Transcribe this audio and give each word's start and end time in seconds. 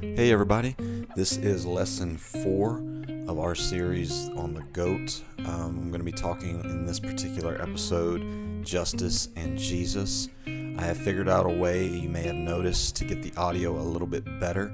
Hey, 0.00 0.30
everybody. 0.32 0.76
This 1.16 1.36
is 1.36 1.66
lesson 1.66 2.16
four 2.16 2.80
of 3.26 3.40
our 3.40 3.56
series 3.56 4.28
on 4.36 4.54
the 4.54 4.62
GOAT. 4.72 5.24
Um, 5.40 5.76
I'm 5.76 5.88
going 5.88 5.98
to 5.98 6.04
be 6.04 6.12
talking 6.12 6.60
in 6.62 6.86
this 6.86 7.00
particular 7.00 7.60
episode 7.60 8.64
justice 8.64 9.28
and 9.34 9.58
Jesus. 9.58 10.28
I 10.46 10.82
have 10.82 10.98
figured 10.98 11.28
out 11.28 11.46
a 11.46 11.48
way, 11.48 11.84
you 11.84 12.08
may 12.08 12.22
have 12.22 12.36
noticed, 12.36 12.94
to 12.96 13.04
get 13.04 13.24
the 13.24 13.32
audio 13.36 13.76
a 13.76 13.82
little 13.82 14.06
bit 14.06 14.24
better, 14.38 14.72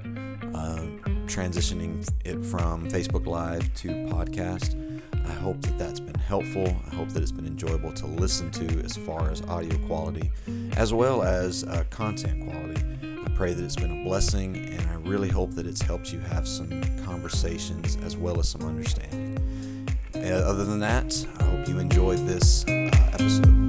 uh, 0.53 0.85
transitioning 1.25 2.07
it 2.23 2.45
from 2.45 2.87
Facebook 2.91 3.25
Live 3.25 3.73
to 3.75 3.87
podcast. 3.87 4.79
I 5.25 5.33
hope 5.33 5.59
that 5.61 5.79
that's 5.79 5.99
been 5.99 6.13
helpful. 6.19 6.67
I 6.67 6.93
hope 6.93 7.09
that 7.09 7.23
it's 7.23 7.31
been 7.31 7.47
enjoyable 7.47 7.93
to 7.93 8.05
listen 8.05 8.51
to 8.51 8.65
as 8.83 8.95
far 8.95 9.31
as 9.31 9.41
audio 9.43 9.75
quality 9.87 10.31
as 10.77 10.93
well 10.93 11.23
as 11.23 11.63
uh, 11.63 11.83
content 11.89 12.47
quality. 12.47 12.64
Pray 13.35 13.53
that 13.53 13.65
it's 13.65 13.75
been 13.75 13.99
a 13.99 14.03
blessing, 14.05 14.55
and 14.55 14.89
I 14.89 14.93
really 14.93 15.27
hope 15.27 15.51
that 15.55 15.67
it's 15.67 15.81
helped 15.81 16.13
you 16.13 16.19
have 16.19 16.47
some 16.47 16.81
conversations 17.03 17.97
as 17.97 18.15
well 18.15 18.39
as 18.39 18.47
some 18.47 18.61
understanding. 18.61 19.37
Uh, 20.15 20.19
other 20.19 20.63
than 20.63 20.79
that, 20.79 21.27
I 21.39 21.43
hope 21.43 21.67
you 21.67 21.77
enjoyed 21.77 22.19
this 22.19 22.63
uh, 22.65 22.89
episode. 23.11 23.65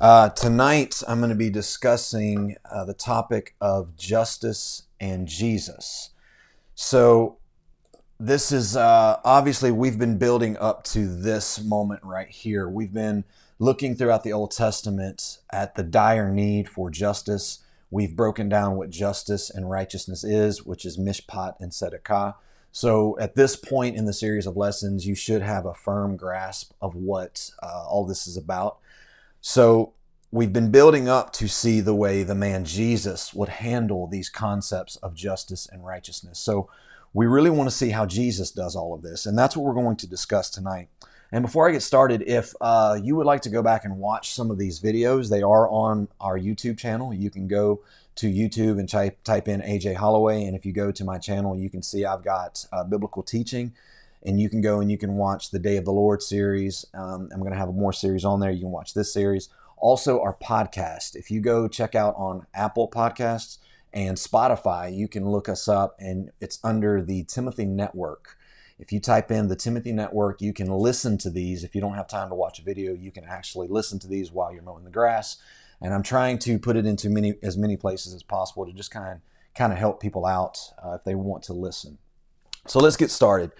Uh, 0.00 0.30
tonight, 0.30 1.02
I'm 1.06 1.18
going 1.18 1.28
to 1.28 1.36
be 1.36 1.50
discussing 1.50 2.56
uh, 2.70 2.86
the 2.86 2.94
topic 2.94 3.54
of 3.60 3.96
justice 3.96 4.84
and 4.98 5.28
Jesus. 5.28 6.10
So, 6.74 7.37
this 8.20 8.50
is 8.50 8.76
uh, 8.76 9.20
obviously 9.24 9.70
we've 9.70 9.98
been 9.98 10.18
building 10.18 10.56
up 10.56 10.84
to 10.84 11.06
this 11.06 11.62
moment 11.62 12.02
right 12.02 12.28
here. 12.28 12.68
We've 12.68 12.92
been 12.92 13.24
looking 13.58 13.94
throughout 13.94 14.24
the 14.24 14.32
Old 14.32 14.50
Testament 14.50 15.38
at 15.50 15.74
the 15.76 15.82
dire 15.82 16.30
need 16.30 16.68
for 16.68 16.90
justice. 16.90 17.60
We've 17.90 18.14
broken 18.14 18.48
down 18.48 18.76
what 18.76 18.90
justice 18.90 19.50
and 19.50 19.70
righteousness 19.70 20.24
is, 20.24 20.64
which 20.64 20.84
is 20.84 20.98
mishpat 20.98 21.54
and 21.60 21.72
tzedakah. 21.72 22.34
So, 22.70 23.18
at 23.18 23.34
this 23.34 23.56
point 23.56 23.96
in 23.96 24.04
the 24.04 24.12
series 24.12 24.46
of 24.46 24.56
lessons, 24.56 25.06
you 25.06 25.14
should 25.14 25.40
have 25.40 25.64
a 25.64 25.72
firm 25.72 26.16
grasp 26.16 26.72
of 26.82 26.94
what 26.94 27.50
uh, 27.62 27.86
all 27.88 28.04
this 28.04 28.26
is 28.26 28.36
about. 28.36 28.78
So 29.40 29.94
we've 30.30 30.52
been 30.52 30.70
building 30.70 31.08
up 31.08 31.32
to 31.34 31.48
see 31.48 31.80
the 31.80 31.94
way 31.94 32.22
the 32.22 32.34
man 32.34 32.64
Jesus 32.64 33.32
would 33.32 33.48
handle 33.48 34.06
these 34.06 34.28
concepts 34.28 34.96
of 34.96 35.14
justice 35.14 35.66
and 35.70 35.84
righteousness. 35.84 36.38
So 36.38 36.68
we 37.14 37.26
really 37.26 37.50
want 37.50 37.68
to 37.68 37.74
see 37.74 37.90
how 37.90 38.06
Jesus 38.06 38.50
does 38.50 38.76
all 38.76 38.94
of 38.94 39.02
this, 39.02 39.26
and 39.26 39.38
that's 39.38 39.56
what 39.56 39.64
we're 39.64 39.82
going 39.82 39.96
to 39.96 40.06
discuss 40.06 40.50
tonight. 40.50 40.88
And 41.30 41.42
before 41.42 41.68
I 41.68 41.72
get 41.72 41.82
started, 41.82 42.22
if 42.22 42.54
uh, 42.60 42.98
you 43.02 43.14
would 43.16 43.26
like 43.26 43.42
to 43.42 43.50
go 43.50 43.62
back 43.62 43.84
and 43.84 43.98
watch 43.98 44.32
some 44.32 44.50
of 44.50 44.58
these 44.58 44.80
videos, 44.80 45.28
they 45.28 45.42
are 45.42 45.68
on 45.68 46.08
our 46.20 46.38
YouTube 46.38 46.78
channel. 46.78 47.12
You 47.12 47.30
can 47.30 47.46
go 47.46 47.82
to 48.16 48.32
YouTube 48.32 48.80
and 48.80 48.88
type, 48.88 49.22
type 49.24 49.46
in 49.46 49.60
AJ 49.60 49.96
Holloway. 49.96 50.44
And 50.44 50.56
if 50.56 50.64
you 50.64 50.72
go 50.72 50.90
to 50.90 51.04
my 51.04 51.18
channel, 51.18 51.54
you 51.54 51.68
can 51.68 51.82
see 51.82 52.04
I've 52.04 52.24
got 52.24 52.64
uh, 52.72 52.82
biblical 52.82 53.22
teaching. 53.22 53.72
And 54.24 54.40
you 54.40 54.48
can 54.48 54.60
go 54.60 54.80
and 54.80 54.90
you 54.90 54.98
can 54.98 55.14
watch 55.14 55.50
the 55.50 55.58
Day 55.58 55.76
of 55.76 55.84
the 55.84 55.92
Lord 55.92 56.22
series. 56.22 56.86
Um, 56.94 57.28
I'm 57.32 57.40
going 57.40 57.52
to 57.52 57.58
have 57.58 57.72
more 57.74 57.92
series 57.92 58.24
on 58.24 58.40
there. 58.40 58.50
You 58.50 58.62
can 58.62 58.70
watch 58.70 58.94
this 58.94 59.12
series. 59.12 59.48
Also, 59.76 60.20
our 60.20 60.34
podcast. 60.34 61.14
If 61.14 61.30
you 61.30 61.40
go 61.40 61.68
check 61.68 61.94
out 61.94 62.14
on 62.16 62.46
Apple 62.54 62.90
Podcasts 62.90 63.58
and 63.92 64.16
Spotify, 64.16 64.94
you 64.94 65.08
can 65.08 65.28
look 65.28 65.48
us 65.48 65.68
up, 65.68 65.96
and 65.98 66.30
it's 66.40 66.58
under 66.62 67.02
the 67.02 67.24
Timothy 67.24 67.64
Network. 67.64 68.36
If 68.78 68.92
you 68.92 69.00
type 69.00 69.30
in 69.30 69.48
the 69.48 69.56
Timothy 69.56 69.92
Network, 69.92 70.40
you 70.40 70.52
can 70.52 70.68
listen 70.68 71.18
to 71.18 71.30
these. 71.30 71.64
If 71.64 71.74
you 71.74 71.80
don't 71.80 71.94
have 71.94 72.06
time 72.06 72.28
to 72.28 72.34
watch 72.34 72.58
a 72.60 72.62
video, 72.62 72.94
you 72.94 73.10
can 73.10 73.24
actually 73.24 73.66
listen 73.68 73.98
to 74.00 74.08
these 74.08 74.30
while 74.30 74.52
you're 74.52 74.62
mowing 74.62 74.84
the 74.84 74.90
grass. 74.90 75.38
And 75.80 75.92
I'm 75.92 76.02
trying 76.02 76.38
to 76.40 76.58
put 76.58 76.76
it 76.76 76.86
into 76.86 77.08
many 77.08 77.34
as 77.42 77.56
many 77.56 77.76
places 77.76 78.14
as 78.14 78.22
possible 78.22 78.66
to 78.66 78.72
just 78.72 78.90
kind 78.90 79.20
kind 79.54 79.72
of 79.72 79.78
help 79.78 80.00
people 80.00 80.24
out 80.24 80.58
uh, 80.84 80.92
if 80.92 81.04
they 81.04 81.14
want 81.14 81.42
to 81.44 81.52
listen. 81.52 81.98
So 82.66 82.78
let's 82.78 82.96
get 82.96 83.10
started. 83.10 83.50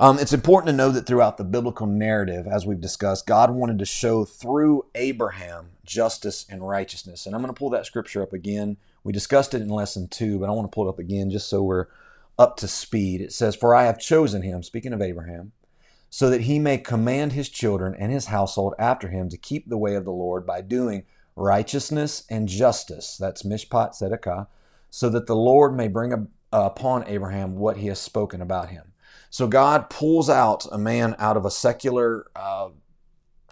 Um, 0.00 0.18
it's 0.18 0.32
important 0.32 0.68
to 0.68 0.76
know 0.76 0.90
that 0.92 1.04
throughout 1.04 1.36
the 1.36 1.44
biblical 1.44 1.86
narrative, 1.86 2.46
as 2.46 2.64
we've 2.64 2.80
discussed, 2.80 3.26
God 3.26 3.50
wanted 3.50 3.78
to 3.80 3.84
show 3.84 4.24
through 4.24 4.86
Abraham 4.94 5.72
justice 5.84 6.46
and 6.48 6.66
righteousness. 6.66 7.26
And 7.26 7.34
I'm 7.34 7.42
going 7.42 7.52
to 7.52 7.58
pull 7.58 7.68
that 7.68 7.84
scripture 7.84 8.22
up 8.22 8.32
again. 8.32 8.78
We 9.04 9.12
discussed 9.12 9.52
it 9.52 9.60
in 9.60 9.68
lesson 9.68 10.08
two, 10.08 10.38
but 10.38 10.48
I 10.48 10.52
want 10.52 10.72
to 10.72 10.74
pull 10.74 10.86
it 10.86 10.88
up 10.88 10.98
again 10.98 11.28
just 11.28 11.50
so 11.50 11.62
we're 11.62 11.88
up 12.38 12.56
to 12.56 12.66
speed. 12.66 13.20
It 13.20 13.34
says, 13.34 13.54
For 13.54 13.74
I 13.74 13.84
have 13.84 14.00
chosen 14.00 14.40
him, 14.40 14.62
speaking 14.62 14.94
of 14.94 15.02
Abraham, 15.02 15.52
so 16.08 16.30
that 16.30 16.42
he 16.42 16.58
may 16.58 16.78
command 16.78 17.32
his 17.32 17.50
children 17.50 17.94
and 17.94 18.10
his 18.10 18.26
household 18.26 18.72
after 18.78 19.08
him 19.08 19.28
to 19.28 19.36
keep 19.36 19.68
the 19.68 19.76
way 19.76 19.96
of 19.96 20.06
the 20.06 20.12
Lord 20.12 20.46
by 20.46 20.62
doing 20.62 21.04
righteousness 21.36 22.24
and 22.30 22.48
justice. 22.48 23.18
That's 23.18 23.42
Mishpat 23.42 24.00
Tzedakah, 24.00 24.46
so 24.88 25.10
that 25.10 25.26
the 25.26 25.36
Lord 25.36 25.76
may 25.76 25.88
bring 25.88 26.28
upon 26.50 27.06
Abraham 27.06 27.56
what 27.56 27.76
he 27.76 27.88
has 27.88 28.00
spoken 28.00 28.40
about 28.40 28.70
him. 28.70 28.89
So 29.30 29.46
God 29.46 29.88
pulls 29.90 30.28
out 30.28 30.66
a 30.72 30.78
man 30.78 31.14
out 31.18 31.36
of 31.36 31.44
a 31.44 31.50
secular, 31.50 32.26
uh, 32.34 32.70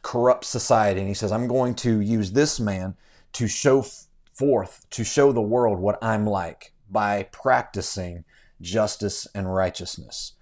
corrupt 0.03 0.45
society, 0.45 1.01
and 1.01 1.09
he 1.09 1.15
says, 1.15 1.31
I'm 1.31 1.47
going 1.47 1.75
to 1.77 2.01
use 2.01 2.33
this 2.33 2.59
man 2.59 2.97
to 3.35 3.47
show 3.47 3.85
forth, 4.33 4.87
to 4.91 5.05
show 5.05 5.33
the 5.33 5.41
world 5.41 5.79
what 5.79 6.03
I'm 6.03 6.27
like 6.27 6.73
by 6.91 7.25
practicing 7.31 8.25
justice 8.61 9.29
and 9.35 9.55
righteousness. 9.55 10.33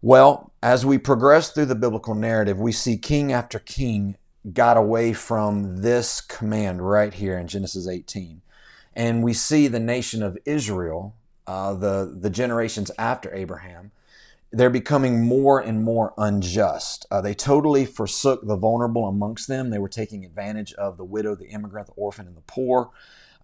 Well, 0.00 0.52
as 0.62 0.86
we 0.86 0.96
progress 0.96 1.50
through 1.50 1.66
the 1.66 1.74
biblical 1.74 2.14
narrative, 2.14 2.58
we 2.58 2.72
see 2.72 2.96
king 2.96 3.32
after 3.32 3.58
king 3.58 4.16
got 4.52 4.76
away 4.76 5.12
from 5.12 5.82
this 5.82 6.20
command 6.20 6.88
right 6.88 7.12
here 7.12 7.36
in 7.36 7.48
Genesis 7.48 7.88
18. 7.88 8.40
And 8.94 9.22
we 9.22 9.32
see 9.32 9.68
the 9.68 9.80
nation 9.80 10.22
of 10.22 10.38
Israel, 10.44 11.16
uh, 11.46 11.74
the, 11.74 12.16
the 12.18 12.30
generations 12.30 12.90
after 12.98 13.34
Abraham, 13.34 13.90
they're 14.50 14.70
becoming 14.70 15.22
more 15.22 15.60
and 15.60 15.82
more 15.82 16.14
unjust. 16.16 17.06
Uh, 17.10 17.20
they 17.20 17.34
totally 17.34 17.84
forsook 17.84 18.46
the 18.46 18.56
vulnerable 18.56 19.06
amongst 19.06 19.46
them. 19.46 19.70
They 19.70 19.78
were 19.78 19.88
taking 19.88 20.24
advantage 20.24 20.72
of 20.74 20.96
the 20.96 21.04
widow, 21.04 21.34
the 21.34 21.48
immigrant, 21.48 21.88
the 21.88 21.92
orphan, 21.94 22.26
and 22.26 22.36
the 22.36 22.42
poor. 22.42 22.90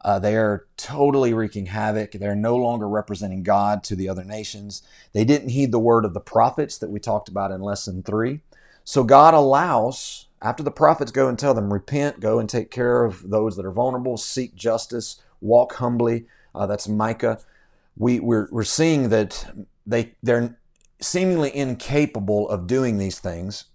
Uh, 0.01 0.19
they 0.19 0.37
are 0.37 0.67
totally 0.77 1.33
wreaking 1.33 1.67
havoc. 1.67 2.13
They're 2.13 2.37
no 2.37 2.57
longer 2.57 2.89
representing 2.89 3.43
God 3.43 3.83
to 3.85 3.97
the 3.97 4.09
other 4.09 4.25
nations. 4.25 4.83
They 5.13 5.25
didn't 5.25 5.51
heed 5.51 5.73
the 5.73 5.79
word 5.79 6.05
of 6.05 6.15
the 6.15 6.21
prophets 6.21 6.79
that 6.79 6.91
we 6.91 7.01
talked 7.01 7.29
about 7.29 7.51
in 7.51 7.61
lesson 7.61 8.03
three. 8.03 8.41
So 8.85 9.03
God 9.03 9.33
allows, 9.33 10.27
after 10.43 10.63
the 10.63 10.71
prophets 10.71 11.11
go 11.11 11.29
and 11.29 11.39
tell 11.39 11.55
them, 11.55 11.73
repent, 11.73 12.21
go 12.21 12.39
and 12.39 12.49
take 12.49 12.71
care 12.71 13.05
of 13.05 13.31
those 13.31 13.57
that 13.57 13.65
are 13.65 13.73
vulnerable, 13.73 14.19
seek 14.19 14.55
justice, 14.55 15.23
walk 15.41 15.75
humbly. 15.77 16.27
Uh, 16.55 16.67
that's 16.67 16.87
Micah. 16.87 17.41
We, 17.97 18.21
we're, 18.21 18.49
we're 18.51 18.65
seeing 18.65 19.09
that 19.09 19.55
they, 19.87 20.13
they're 20.23 20.59
seemingly 21.07 21.55
incapable 21.55 22.49
of 22.49 22.67
doing 22.67 22.99
these 22.99 23.19
things. 23.19 23.67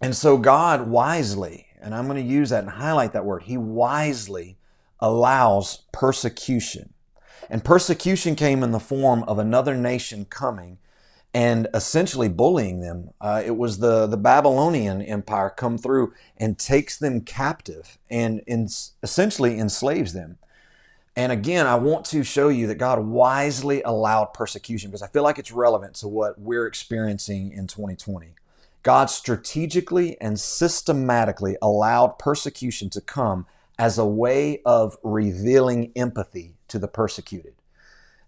And 0.00 0.14
so 0.14 0.36
God 0.36 0.88
wisely, 0.88 1.66
and 1.80 1.94
I'm 1.94 2.06
going 2.06 2.22
to 2.22 2.32
use 2.32 2.50
that 2.50 2.64
and 2.64 2.72
highlight 2.72 3.12
that 3.12 3.24
word, 3.24 3.44
He 3.44 3.56
wisely 3.56 4.58
allows 5.00 5.82
persecution. 5.92 6.94
And 7.50 7.64
persecution 7.64 8.36
came 8.36 8.62
in 8.62 8.72
the 8.72 8.80
form 8.80 9.22
of 9.24 9.38
another 9.38 9.74
nation 9.74 10.24
coming 10.24 10.78
and 11.34 11.66
essentially 11.74 12.28
bullying 12.28 12.80
them. 12.80 13.10
Uh, 13.20 13.42
it 13.44 13.56
was 13.56 13.78
the, 13.78 14.06
the 14.06 14.16
Babylonian 14.16 15.02
Empire 15.02 15.50
come 15.50 15.76
through 15.76 16.14
and 16.36 16.58
takes 16.58 16.96
them 16.96 17.20
captive 17.20 17.98
and 18.08 18.40
in, 18.46 18.68
essentially 19.02 19.58
enslaves 19.58 20.12
them. 20.12 20.38
And 21.16 21.30
again, 21.30 21.66
I 21.66 21.76
want 21.76 22.04
to 22.06 22.24
show 22.24 22.48
you 22.48 22.66
that 22.66 22.76
God 22.76 22.98
wisely 22.98 23.82
allowed 23.82 24.34
persecution 24.34 24.90
because 24.90 25.02
I 25.02 25.06
feel 25.06 25.22
like 25.22 25.38
it's 25.38 25.52
relevant 25.52 25.94
to 25.96 26.08
what 26.08 26.40
we're 26.40 26.66
experiencing 26.66 27.52
in 27.52 27.68
2020. 27.68 28.34
God 28.82 29.06
strategically 29.06 30.20
and 30.20 30.38
systematically 30.38 31.56
allowed 31.62 32.18
persecution 32.18 32.90
to 32.90 33.00
come 33.00 33.46
as 33.78 33.96
a 33.96 34.04
way 34.04 34.60
of 34.66 34.96
revealing 35.02 35.92
empathy 35.94 36.56
to 36.68 36.78
the 36.80 36.88
persecuted. 36.88 37.54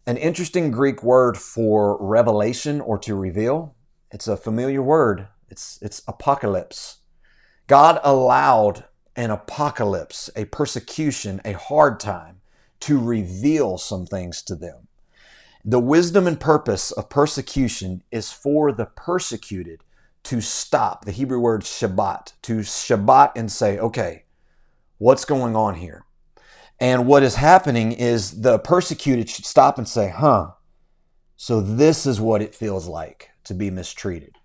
An 0.06 0.16
interesting 0.16 0.70
Greek 0.70 1.02
word 1.02 1.36
for 1.36 1.98
revelation 2.00 2.80
or 2.80 2.98
to 2.98 3.16
reveal, 3.16 3.74
it's 4.12 4.28
a 4.28 4.36
familiar 4.36 4.80
word. 4.80 5.26
It's, 5.48 5.78
it's 5.82 6.02
apocalypse. 6.06 6.98
God 7.66 8.00
allowed 8.04 8.84
an 9.16 9.30
apocalypse, 9.30 10.30
a 10.36 10.44
persecution, 10.44 11.40
a 11.44 11.52
hard 11.52 11.98
time 11.98 12.35
to 12.80 12.98
reveal 12.98 13.78
some 13.78 14.06
things 14.06 14.42
to 14.42 14.54
them. 14.54 14.88
The 15.64 15.80
wisdom 15.80 16.26
and 16.26 16.38
purpose 16.38 16.92
of 16.92 17.08
persecution 17.08 18.02
is 18.12 18.30
for 18.30 18.70
the 18.72 18.86
persecuted 18.86 19.82
to 20.24 20.40
stop, 20.40 21.04
the 21.04 21.12
Hebrew 21.12 21.40
word 21.40 21.62
Shabbat, 21.62 22.32
to 22.42 22.58
Shabbat 22.58 23.32
and 23.36 23.50
say, 23.50 23.78
okay, 23.78 24.24
what's 24.98 25.24
going 25.24 25.56
on 25.56 25.76
here? 25.76 26.04
And 26.78 27.06
what 27.06 27.22
is 27.22 27.36
happening 27.36 27.92
is 27.92 28.42
the 28.42 28.58
persecuted 28.58 29.30
should 29.30 29.46
stop 29.46 29.78
and 29.78 29.88
say, 29.88 30.08
huh, 30.10 30.52
so 31.36 31.60
this 31.60 32.06
is 32.06 32.20
what 32.20 32.42
it 32.42 32.54
feels 32.54 32.86
like 32.86 33.30
to 33.44 33.54
be 33.54 33.70
mistreated. 33.70 34.36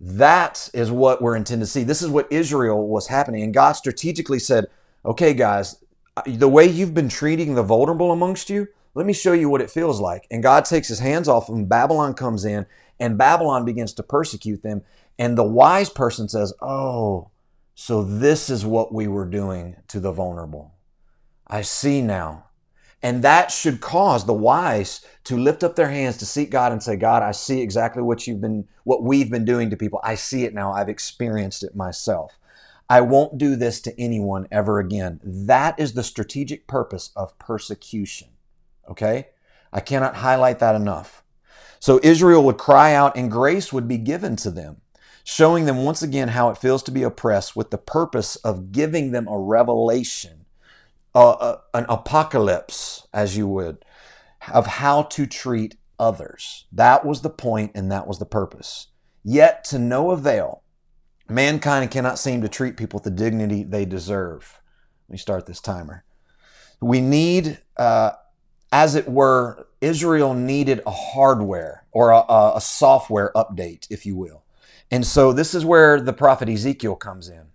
That 0.00 0.68
is 0.74 0.90
what 0.90 1.22
we're 1.22 1.36
intended 1.36 1.66
to 1.66 1.70
see. 1.70 1.84
This 1.84 2.02
is 2.02 2.10
what 2.10 2.30
Israel 2.30 2.88
was 2.88 3.06
happening. 3.06 3.42
And 3.42 3.54
God 3.54 3.72
strategically 3.72 4.38
said, 4.38 4.66
okay, 5.04 5.34
guys, 5.34 5.82
the 6.26 6.48
way 6.48 6.66
you've 6.66 6.94
been 6.94 7.08
treating 7.08 7.54
the 7.54 7.62
vulnerable 7.62 8.12
amongst 8.12 8.50
you, 8.50 8.68
let 8.94 9.06
me 9.06 9.12
show 9.12 9.32
you 9.32 9.48
what 9.48 9.60
it 9.60 9.70
feels 9.70 10.00
like. 10.00 10.26
And 10.30 10.42
God 10.42 10.64
takes 10.64 10.88
his 10.88 11.00
hands 11.00 11.28
off 11.28 11.48
them. 11.48 11.64
Babylon 11.66 12.14
comes 12.14 12.44
in, 12.44 12.66
and 13.00 13.18
Babylon 13.18 13.64
begins 13.64 13.92
to 13.94 14.02
persecute 14.02 14.62
them. 14.62 14.82
And 15.18 15.36
the 15.36 15.44
wise 15.44 15.90
person 15.90 16.28
says, 16.28 16.52
oh, 16.60 17.30
so 17.74 18.04
this 18.04 18.48
is 18.48 18.64
what 18.64 18.94
we 18.94 19.08
were 19.08 19.26
doing 19.26 19.76
to 19.88 19.98
the 19.98 20.12
vulnerable. 20.12 20.74
I 21.46 21.62
see 21.62 22.02
now. 22.02 22.46
And 23.02 23.22
that 23.22 23.50
should 23.50 23.80
cause 23.80 24.24
the 24.24 24.32
wise 24.32 25.04
to 25.24 25.36
lift 25.36 25.62
up 25.62 25.76
their 25.76 25.90
hands 25.90 26.16
to 26.18 26.26
seek 26.26 26.50
God 26.50 26.72
and 26.72 26.82
say, 26.82 26.96
God, 26.96 27.22
I 27.22 27.32
see 27.32 27.60
exactly 27.60 28.02
what 28.02 28.26
you've 28.26 28.40
been, 28.40 28.66
what 28.84 29.02
we've 29.02 29.30
been 29.30 29.44
doing 29.44 29.68
to 29.70 29.76
people. 29.76 30.00
I 30.02 30.14
see 30.14 30.44
it 30.44 30.54
now. 30.54 30.72
I've 30.72 30.88
experienced 30.88 31.64
it 31.64 31.76
myself. 31.76 32.38
I 32.88 33.00
won't 33.00 33.38
do 33.38 33.56
this 33.56 33.80
to 33.82 34.00
anyone 34.00 34.46
ever 34.50 34.78
again. 34.78 35.20
That 35.22 35.78
is 35.78 35.94
the 35.94 36.02
strategic 36.02 36.66
purpose 36.66 37.10
of 37.16 37.38
persecution. 37.38 38.28
Okay? 38.88 39.28
I 39.72 39.80
cannot 39.80 40.16
highlight 40.16 40.58
that 40.58 40.74
enough. 40.74 41.24
So 41.80 42.00
Israel 42.02 42.44
would 42.44 42.58
cry 42.58 42.94
out 42.94 43.16
and 43.16 43.30
grace 43.30 43.72
would 43.72 43.88
be 43.88 43.98
given 43.98 44.36
to 44.36 44.50
them, 44.50 44.80
showing 45.22 45.64
them 45.64 45.84
once 45.84 46.02
again 46.02 46.28
how 46.28 46.50
it 46.50 46.58
feels 46.58 46.82
to 46.84 46.90
be 46.90 47.02
oppressed 47.02 47.56
with 47.56 47.70
the 47.70 47.78
purpose 47.78 48.36
of 48.36 48.72
giving 48.72 49.12
them 49.12 49.28
a 49.28 49.38
revelation 49.38 50.44
an 51.14 51.86
apocalypse, 51.88 53.06
as 53.12 53.36
you 53.36 53.46
would, 53.46 53.84
of 54.52 54.66
how 54.66 55.02
to 55.02 55.26
treat 55.26 55.76
others. 55.98 56.66
That 56.72 57.04
was 57.04 57.22
the 57.22 57.30
point 57.30 57.72
and 57.74 57.90
that 57.92 58.06
was 58.06 58.18
the 58.18 58.26
purpose. 58.26 58.88
Yet 59.22 59.64
to 59.64 59.78
no 59.78 60.10
avail, 60.10 60.63
mankind 61.28 61.90
cannot 61.90 62.18
seem 62.18 62.42
to 62.42 62.48
treat 62.48 62.76
people 62.76 62.98
with 62.98 63.04
the 63.04 63.10
dignity 63.10 63.62
they 63.62 63.84
deserve. 63.84 64.60
Let 65.08 65.12
me 65.12 65.18
start 65.18 65.46
this 65.46 65.60
timer. 65.60 66.04
We 66.80 67.00
need, 67.00 67.58
uh, 67.76 68.12
as 68.72 68.94
it 68.94 69.08
were, 69.08 69.66
Israel 69.80 70.34
needed 70.34 70.82
a 70.86 70.90
hardware 70.90 71.84
or 71.92 72.10
a, 72.10 72.52
a 72.56 72.60
software 72.60 73.32
update, 73.34 73.86
if 73.90 74.04
you 74.04 74.16
will. 74.16 74.42
And 74.90 75.06
so 75.06 75.32
this 75.32 75.54
is 75.54 75.64
where 75.64 76.00
the 76.00 76.12
prophet 76.12 76.48
Ezekiel 76.48 76.96
comes 76.96 77.28
in. 77.28 77.46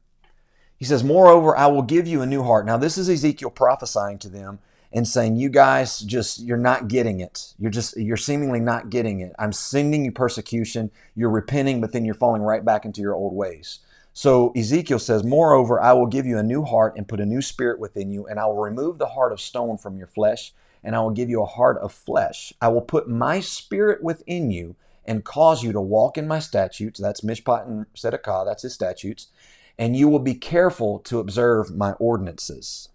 He 0.78 0.86
says, 0.86 1.04
Moreover, 1.04 1.56
I 1.56 1.68
will 1.68 1.82
give 1.82 2.08
you 2.08 2.22
a 2.22 2.26
new 2.26 2.44
heart. 2.44 2.66
Now, 2.66 2.78
this 2.78 2.98
is 2.98 3.10
Ezekiel 3.10 3.50
prophesying 3.50 4.18
to 4.20 4.30
them 4.30 4.60
and 4.92 5.08
saying, 5.08 5.36
You 5.36 5.50
guys 5.50 6.00
just, 6.00 6.40
you're 6.40 6.58
not 6.58 6.88
getting 6.88 7.20
it. 7.20 7.54
You're 7.58 7.72
just, 7.72 7.98
you're 7.98 8.18
seemingly 8.18 8.60
not 8.60 8.90
getting 8.90 9.20
it. 9.22 9.34
I'm 9.40 9.54
sending 9.54 10.06
you 10.06 10.12
persecution. 10.12 10.92
You're 11.16 11.30
repenting, 11.30 11.82
but 11.82 11.92
then 11.92 12.06
you're 12.06 12.16
falling 12.16 12.42
right 12.42 12.64
back 12.64 12.86
into 12.86 13.02
your 13.02 13.16
old 13.16 13.34
ways. 13.34 13.80
So 14.14 14.52
Ezekiel 14.56 15.00
says, 15.00 15.24
Moreover, 15.24 15.80
I 15.80 15.94
will 15.94 16.08
give 16.08 16.26
you 16.26 16.38
a 16.38 16.44
new 16.44 16.64
heart 16.64 16.94
and 16.98 17.08
put 17.08 17.20
a 17.20 17.26
new 17.26 17.42
spirit 17.42 17.80
within 17.80 18.12
you, 18.12 18.28
and 18.28 18.40
I 18.40 18.46
will 18.46 18.58
remove 18.58 18.98
the 18.98 19.08
heart 19.08 19.32
of 19.32 19.40
stone 19.40 19.78
from 19.78 19.98
your 19.98 20.08
flesh, 20.08 20.54
and 20.84 20.96
I 20.96 21.00
will 21.00 21.12
give 21.12 21.30
you 21.30 21.42
a 21.42 21.46
heart 21.46 21.78
of 21.78 21.94
flesh. 21.94 22.54
I 22.62 22.70
will 22.70 22.82
put 22.82 23.08
my 23.08 23.40
spirit 23.40 24.04
within 24.04 24.52
you 24.52 24.76
and 25.06 25.24
cause 25.24 25.64
you 25.64 25.72
to 25.72 25.82
walk 25.82 26.18
in 26.18 26.28
my 26.28 26.40
statutes. 26.40 27.00
That's 27.00 27.22
Mishpat 27.22 27.68
and 27.68 27.86
Tzedakah, 27.94 28.46
that's 28.46 28.64
his 28.64 28.74
statutes 28.74 29.28
and 29.80 29.96
you 29.96 30.10
will 30.10 30.20
be 30.20 30.36
careful 30.36 31.00
to 31.00 31.20
observe 31.20 31.76
my 31.76 31.94
ordinances. 31.94 32.90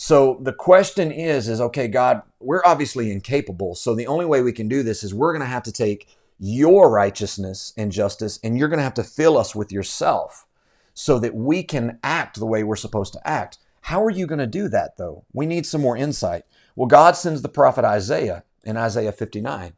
So 0.00 0.38
the 0.40 0.52
question 0.52 1.10
is, 1.10 1.48
is 1.48 1.60
okay, 1.60 1.88
God, 1.88 2.22
we're 2.38 2.62
obviously 2.64 3.10
incapable. 3.10 3.74
So 3.74 3.96
the 3.96 4.06
only 4.06 4.26
way 4.26 4.42
we 4.42 4.52
can 4.52 4.68
do 4.68 4.84
this 4.84 5.02
is 5.02 5.12
we're 5.12 5.32
going 5.32 5.42
to 5.42 5.46
have 5.46 5.64
to 5.64 5.72
take 5.72 6.06
your 6.38 6.88
righteousness 6.88 7.72
and 7.76 7.90
justice, 7.90 8.38
and 8.44 8.56
you're 8.56 8.68
going 8.68 8.78
to 8.78 8.84
have 8.84 8.94
to 8.94 9.02
fill 9.02 9.36
us 9.36 9.56
with 9.56 9.72
yourself 9.72 10.46
so 10.94 11.18
that 11.18 11.34
we 11.34 11.64
can 11.64 11.98
act 12.04 12.38
the 12.38 12.46
way 12.46 12.62
we're 12.62 12.76
supposed 12.76 13.12
to 13.14 13.28
act. 13.28 13.58
How 13.80 14.04
are 14.04 14.10
you 14.10 14.28
going 14.28 14.38
to 14.38 14.46
do 14.46 14.68
that, 14.68 14.98
though? 14.98 15.24
We 15.32 15.46
need 15.46 15.66
some 15.66 15.80
more 15.80 15.96
insight. 15.96 16.44
Well, 16.76 16.86
God 16.86 17.16
sends 17.16 17.42
the 17.42 17.48
prophet 17.48 17.84
Isaiah 17.84 18.44
in 18.62 18.76
Isaiah 18.76 19.10
59. 19.10 19.72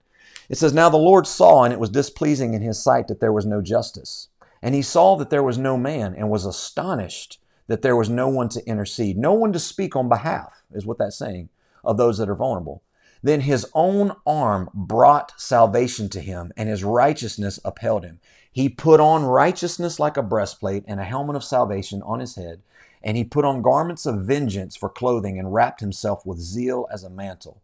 It 0.51 0.59
says, 0.59 0.75
Now 0.75 0.91
the 0.91 0.99
Lord 0.99 1.27
saw, 1.27 1.65
and 1.65 1.73
it 1.73 1.81
was 1.81 1.89
displeasing 1.89 2.53
in 2.53 2.61
his 2.61 2.79
sight 2.79 3.09
that 3.09 3.21
there 3.21 3.33
was 3.33 3.47
no 3.47 3.63
justice. 3.63 4.29
And 4.61 4.75
he 4.75 4.83
saw 4.83 5.17
that 5.17 5.31
there 5.31 5.43
was 5.43 5.57
no 5.57 5.79
man 5.79 6.15
and 6.15 6.29
was 6.29 6.45
astonished 6.45 7.40
that 7.71 7.83
there 7.83 7.95
was 7.95 8.11
no 8.11 8.27
one 8.27 8.49
to 8.49 8.67
intercede, 8.67 9.17
no 9.17 9.33
one 9.33 9.53
to 9.53 9.59
speak 9.61 9.95
on 9.95 10.09
behalf, 10.09 10.65
is 10.75 10.85
what 10.85 10.99
that's 10.99 11.17
saying, 11.17 11.49
of 11.85 11.97
those 11.97 12.19
that 12.19 12.29
are 12.29 12.35
vulnerable. 12.35 12.83
Then 13.23 13.43
his 13.43 13.65
own 13.75 14.11
arm 14.27 14.69
brought 14.75 15.41
salvation 15.41 16.09
to 16.09 16.21
him, 16.21 16.51
and 16.57 16.69
his 16.69 16.83
righteousness 16.83 17.61
upheld 17.65 18.03
him. 18.03 18.19
He 18.51 18.69
put 18.69 18.99
on 18.99 19.23
righteousness 19.23 20.01
like 20.01 20.17
a 20.17 20.23
breastplate 20.23 20.83
and 20.89 20.99
a 20.99 21.05
helmet 21.05 21.37
of 21.37 21.45
salvation 21.45 22.03
on 22.03 22.19
his 22.19 22.35
head, 22.35 22.61
and 23.05 23.17
he 23.17 23.23
put 23.23 23.45
on 23.45 23.63
garments 23.63 24.05
of 24.05 24.23
vengeance 24.23 24.75
for 24.75 24.89
clothing 24.89 25.39
and 25.39 25.55
wrapped 25.55 25.79
himself 25.79 26.27
with 26.27 26.39
zeal 26.41 26.89
as 26.93 27.05
a 27.05 27.11
mantle. 27.11 27.63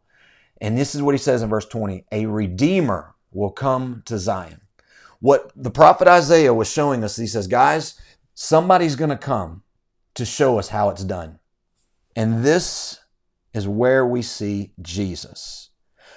And 0.60 0.78
this 0.78 0.94
is 0.94 1.02
what 1.02 1.16
he 1.16 1.18
says 1.18 1.42
in 1.42 1.48
verse 1.48 1.66
20 1.66 2.04
A 2.12 2.26
redeemer 2.26 3.16
will 3.32 3.50
come 3.50 4.04
to 4.06 4.18
Zion 4.20 4.60
what 5.20 5.50
the 5.56 5.70
prophet 5.70 6.06
Isaiah 6.06 6.52
was 6.52 6.70
showing 6.70 7.02
us, 7.02 7.16
he 7.16 7.26
says, 7.26 7.46
guys, 7.46 7.98
somebody's 8.34 8.96
going 8.96 9.10
to 9.10 9.16
come 9.16 9.62
to 10.16 10.24
show 10.24 10.58
us 10.58 10.68
how 10.68 10.90
it's 10.90 11.04
done. 11.04 11.38
And 12.14 12.44
this 12.44 13.00
is 13.54 13.68
where 13.68 14.04
we 14.04 14.22
see 14.22 14.72
Jesus. 14.82 15.70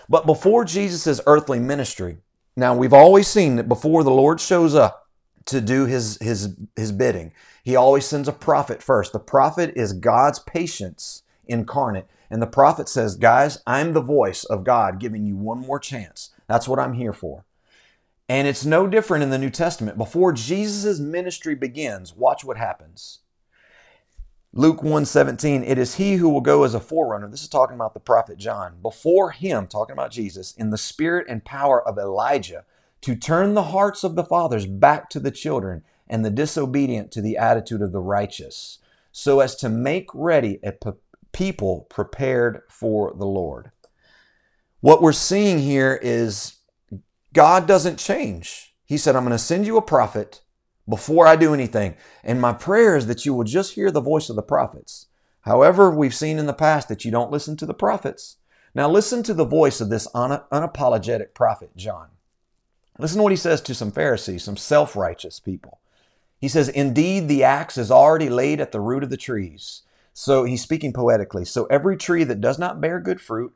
But 0.10 0.26
before 0.26 0.66
Jesus' 0.66 1.22
earthly 1.28 1.60
ministry, 1.60 2.18
now 2.56 2.76
we've 2.76 2.94
always 2.94 3.28
seen 3.28 3.58
that 3.58 3.70
before 3.70 4.04
the 4.04 4.12
Lord 4.12 4.42
shows 4.42 4.74
up 4.74 5.08
to 5.46 5.62
do 5.62 5.86
his, 5.86 6.18
his, 6.22 6.56
his 6.76 6.92
bidding, 6.92 7.32
he 7.64 7.76
always 7.76 8.06
sends 8.06 8.28
a 8.28 8.34
prophet 8.34 8.82
first. 8.82 9.14
The 9.14 9.20
prophet 9.20 9.74
is 9.76 9.94
God's 9.94 10.40
patience 10.40 11.24
incarnate. 11.48 12.08
And 12.30 12.42
the 12.42 12.48
prophet 12.48 12.88
says, 12.88 13.16
Guys, 13.16 13.62
I'm 13.66 13.94
the 13.94 14.02
voice 14.02 14.44
of 14.44 14.64
God 14.64 15.00
giving 15.00 15.26
you 15.26 15.36
one 15.36 15.60
more 15.60 15.80
chance. 15.80 16.32
That's 16.48 16.68
what 16.68 16.80
I'm 16.80 16.94
here 16.94 17.14
for. 17.14 17.46
And 18.28 18.48
it's 18.48 18.66
no 18.66 18.88
different 18.88 19.24
in 19.24 19.32
the 19.32 19.40
New 19.40 19.50
Testament. 19.50 19.98
Before 19.98 20.32
Jesus' 20.32 21.00
ministry 21.00 21.56
begins, 21.56 22.16
watch 22.16 22.44
what 22.44 22.58
happens. 22.58 23.20
Luke 24.52 24.82
1:17, 24.82 25.64
it 25.64 25.78
is 25.78 25.96
he 25.96 26.16
who 26.16 26.28
will 26.28 26.42
go 26.42 26.64
as 26.64 26.74
a 26.74 26.80
forerunner. 26.80 27.28
This 27.28 27.44
is 27.44 27.50
talking 27.50 27.76
about 27.76 27.94
the 27.94 28.00
prophet 28.00 28.40
John. 28.40 28.78
Before 28.82 29.30
him, 29.30 29.68
talking 29.68 29.94
about 29.94 30.10
Jesus, 30.10 30.54
in 30.54 30.72
the 30.72 30.78
spirit 30.78 31.28
and 31.30 31.46
power 31.46 31.88
of 31.88 32.00
Elijah, 32.00 32.66
to 33.02 33.16
turn 33.16 33.54
the 33.54 33.64
hearts 33.64 34.04
of 34.04 34.16
the 34.16 34.24
fathers 34.24 34.66
back 34.66 35.08
to 35.12 35.20
the 35.20 35.30
children 35.30 35.84
and 36.08 36.26
the 36.26 36.32
disobedient 36.32 37.12
to 37.12 37.22
the 37.22 37.38
attitude 37.38 37.84
of 37.84 37.92
the 37.92 38.02
righteous, 38.02 38.80
so 39.12 39.40
as 39.40 39.56
to 39.58 39.70
make 39.70 40.10
ready 40.16 40.60
a 40.64 40.74
people 41.32 41.82
prepared 41.90 42.64
for 42.70 43.14
the 43.14 43.28
Lord. 43.28 43.70
What 44.82 45.02
we're 45.02 45.12
seeing 45.12 45.60
here 45.60 46.00
is 46.02 46.58
God 47.34 47.68
doesn't 47.68 47.98
change. 47.98 48.74
He 48.88 48.98
said, 48.98 49.16
I'm 49.16 49.26
going 49.26 49.32
to 49.32 49.38
send 49.38 49.68
you 49.68 49.78
a 49.78 49.82
prophet 49.84 50.42
before 50.90 51.28
I 51.28 51.36
do 51.36 51.54
anything. 51.54 51.96
And 52.24 52.42
my 52.42 52.54
prayer 52.54 52.98
is 52.98 53.08
that 53.08 53.26
you 53.26 53.34
will 53.34 53.44
just 53.44 53.76
hear 53.76 53.92
the 53.92 54.02
voice 54.02 54.30
of 54.30 54.36
the 54.36 54.42
prophets. 54.42 55.08
However, 55.42 55.90
we've 55.92 56.14
seen 56.14 56.38
in 56.38 56.48
the 56.48 56.54
past 56.54 56.90
that 56.90 57.06
you 57.06 57.12
don't 57.12 57.32
listen 57.32 57.56
to 57.58 57.66
the 57.66 57.74
prophets. 57.74 58.38
Now, 58.76 58.90
listen 58.90 59.24
to 59.24 59.34
the 59.34 59.46
voice 59.46 59.82
of 59.82 59.90
this 59.90 60.08
unapologetic 60.14 61.34
prophet, 61.34 61.76
John. 61.76 62.10
Listen 62.98 63.18
to 63.18 63.24
what 63.24 63.32
he 63.32 63.38
says 63.38 63.62
to 63.62 63.74
some 63.74 63.92
Pharisees, 63.92 64.44
some 64.44 64.58
self 64.58 64.96
righteous 64.96 65.40
people. 65.40 65.80
He 66.40 66.48
says, 66.48 66.70
Indeed, 66.70 67.28
the 67.28 67.44
axe 67.44 67.78
is 67.78 67.92
already 67.92 68.30
laid 68.30 68.60
at 68.60 68.72
the 68.72 68.82
root 68.82 69.04
of 69.04 69.10
the 69.10 69.18
trees. 69.18 69.84
So 70.14 70.44
he's 70.44 70.62
speaking 70.62 70.94
poetically. 70.94 71.46
So 71.46 71.66
every 71.66 71.96
tree 71.96 72.26
that 72.26 72.42
does 72.42 72.60
not 72.60 72.82
bear 72.82 73.00
good 73.00 73.22
fruit 73.22 73.54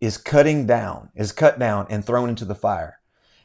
is 0.00 0.16
cutting 0.16 0.66
down, 0.66 1.10
is 1.14 1.32
cut 1.32 1.58
down 1.58 1.86
and 1.90 2.04
thrown 2.04 2.30
into 2.30 2.46
the 2.46 2.54
fire. 2.54 2.99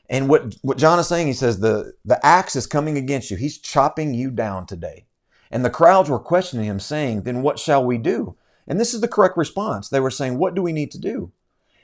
And 0.09 0.29
what, 0.29 0.55
what 0.61 0.77
John 0.77 0.99
is 0.99 1.07
saying, 1.07 1.27
he 1.27 1.33
says, 1.33 1.59
the, 1.59 1.93
the 2.03 2.23
axe 2.25 2.55
is 2.55 2.67
coming 2.67 2.97
against 2.97 3.31
you. 3.31 3.37
He's 3.37 3.57
chopping 3.57 4.13
you 4.13 4.29
down 4.29 4.65
today. 4.65 5.05
And 5.51 5.63
the 5.63 5.69
crowds 5.69 6.09
were 6.09 6.19
questioning 6.19 6.65
him, 6.65 6.79
saying, 6.79 7.21
Then 7.21 7.41
what 7.41 7.59
shall 7.59 7.83
we 7.83 7.97
do? 7.97 8.35
And 8.67 8.79
this 8.79 8.93
is 8.93 9.01
the 9.01 9.07
correct 9.07 9.37
response. 9.37 9.89
They 9.89 9.99
were 9.99 10.11
saying, 10.11 10.37
What 10.37 10.55
do 10.55 10.61
we 10.61 10.73
need 10.73 10.91
to 10.91 10.99
do? 10.99 11.31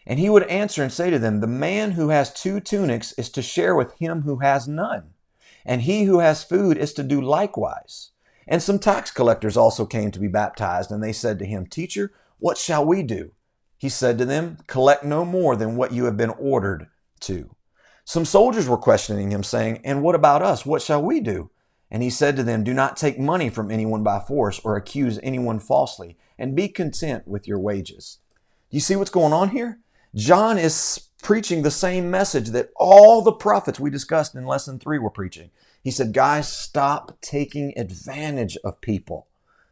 And 0.05 0.19
he 0.19 0.29
would 0.29 0.43
answer 0.43 0.81
and 0.81 0.91
say 0.91 1.09
to 1.09 1.19
them, 1.19 1.39
The 1.39 1.47
man 1.47 1.91
who 1.91 2.09
has 2.09 2.33
two 2.33 2.59
tunics 2.59 3.13
is 3.13 3.29
to 3.29 3.41
share 3.41 3.75
with 3.75 3.93
him 3.99 4.23
who 4.23 4.39
has 4.39 4.67
none. 4.67 5.13
And 5.65 5.83
he 5.83 6.03
who 6.03 6.19
has 6.19 6.43
food 6.43 6.77
is 6.77 6.93
to 6.93 7.03
do 7.03 7.21
likewise. 7.21 8.11
And 8.47 8.63
some 8.63 8.79
tax 8.79 9.11
collectors 9.11 9.55
also 9.55 9.85
came 9.85 10.11
to 10.11 10.19
be 10.19 10.27
baptized, 10.27 10.91
and 10.91 11.03
they 11.03 11.13
said 11.13 11.37
to 11.39 11.45
him, 11.45 11.67
Teacher, 11.67 12.11
what 12.39 12.57
shall 12.57 12.83
we 12.85 13.03
do? 13.03 13.31
He 13.77 13.89
said 13.89 14.17
to 14.17 14.25
them, 14.25 14.57
Collect 14.67 15.03
no 15.03 15.23
more 15.23 15.55
than 15.55 15.75
what 15.75 15.91
you 15.91 16.05
have 16.05 16.17
been 16.17 16.31
ordered 16.31 16.87
to. 17.21 17.55
Some 18.11 18.25
soldiers 18.25 18.67
were 18.67 18.75
questioning 18.75 19.31
him, 19.31 19.41
saying, 19.41 19.79
And 19.85 20.03
what 20.03 20.15
about 20.15 20.41
us? 20.41 20.65
What 20.65 20.81
shall 20.81 21.01
we 21.01 21.21
do? 21.21 21.49
And 21.89 22.03
he 22.03 22.09
said 22.09 22.35
to 22.35 22.43
them, 22.43 22.61
Do 22.61 22.73
not 22.73 22.97
take 22.97 23.17
money 23.17 23.49
from 23.49 23.71
anyone 23.71 24.03
by 24.03 24.19
force 24.19 24.59
or 24.65 24.75
accuse 24.75 25.17
anyone 25.23 25.59
falsely, 25.59 26.17
and 26.37 26.53
be 26.53 26.67
content 26.67 27.25
with 27.25 27.47
your 27.47 27.57
wages. 27.57 28.17
You 28.69 28.81
see 28.81 28.97
what's 28.97 29.09
going 29.09 29.31
on 29.31 29.51
here? 29.51 29.79
John 30.13 30.57
is 30.57 31.07
preaching 31.23 31.61
the 31.61 31.71
same 31.71 32.11
message 32.11 32.49
that 32.49 32.71
all 32.75 33.21
the 33.21 33.31
prophets 33.31 33.79
we 33.79 33.89
discussed 33.89 34.35
in 34.35 34.45
lesson 34.45 34.77
three 34.77 34.99
were 34.99 35.09
preaching. 35.09 35.49
He 35.81 35.89
said, 35.89 36.11
Guys, 36.11 36.51
stop 36.51 37.17
taking 37.21 37.71
advantage 37.77 38.57
of 38.65 38.81
people. 38.81 39.27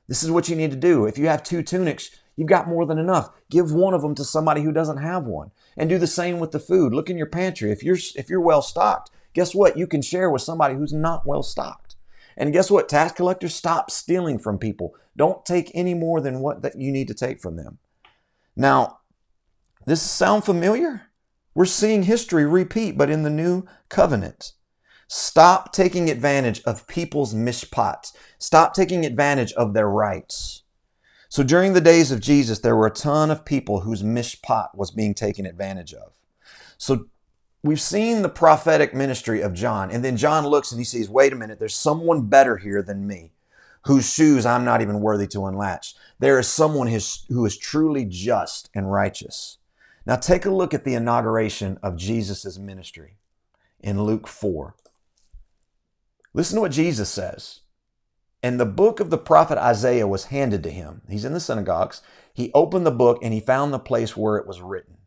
This 0.07 0.23
is 0.23 0.31
what 0.31 0.47
you 0.47 0.55
need 0.55 0.71
to 0.71 0.77
do. 0.77 1.05
If 1.05 1.17
you 1.17 1.27
have 1.27 1.43
two 1.43 1.61
tunics, 1.61 2.09
you've 2.37 2.47
got 2.47 2.69
more 2.69 2.85
than 2.85 2.99
enough. 2.99 3.31
Give 3.49 3.73
one 3.73 3.93
of 3.93 4.01
them 4.01 4.15
to 4.15 4.23
somebody 4.23 4.61
who 4.61 4.71
doesn't 4.71 5.03
have 5.03 5.25
one. 5.25 5.51
And 5.77 5.89
do 5.89 5.97
the 5.97 6.07
same 6.07 6.39
with 6.39 6.51
the 6.51 6.59
food. 6.59 6.93
Look 6.93 7.09
in 7.09 7.17
your 7.17 7.27
pantry. 7.27 7.71
If 7.71 7.83
you're 7.83 7.97
if 8.15 8.29
you're 8.29 8.41
well 8.41 8.61
stocked, 8.61 9.11
guess 9.33 9.55
what? 9.55 9.77
You 9.77 9.87
can 9.87 10.01
share 10.01 10.29
with 10.29 10.41
somebody 10.41 10.75
who's 10.75 10.93
not 10.93 11.25
well 11.25 11.43
stocked. 11.43 11.95
And 12.35 12.53
guess 12.53 12.71
what? 12.71 12.89
Tax 12.89 13.11
collectors, 13.11 13.53
stop 13.53 13.91
stealing 13.91 14.39
from 14.39 14.57
people. 14.57 14.95
Don't 15.15 15.45
take 15.45 15.71
any 15.73 15.93
more 15.93 16.21
than 16.21 16.39
what 16.39 16.61
that 16.61 16.79
you 16.79 16.91
need 16.91 17.09
to 17.09 17.13
take 17.13 17.41
from 17.41 17.57
them. 17.57 17.79
Now, 18.55 18.99
this 19.85 20.01
sound 20.01 20.45
familiar? 20.45 21.03
We're 21.53 21.65
seeing 21.65 22.03
history 22.03 22.45
repeat, 22.45 22.97
but 22.97 23.09
in 23.09 23.23
the 23.23 23.29
new 23.29 23.65
covenant. 23.89 24.53
Stop 25.07 25.73
taking 25.73 26.09
advantage 26.09 26.61
of 26.63 26.87
people's 26.87 27.33
mishpat. 27.33 28.13
Stop 28.37 28.73
taking 28.73 29.05
advantage 29.05 29.51
of 29.53 29.73
their 29.73 29.89
rights. 29.89 30.63
So 31.29 31.43
during 31.43 31.73
the 31.73 31.81
days 31.81 32.11
of 32.11 32.19
Jesus, 32.19 32.59
there 32.59 32.75
were 32.75 32.87
a 32.87 32.91
ton 32.91 33.29
of 33.29 33.45
people 33.45 33.81
whose 33.81 34.01
mishpat 34.01 34.75
was 34.75 34.89
being 34.89 35.13
taken 35.13 35.45
advantage 35.45 35.93
of. 35.93 36.13
So 36.77 37.05
we've 37.61 37.79
seen 37.79 38.23
the 38.23 38.29
prophetic 38.29 38.95
ministry 38.95 39.41
of 39.41 39.53
John, 39.53 39.91
and 39.91 40.03
then 40.03 40.17
John 40.17 40.47
looks 40.47 40.71
and 40.71 40.79
he 40.79 40.85
sees, 40.85 41.07
wait 41.07 41.31
a 41.31 41.35
minute, 41.35 41.59
there's 41.59 41.75
someone 41.75 42.27
better 42.27 42.57
here 42.57 42.81
than 42.81 43.05
me, 43.05 43.31
whose 43.85 44.11
shoes 44.11 44.43
I'm 44.45 44.65
not 44.65 44.81
even 44.81 45.01
worthy 45.01 45.27
to 45.27 45.45
unlatch. 45.45 45.93
There 46.17 46.39
is 46.39 46.47
someone 46.47 46.87
who 46.87 47.45
is 47.45 47.57
truly 47.57 48.05
just 48.05 48.69
and 48.73 48.91
righteous. 48.91 49.57
Now 50.07 50.15
take 50.15 50.45
a 50.45 50.51
look 50.51 50.73
at 50.73 50.83
the 50.83 50.95
inauguration 50.95 51.77
of 51.83 51.95
Jesus' 51.95 52.57
ministry 52.57 53.17
in 53.79 54.01
Luke 54.01 54.27
4. 54.27 54.73
Listen 56.33 56.55
to 56.55 56.61
what 56.61 56.71
Jesus 56.71 57.09
says. 57.09 57.59
And 58.41 58.59
the 58.59 58.65
book 58.65 58.99
of 58.99 59.09
the 59.09 59.17
prophet 59.17 59.57
Isaiah 59.57 60.07
was 60.07 60.25
handed 60.25 60.63
to 60.63 60.71
him. 60.71 61.01
He's 61.09 61.25
in 61.25 61.33
the 61.33 61.39
synagogues. 61.39 62.01
He 62.33 62.51
opened 62.53 62.85
the 62.85 62.91
book 62.91 63.19
and 63.21 63.33
he 63.33 63.41
found 63.41 63.73
the 63.73 63.79
place 63.79 64.15
where 64.15 64.37
it 64.37 64.47
was 64.47 64.61
written. 64.61 64.97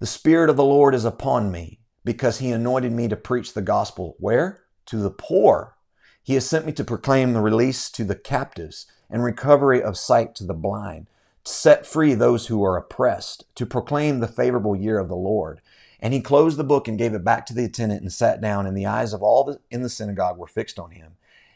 The 0.00 0.06
Spirit 0.06 0.50
of 0.50 0.56
the 0.56 0.64
Lord 0.64 0.94
is 0.94 1.04
upon 1.04 1.50
me 1.50 1.80
because 2.04 2.38
he 2.38 2.50
anointed 2.50 2.92
me 2.92 3.08
to 3.08 3.16
preach 3.16 3.54
the 3.54 3.62
gospel. 3.62 4.16
Where? 4.18 4.64
To 4.86 4.98
the 4.98 5.10
poor. 5.10 5.76
He 6.22 6.34
has 6.34 6.46
sent 6.46 6.66
me 6.66 6.72
to 6.72 6.84
proclaim 6.84 7.32
the 7.32 7.40
release 7.40 7.90
to 7.92 8.04
the 8.04 8.14
captives 8.14 8.86
and 9.08 9.24
recovery 9.24 9.82
of 9.82 9.96
sight 9.96 10.34
to 10.34 10.44
the 10.44 10.54
blind, 10.54 11.06
to 11.44 11.52
set 11.52 11.86
free 11.86 12.14
those 12.14 12.46
who 12.46 12.62
are 12.64 12.76
oppressed, 12.76 13.44
to 13.54 13.66
proclaim 13.66 14.20
the 14.20 14.28
favorable 14.28 14.74
year 14.74 14.98
of 14.98 15.08
the 15.08 15.16
Lord. 15.16 15.60
And 16.00 16.12
he 16.12 16.20
closed 16.20 16.58
the 16.58 16.64
book 16.64 16.88
and 16.88 16.98
gave 16.98 17.14
it 17.14 17.24
back 17.24 17.46
to 17.46 17.54
the 17.54 17.64
attendant 17.64 18.02
and 18.02 18.12
sat 18.12 18.40
down, 18.40 18.66
and 18.66 18.76
the 18.76 18.86
eyes 18.86 19.12
of 19.12 19.22
all 19.22 19.58
in 19.70 19.82
the 19.82 19.88
synagogue 19.88 20.36
were 20.36 20.46
fixed 20.46 20.78
on 20.78 20.90
him. 20.90 21.12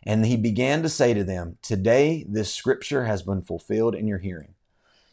And 0.08 0.24
he 0.24 0.38
began 0.38 0.82
to 0.82 0.88
say 0.88 1.12
to 1.12 1.22
them, 1.22 1.58
Today 1.60 2.24
this 2.26 2.52
scripture 2.52 3.04
has 3.04 3.22
been 3.22 3.42
fulfilled 3.42 3.94
in 3.94 4.08
your 4.08 4.16
hearing. 4.16 4.54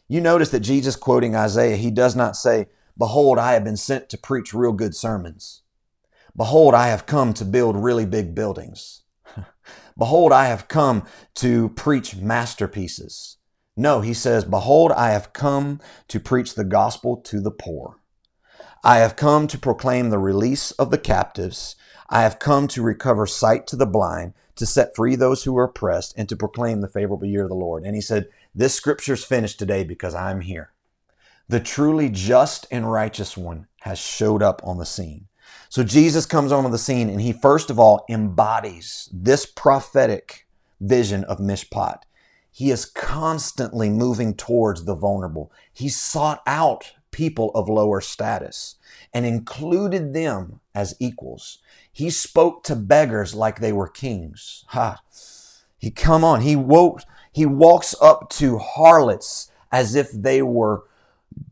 You 0.08 0.22
notice 0.22 0.48
that 0.50 0.60
Jesus, 0.60 0.96
quoting 0.96 1.36
Isaiah, 1.36 1.76
he 1.76 1.90
does 1.90 2.16
not 2.16 2.34
say, 2.34 2.68
Behold, 2.96 3.38
I 3.38 3.52
have 3.52 3.62
been 3.62 3.76
sent 3.76 4.08
to 4.08 4.16
preach 4.16 4.54
real 4.54 4.72
good 4.72 4.96
sermons. 4.96 5.60
Behold, 6.34 6.72
I 6.72 6.88
have 6.88 7.04
come 7.04 7.34
to 7.34 7.44
build 7.44 7.76
really 7.76 8.06
big 8.06 8.34
buildings. 8.34 9.02
Behold, 9.98 10.32
I 10.32 10.46
have 10.46 10.66
come 10.66 11.04
to 11.34 11.68
preach 11.70 12.16
masterpieces. 12.16 13.36
No, 13.76 14.00
he 14.00 14.14
says, 14.14 14.46
Behold, 14.46 14.92
I 14.92 15.10
have 15.10 15.34
come 15.34 15.78
to 16.08 16.18
preach 16.18 16.54
the 16.54 16.64
gospel 16.64 17.18
to 17.18 17.42
the 17.42 17.50
poor. 17.50 18.00
I 18.86 18.98
have 18.98 19.16
come 19.16 19.48
to 19.48 19.58
proclaim 19.58 20.10
the 20.10 20.18
release 20.20 20.70
of 20.70 20.92
the 20.92 20.98
captives. 20.98 21.74
I 22.08 22.22
have 22.22 22.38
come 22.38 22.68
to 22.68 22.84
recover 22.84 23.26
sight 23.26 23.66
to 23.66 23.74
the 23.74 23.84
blind, 23.84 24.34
to 24.54 24.64
set 24.64 24.94
free 24.94 25.16
those 25.16 25.42
who 25.42 25.58
are 25.58 25.64
oppressed, 25.64 26.14
and 26.16 26.28
to 26.28 26.36
proclaim 26.36 26.82
the 26.82 26.88
favorable 26.88 27.26
year 27.26 27.42
of 27.42 27.48
the 27.48 27.56
Lord. 27.56 27.82
And 27.82 27.96
he 27.96 28.00
said, 28.00 28.28
This 28.54 28.76
scripture's 28.76 29.24
finished 29.24 29.58
today 29.58 29.82
because 29.82 30.14
I'm 30.14 30.42
here. 30.42 30.70
The 31.48 31.58
truly 31.58 32.08
just 32.08 32.68
and 32.70 32.88
righteous 32.88 33.36
one 33.36 33.66
has 33.80 33.98
showed 33.98 34.40
up 34.40 34.60
on 34.62 34.78
the 34.78 34.86
scene. 34.86 35.26
So 35.68 35.82
Jesus 35.82 36.24
comes 36.24 36.52
onto 36.52 36.70
the 36.70 36.78
scene 36.78 37.08
and 37.08 37.20
he 37.20 37.32
first 37.32 37.70
of 37.70 37.80
all 37.80 38.04
embodies 38.08 39.08
this 39.12 39.46
prophetic 39.46 40.46
vision 40.80 41.24
of 41.24 41.38
Mishpat. 41.38 42.02
He 42.52 42.70
is 42.70 42.84
constantly 42.86 43.90
moving 43.90 44.32
towards 44.34 44.84
the 44.84 44.94
vulnerable. 44.94 45.50
He 45.72 45.88
sought 45.88 46.40
out 46.46 46.92
people 47.10 47.50
of 47.54 47.68
lower 47.68 48.00
status 48.00 48.76
and 49.12 49.24
included 49.24 50.12
them 50.12 50.60
as 50.74 50.96
equals. 50.98 51.58
He 51.92 52.10
spoke 52.10 52.62
to 52.64 52.76
beggars 52.76 53.34
like 53.34 53.60
they 53.60 53.72
were 53.72 53.88
kings. 53.88 54.64
Ha. 54.68 55.00
He 55.78 55.90
come 55.90 56.24
on, 56.24 56.40
he 56.40 56.56
woke 56.56 57.02
he 57.32 57.44
walks 57.44 57.94
up 58.00 58.30
to 58.30 58.56
harlots 58.56 59.50
as 59.70 59.94
if 59.94 60.10
they 60.10 60.40
were 60.40 60.84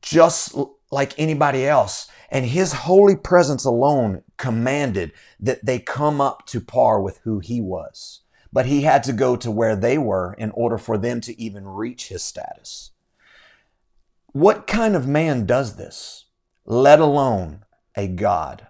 just 0.01 0.55
like 0.91 1.13
anybody 1.19 1.67
else. 1.67 2.09
And 2.31 2.47
his 2.47 2.73
holy 2.73 3.17
presence 3.17 3.67
alone 3.67 4.23
commanded 4.39 5.13
that 5.41 5.67
they 5.67 5.79
come 5.79 6.23
up 6.23 6.47
to 6.47 6.61
par 6.61 7.03
with 7.03 7.19
who 7.25 7.39
he 7.39 7.61
was. 7.61 8.21
But 8.51 8.65
he 8.65 8.83
had 8.83 9.03
to 9.05 9.13
go 9.13 9.37
to 9.37 9.51
where 9.51 9.77
they 9.77 9.99
were 9.99 10.35
in 10.39 10.51
order 10.53 10.79
for 10.79 10.97
them 10.97 11.21
to 11.21 11.39
even 11.39 11.67
reach 11.67 12.09
his 12.09 12.23
status. 12.23 12.93
What 14.35 14.67
kind 14.67 14.97
of 14.97 15.07
man 15.07 15.47
does 15.47 15.77
this, 15.77 16.25
let 16.65 16.99
alone 16.99 17.65
a 17.97 18.09
God? 18.09 18.67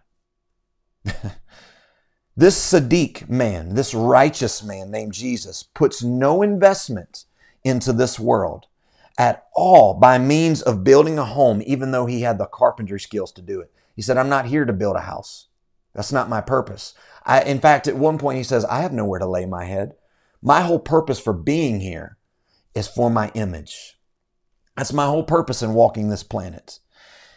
this 2.36 2.70
Sadiq 2.70 3.30
man, 3.30 3.74
this 3.74 3.94
righteous 3.94 4.62
man 4.62 4.90
named 4.90 5.14
Jesus, 5.14 5.62
puts 5.62 6.02
no 6.02 6.42
investment 6.42 7.24
into 7.64 7.94
this 7.94 8.20
world 8.20 8.66
at 9.16 9.46
all 9.54 9.94
by 9.94 10.18
means 10.18 10.60
of 10.60 10.84
building 10.84 11.18
a 11.18 11.24
home, 11.24 11.62
even 11.64 11.92
though 11.92 12.04
he 12.04 12.20
had 12.20 12.36
the 12.36 12.44
carpentry 12.44 13.00
skills 13.00 13.32
to 13.32 13.40
do 13.40 13.62
it. 13.62 13.72
He 13.96 14.02
said, 14.02 14.18
I'm 14.18 14.28
not 14.28 14.44
here 14.44 14.66
to 14.66 14.72
build 14.74 14.96
a 14.96 15.00
house. 15.00 15.46
That's 15.94 16.12
not 16.12 16.28
my 16.28 16.42
purpose. 16.42 16.92
I, 17.24 17.40
in 17.40 17.58
fact, 17.58 17.88
at 17.88 17.96
one 17.96 18.18
point 18.18 18.36
he 18.36 18.44
says, 18.44 18.66
I 18.66 18.82
have 18.82 18.92
nowhere 18.92 19.20
to 19.20 19.26
lay 19.26 19.46
my 19.46 19.64
head. 19.64 19.94
My 20.42 20.60
whole 20.60 20.78
purpose 20.78 21.18
for 21.18 21.32
being 21.32 21.80
here 21.80 22.18
is 22.74 22.86
for 22.86 23.08
my 23.08 23.30
image. 23.32 23.93
That's 24.76 24.92
my 24.92 25.06
whole 25.06 25.22
purpose 25.22 25.62
in 25.62 25.72
walking 25.72 26.08
this 26.08 26.24
planet. 26.24 26.80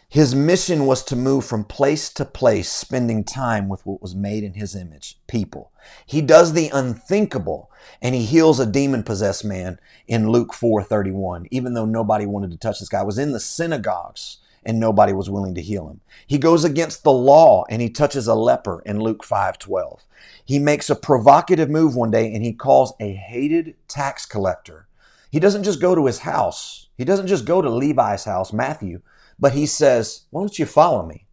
His 0.09 0.33
mission 0.33 0.85
was 0.85 1.03
to 1.03 1.15
move 1.15 1.45
from 1.45 1.65
place 1.65 2.09
to 2.13 2.25
place, 2.25 2.71
spending 2.71 3.23
time 3.23 3.67
with 3.67 3.85
what 3.85 4.01
was 4.01 4.15
made 4.15 4.43
in 4.43 4.53
his 4.53 4.73
image, 4.73 5.19
people. 5.27 5.71
He 6.05 6.21
does 6.21 6.53
the 6.53 6.69
unthinkable 6.69 7.69
and 8.01 8.15
he 8.15 8.23
heals 8.25 8.59
a 8.59 8.65
demon 8.65 9.03
possessed 9.03 9.45
man 9.45 9.79
in 10.07 10.29
Luke 10.29 10.53
4:31, 10.53 11.47
even 11.51 11.73
though 11.73 11.85
nobody 11.85 12.25
wanted 12.25 12.51
to 12.51 12.57
touch 12.57 12.79
this 12.79 12.89
guy. 12.89 13.01
I 13.01 13.03
was 13.03 13.19
in 13.19 13.33
the 13.33 13.39
synagogues 13.39 14.37
and 14.63 14.79
nobody 14.79 15.13
was 15.13 15.29
willing 15.29 15.53
to 15.55 15.61
heal 15.61 15.89
him. 15.89 16.01
He 16.25 16.39
goes 16.39 16.63
against 16.63 17.03
the 17.03 17.11
law 17.11 17.65
and 17.69 17.81
he 17.81 17.89
touches 17.89 18.27
a 18.27 18.33
leper 18.33 18.81
in 18.85 18.99
Luke 18.99 19.23
5:12. 19.23 20.07
He 20.43 20.57
makes 20.57 20.89
a 20.89 20.95
provocative 20.95 21.69
move 21.69 21.95
one 21.95 22.11
day 22.11 22.33
and 22.33 22.43
he 22.43 22.53
calls 22.53 22.93
a 22.99 23.13
hated 23.13 23.75
tax 23.87 24.25
collector. 24.25 24.87
He 25.29 25.39
doesn't 25.39 25.63
just 25.63 25.81
go 25.81 25.93
to 25.93 26.05
his 26.07 26.19
house 26.19 26.86
he 26.97 27.05
doesn't 27.05 27.27
just 27.27 27.45
go 27.45 27.61
to 27.61 27.69
Levi's 27.69 28.25
house, 28.25 28.51
Matthew, 28.51 29.01
but 29.39 29.53
he 29.53 29.65
says, 29.65 30.23
Why 30.31 30.41
don't 30.41 30.57
you 30.57 30.65
follow 30.65 31.05
me? 31.05 31.27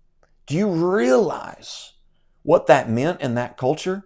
Do 0.46 0.54
you 0.54 0.68
realize 0.68 1.94
what 2.42 2.66
that 2.66 2.90
meant 2.90 3.20
in 3.22 3.34
that 3.34 3.56
culture? 3.56 4.04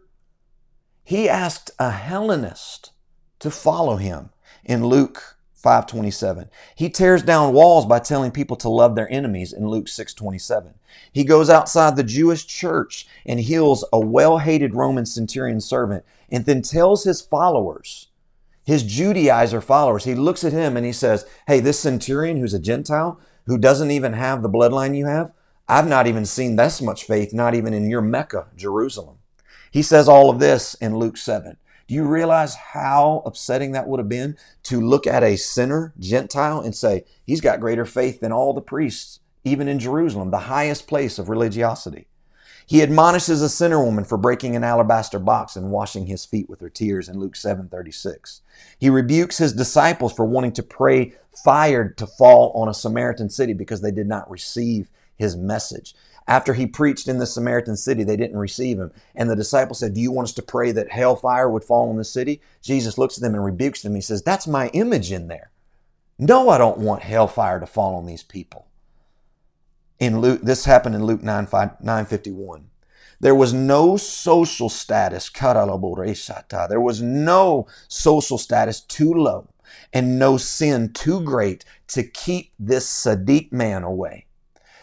He 1.03 1.29
asked 1.29 1.71
a 1.79 1.91
Hellenist 1.91 2.93
to 3.41 3.50
follow 3.50 3.97
him 3.97 4.31
in 4.65 4.87
Luke 4.87 5.38
527. 5.55 6.49
He 6.77 6.88
tears 6.88 7.23
down 7.23 7.53
walls 7.53 7.85
by 7.85 7.99
telling 7.99 8.31
people 8.31 8.57
to 8.59 8.69
love 8.69 8.95
their 8.95 9.11
enemies 9.11 9.53
in 9.53 9.67
Luke 9.67 9.88
627. 9.88 10.75
He 11.12 11.25
goes 11.25 11.50
outside 11.50 11.97
the 11.97 12.05
Jewish 12.05 12.47
church 12.47 13.09
and 13.27 13.41
heals 13.41 13.85
a 13.93 13.99
well-hated 13.99 14.75
Roman 14.75 15.07
centurion 15.07 15.61
servant 15.61 16.05
and 16.31 16.47
then 16.47 16.62
tells 16.62 17.03
his 17.03 17.21
followers 17.21 18.08
his 18.69 18.85
Judaizer 18.85 19.63
followers, 19.63 20.05
he 20.05 20.15
looks 20.15 20.45
at 20.45 20.53
him 20.53 20.77
and 20.77 20.85
he 20.85 20.93
says, 20.93 21.25
Hey, 21.47 21.59
this 21.59 21.81
centurion 21.81 22.37
who's 22.37 22.53
a 22.53 22.59
Gentile, 22.59 23.19
who 23.47 23.57
doesn't 23.57 23.91
even 23.91 24.13
have 24.13 24.43
the 24.43 24.51
bloodline 24.51 24.95
you 24.95 25.07
have, 25.07 25.33
I've 25.67 25.89
not 25.89 26.07
even 26.07 26.27
seen 26.27 26.57
this 26.57 26.83
much 26.83 27.05
faith, 27.05 27.33
not 27.33 27.55
even 27.55 27.73
in 27.73 27.89
your 27.89 28.03
Mecca, 28.03 28.49
Jerusalem. 28.57 29.21
He 29.71 29.81
says 29.81 30.07
all 30.07 30.29
of 30.29 30.39
this 30.39 30.75
in 30.75 30.99
Luke 30.99 31.17
7. 31.17 31.57
Do 31.87 31.95
you 31.95 32.05
realize 32.05 32.57
how 32.57 33.23
upsetting 33.25 33.73
that 33.73 33.89
would 33.89 34.01
have 34.01 34.09
been 34.11 34.37
to 34.65 34.83
look 34.83 35.07
at 35.07 35.23
a 35.23 35.37
sinner, 35.37 35.95
Gentile, 35.99 36.61
and 36.61 36.77
say, 36.77 37.07
he's 37.25 37.41
got 37.41 37.61
greater 37.61 37.87
faith 37.87 38.21
than 38.21 38.33
all 38.33 38.53
the 38.53 38.61
priests, 38.61 39.21
even 39.45 39.67
in 39.67 39.79
Jerusalem, 39.79 40.31
the 40.31 40.41
highest 40.41 40.87
place 40.87 41.19
of 41.19 41.31
religiosity? 41.31 42.07
He 42.69 42.83
admonishes 42.83 43.41
a 43.41 43.49
sinner 43.49 43.83
woman 43.83 44.05
for 44.05 44.19
breaking 44.19 44.55
an 44.55 44.63
alabaster 44.63 45.19
box 45.19 45.57
and 45.57 45.71
washing 45.71 46.05
his 46.05 46.27
feet 46.27 46.51
with 46.51 46.61
her 46.61 46.69
tears 46.69 47.09
in 47.09 47.19
Luke 47.19 47.35
7:36. 47.35 48.43
He 48.79 48.91
rebukes 48.91 49.39
his 49.39 49.55
disciples 49.55 50.13
for 50.13 50.27
wanting 50.27 50.53
to 50.53 50.63
pray 50.63 51.15
fire 51.33 51.89
to 51.89 52.07
fall 52.07 52.53
on 52.55 52.69
a 52.69 52.75
Samaritan 52.75 53.31
city 53.31 53.55
because 53.55 53.81
they 53.81 53.91
did 53.91 54.07
not 54.07 54.31
receive 54.31 54.91
his 55.17 55.35
message. 55.35 55.95
After 56.27 56.53
he 56.53 56.67
preached 56.67 57.09
in 57.09 57.17
the 57.17 57.27
Samaritan 57.27 57.75
city, 57.75 58.05
they 58.05 58.19
didn't 58.19 58.37
receive 58.37 58.79
him. 58.79 58.93
And 59.15 59.31
the 59.31 59.35
disciples 59.35 59.79
said, 59.79 59.95
Do 59.95 60.03
you 60.03 60.13
want 60.13 60.29
us 60.29 60.35
to 60.35 60.43
pray 60.43 60.71
that 60.73 60.93
hellfire 60.93 61.49
would 61.49 61.65
fall 61.65 61.89
on 61.89 61.97
the 61.97 62.05
city? 62.05 62.43
Jesus 62.61 62.99
looks 62.99 63.17
at 63.17 63.23
them 63.23 63.35
and 63.35 63.43
rebukes 63.43 63.81
them. 63.81 63.95
He 63.95 64.03
says, 64.03 64.21
That's 64.21 64.47
my 64.47 64.69
image 64.75 65.11
in 65.11 65.29
there. 65.29 65.51
No, 66.19 66.51
I 66.51 66.59
don't 66.59 66.77
want 66.77 67.03
hellfire 67.03 67.61
to 67.61 67.67
fall 67.67 67.95
on 67.95 68.05
these 68.05 68.25
people. 68.25 68.67
In 69.99 70.21
Luke, 70.21 70.43
this 70.43 70.64
happened 70.64 70.95
in 70.95 71.05
Luke 71.05 71.23
9, 71.23 71.47
5, 71.47 71.81
951. 71.81 72.71
There 73.21 73.35
was 73.35 73.52
no 73.52 73.97
social 73.97 74.69
status, 74.69 75.28
there 75.28 76.81
was 76.81 77.02
no 77.02 77.67
social 77.88 78.38
status 78.38 78.81
too 78.81 79.12
low 79.12 79.49
and 79.93 80.19
no 80.19 80.37
sin 80.37 80.93
too 80.93 81.21
great 81.23 81.64
to 81.88 82.05
keep 82.05 82.52
this 82.61 82.87
Sadiq 82.87 83.50
man 83.52 83.83
away. 83.83 84.27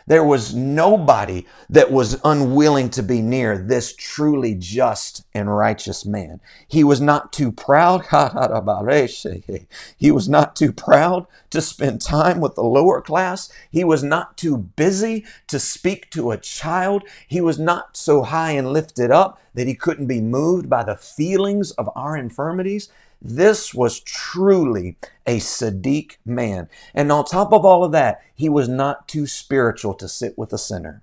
There 0.07 0.23
was 0.23 0.53
nobody 0.53 1.47
that 1.69 1.91
was 1.91 2.19
unwilling 2.23 2.91
to 2.91 3.03
be 3.03 3.21
near 3.21 3.57
this 3.57 3.95
truly 3.95 4.53
just 4.53 5.25
and 5.33 5.55
righteous 5.55 6.05
man. 6.05 6.41
He 6.67 6.83
was 6.83 7.01
not 7.01 7.33
too 7.33 7.51
proud. 7.51 8.05
He 9.97 10.11
was 10.11 10.29
not 10.29 10.55
too 10.55 10.71
proud 10.71 11.25
to 11.49 11.61
spend 11.61 12.01
time 12.01 12.39
with 12.39 12.55
the 12.55 12.63
lower 12.63 13.01
class. 13.01 13.51
He 13.71 13.83
was 13.83 14.03
not 14.03 14.37
too 14.37 14.57
busy 14.57 15.25
to 15.47 15.59
speak 15.59 16.11
to 16.11 16.31
a 16.31 16.37
child. 16.37 17.03
He 17.27 17.41
was 17.41 17.57
not 17.59 17.97
so 17.97 18.23
high 18.23 18.51
and 18.51 18.71
lifted 18.73 19.11
up 19.11 19.39
that 19.55 19.67
he 19.67 19.75
couldn't 19.75 20.07
be 20.07 20.21
moved 20.21 20.69
by 20.69 20.83
the 20.83 20.97
feelings 20.97 21.71
of 21.71 21.89
our 21.95 22.15
infirmities. 22.15 22.89
This 23.21 23.73
was 23.73 23.99
truly 23.99 24.97
a 25.25 25.37
Sadiq 25.37 26.17
man. 26.25 26.69
And 26.93 27.11
on 27.11 27.25
top 27.25 27.53
of 27.53 27.65
all 27.65 27.83
of 27.83 27.91
that, 27.93 28.21
he 28.35 28.49
was 28.49 28.67
not 28.67 29.07
too 29.07 29.27
spiritual 29.27 29.93
to 29.95 30.07
sit 30.07 30.37
with 30.37 30.53
a 30.53 30.57
sinner. 30.57 31.01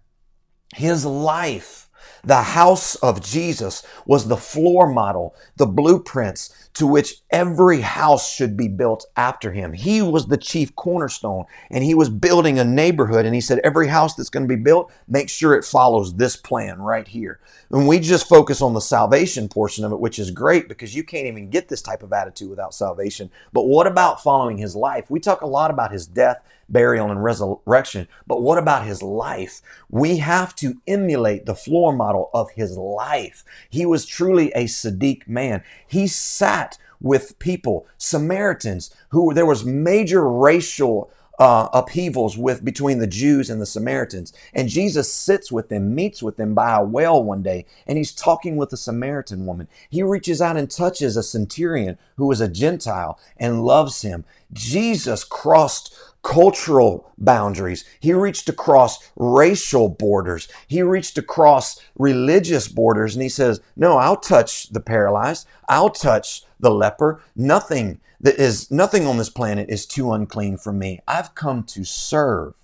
His 0.75 1.05
life 1.05 1.89
the 2.25 2.43
house 2.43 2.95
of 2.97 3.23
Jesus 3.23 3.85
was 4.07 4.29
the 4.29 4.37
floor 4.37 4.87
model, 4.87 5.35
the 5.57 5.67
blueprints 5.67 6.69
to 6.75 6.87
which 6.87 7.17
every 7.31 7.81
house 7.81 8.33
should 8.33 8.57
be 8.57 8.69
built 8.69 9.05
after 9.17 9.53
him. 9.53 9.73
He 9.73 10.01
was 10.01 10.27
the 10.27 10.37
chief 10.37 10.75
cornerstone 10.77 11.45
and 11.71 11.85
he 11.85 11.95
was 11.95 12.09
building 12.09 12.59
a 12.59 12.65
neighborhood. 12.65 13.27
And 13.27 13.35
he 13.35 13.41
said, 13.41 13.59
Every 13.65 13.89
house 13.89 14.15
that's 14.15 14.31
going 14.31 14.45
to 14.45 14.57
be 14.57 14.63
built, 14.63 14.93
make 15.09 15.29
sure 15.29 15.55
it 15.55 15.65
follows 15.65 16.15
this 16.15 16.37
plan 16.37 16.81
right 16.81 17.07
here. 17.07 17.41
And 17.71 17.87
we 17.89 17.99
just 17.99 18.29
focus 18.29 18.63
on 18.63 18.75
the 18.75 18.81
salvation 18.81 19.49
portion 19.49 19.85
of 19.85 19.93
it, 19.93 20.01
which 20.01 20.19
is 20.19 20.31
great 20.31 20.69
because 20.69 20.95
you 20.95 21.05
can't 21.05 21.27
even 21.27 21.51
get 21.51 21.69
this 21.69 21.83
type 21.83 22.03
of 22.03 22.13
attitude 22.13 22.51
without 22.51 22.75
salvation. 22.75 23.31
But 23.53 23.65
what 23.65 23.87
about 23.87 24.23
following 24.23 24.59
his 24.59 24.77
life? 24.77 25.11
We 25.11 25.21
talk 25.21 25.43
a 25.43 25.47
lot 25.47 25.71
about 25.71 25.93
his 25.93 26.07
death 26.07 26.41
burial, 26.73 27.11
and 27.11 27.23
resurrection. 27.23 28.09
But 28.27 28.43
what 28.43 28.59
about 28.59 28.87
his 28.87 29.03
life? 29.03 29.61
We 29.91 30.17
have 30.19 30.57
to 30.57 30.81
emulate 30.87 31.47
the 31.47 31.55
floor 31.55 31.93
model 31.93 32.12
of 32.33 32.51
his 32.53 32.77
life. 32.77 33.45
He 33.69 33.87
was 33.87 34.07
truly 34.07 34.53
a 34.53 34.65
Sadiq 34.65 35.27
man. 35.27 35.63
He 35.87 36.07
sat 36.07 36.79
with 37.01 37.39
people, 37.39 37.87
Samaritans, 37.99 38.95
who 39.11 39.35
there 39.35 39.47
was 39.47 39.65
major 39.65 40.29
racial 40.29 41.11
uh, 41.43 41.69
upheavals 41.73 42.39
with 42.39 42.65
between 42.65 43.01
the 43.01 43.07
Jews 43.09 43.51
and 43.51 43.61
the 43.61 43.67
Samaritans. 43.67 44.33
And 44.55 44.69
Jesus 44.69 45.13
sits 45.13 45.51
with 45.51 45.71
them, 45.71 45.93
meets 45.93 46.23
with 46.23 46.37
them 46.37 46.55
by 46.55 46.77
a 46.77 46.85
well 46.85 47.25
one 47.25 47.43
day, 47.43 47.67
and 47.85 47.99
he's 47.99 48.13
talking 48.13 48.55
with 48.55 48.73
a 48.73 48.77
Samaritan 48.77 49.45
woman. 49.45 49.67
He 49.91 50.05
reaches 50.05 50.41
out 50.41 50.57
and 50.57 50.71
touches 50.71 51.17
a 51.17 51.23
centurion 51.25 51.99
who 52.17 52.31
is 52.31 52.41
a 52.41 52.47
Gentile 52.47 53.19
and 53.37 53.65
loves 53.65 54.03
him. 54.03 54.25
Jesus 54.53 55.25
crossed 55.25 55.93
cultural 56.23 57.11
boundaries. 57.19 57.85
He 57.99 58.13
reached 58.13 58.49
across 58.49 59.11
racial 59.17 59.89
borders. 59.89 60.47
He 60.69 60.81
reached 60.83 61.19
across 61.19 61.81
religious 61.99 62.69
borders. 62.69 63.17
And 63.17 63.23
he 63.25 63.29
says, 63.29 63.61
No, 63.75 63.97
I'll 63.99 64.17
touch 64.17 64.69
the 64.69 64.79
paralyzed. 64.79 65.49
I'll 65.69 65.91
touch 65.91 66.45
the 66.61 66.71
leper. 66.71 67.21
Nothing 67.35 67.99
that 68.23 68.37
is, 68.37 68.71
nothing 68.71 69.07
on 69.07 69.19
this 69.19 69.29
planet 69.29 69.69
is 69.69 69.85
too 69.85 70.13
unclean 70.13 70.57
for 70.57 70.73
me. 70.73 71.01
I've 71.07 71.35
come 71.35 71.65
to 71.65 71.85
serve. 71.85 72.55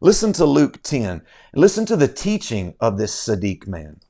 Listen 0.00 0.32
to 0.34 0.44
Luke 0.44 0.82
10. 0.82 1.22
Listen 1.54 1.86
to 1.86 1.96
the 1.96 2.08
teaching 2.08 2.74
of 2.80 2.98
this 2.98 3.14
Sadiq 3.14 3.66
man. 3.66 4.00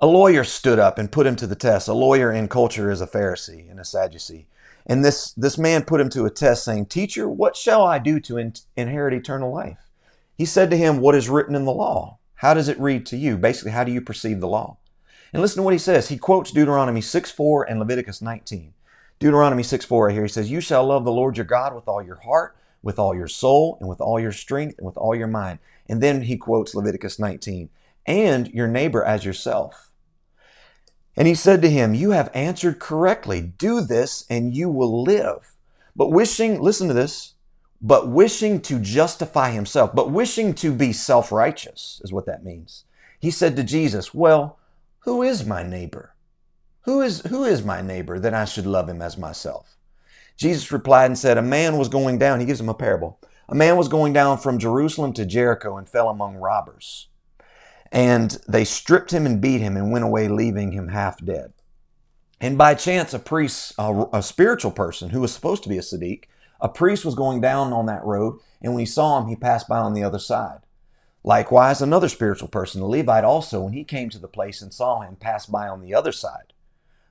A 0.00 0.06
lawyer 0.06 0.44
stood 0.44 0.78
up 0.78 0.98
and 0.98 1.12
put 1.12 1.26
him 1.26 1.36
to 1.36 1.46
the 1.46 1.54
test. 1.54 1.88
A 1.88 1.94
lawyer 1.94 2.32
in 2.32 2.48
culture 2.48 2.90
is 2.90 3.00
a 3.00 3.06
Pharisee 3.06 3.70
and 3.70 3.80
a 3.80 3.84
Sadducee. 3.84 4.46
And 4.86 5.04
this, 5.04 5.32
this 5.32 5.56
man 5.56 5.84
put 5.84 6.00
him 6.00 6.10
to 6.10 6.26
a 6.26 6.30
test, 6.30 6.64
saying, 6.64 6.86
Teacher, 6.86 7.28
what 7.28 7.56
shall 7.56 7.84
I 7.84 7.98
do 7.98 8.20
to 8.20 8.36
in- 8.36 8.54
inherit 8.76 9.14
eternal 9.14 9.52
life? 9.52 9.78
He 10.36 10.44
said 10.44 10.70
to 10.70 10.76
him, 10.76 11.00
What 11.00 11.14
is 11.14 11.28
written 11.28 11.54
in 11.54 11.64
the 11.64 11.72
law? 11.72 12.18
How 12.36 12.54
does 12.54 12.68
it 12.68 12.78
read 12.78 13.06
to 13.06 13.16
you? 13.16 13.38
Basically, 13.38 13.70
how 13.72 13.84
do 13.84 13.92
you 13.92 14.00
perceive 14.00 14.40
the 14.40 14.48
law? 14.48 14.76
And 15.34 15.42
listen 15.42 15.56
to 15.56 15.62
what 15.64 15.74
he 15.74 15.78
says. 15.78 16.08
He 16.08 16.16
quotes 16.16 16.52
Deuteronomy 16.52 17.00
6 17.00 17.30
4 17.32 17.64
and 17.64 17.80
Leviticus 17.80 18.22
19. 18.22 18.72
Deuteronomy 19.18 19.64
6 19.64 19.84
4 19.84 20.06
right 20.06 20.12
here, 20.12 20.22
he 20.22 20.28
says, 20.28 20.48
You 20.48 20.60
shall 20.60 20.84
love 20.86 21.04
the 21.04 21.10
Lord 21.10 21.36
your 21.36 21.44
God 21.44 21.74
with 21.74 21.88
all 21.88 22.00
your 22.00 22.20
heart, 22.20 22.56
with 22.84 23.00
all 23.00 23.16
your 23.16 23.26
soul, 23.26 23.76
and 23.80 23.88
with 23.88 24.00
all 24.00 24.20
your 24.20 24.30
strength, 24.30 24.78
and 24.78 24.86
with 24.86 24.96
all 24.96 25.12
your 25.12 25.26
mind. 25.26 25.58
And 25.88 26.00
then 26.00 26.22
he 26.22 26.36
quotes 26.36 26.72
Leviticus 26.72 27.18
19, 27.18 27.68
and 28.06 28.48
your 28.52 28.68
neighbor 28.68 29.04
as 29.04 29.24
yourself. 29.24 29.90
And 31.16 31.26
he 31.26 31.34
said 31.34 31.62
to 31.62 31.70
him, 31.70 31.94
You 31.94 32.12
have 32.12 32.30
answered 32.32 32.78
correctly. 32.78 33.40
Do 33.42 33.80
this 33.80 34.24
and 34.30 34.54
you 34.54 34.68
will 34.68 35.02
live. 35.02 35.56
But 35.96 36.12
wishing, 36.12 36.60
listen 36.60 36.86
to 36.86 36.94
this, 36.94 37.34
but 37.82 38.08
wishing 38.08 38.60
to 38.62 38.78
justify 38.78 39.50
himself, 39.50 39.96
but 39.96 40.12
wishing 40.12 40.54
to 40.54 40.72
be 40.72 40.92
self 40.92 41.32
righteous 41.32 42.00
is 42.04 42.12
what 42.12 42.26
that 42.26 42.44
means. 42.44 42.84
He 43.18 43.32
said 43.32 43.56
to 43.56 43.64
Jesus, 43.64 44.14
Well, 44.14 44.60
who 45.04 45.22
is 45.22 45.46
my 45.46 45.62
neighbor? 45.62 46.14
Who 46.82 47.00
is, 47.00 47.22
who 47.22 47.44
is 47.44 47.64
my 47.64 47.80
neighbor 47.80 48.18
that 48.18 48.34
I 48.34 48.44
should 48.44 48.66
love 48.66 48.88
him 48.88 49.00
as 49.00 49.16
myself? 49.16 49.76
Jesus 50.36 50.72
replied 50.72 51.06
and 51.06 51.18
said, 51.18 51.38
A 51.38 51.42
man 51.42 51.78
was 51.78 51.88
going 51.88 52.18
down, 52.18 52.40
he 52.40 52.46
gives 52.46 52.60
him 52.60 52.68
a 52.68 52.74
parable. 52.74 53.20
A 53.48 53.54
man 53.54 53.76
was 53.76 53.88
going 53.88 54.12
down 54.12 54.38
from 54.38 54.58
Jerusalem 54.58 55.12
to 55.14 55.24
Jericho 55.24 55.76
and 55.76 55.88
fell 55.88 56.08
among 56.08 56.36
robbers 56.36 57.08
and 57.94 58.38
they 58.48 58.64
stripped 58.64 59.12
him 59.12 59.24
and 59.24 59.40
beat 59.40 59.60
him 59.60 59.76
and 59.76 59.92
went 59.92 60.04
away, 60.04 60.26
leaving 60.26 60.72
him 60.72 60.88
half 60.88 61.24
dead. 61.24 61.52
And 62.40 62.58
by 62.58 62.74
chance, 62.74 63.14
a 63.14 63.20
priest, 63.20 63.72
a, 63.78 64.06
a, 64.12 64.20
spiritual 64.20 64.72
person 64.72 65.10
who 65.10 65.20
was 65.20 65.32
supposed 65.32 65.62
to 65.62 65.68
be 65.68 65.78
a 65.78 65.80
Sadiq, 65.80 66.24
a 66.60 66.68
priest 66.68 67.04
was 67.04 67.14
going 67.14 67.40
down 67.40 67.72
on 67.72 67.86
that 67.86 68.04
road, 68.04 68.40
and 68.60 68.74
when 68.74 68.80
he 68.80 68.86
saw 68.86 69.20
him, 69.20 69.28
he 69.28 69.36
passed 69.36 69.68
by 69.68 69.78
on 69.78 69.94
the 69.94 70.02
other 70.02 70.18
side. 70.18 70.58
Likewise, 71.24 71.80
another 71.80 72.10
spiritual 72.10 72.48
person, 72.48 72.82
a 72.82 72.86
Levite, 72.86 73.24
also, 73.24 73.62
when 73.62 73.72
he 73.72 73.82
came 73.82 74.10
to 74.10 74.18
the 74.18 74.28
place 74.28 74.60
and 74.60 74.74
saw 74.74 75.00
him, 75.00 75.16
passed 75.16 75.50
by 75.50 75.66
on 75.66 75.80
the 75.80 75.94
other 75.94 76.12
side. 76.12 76.52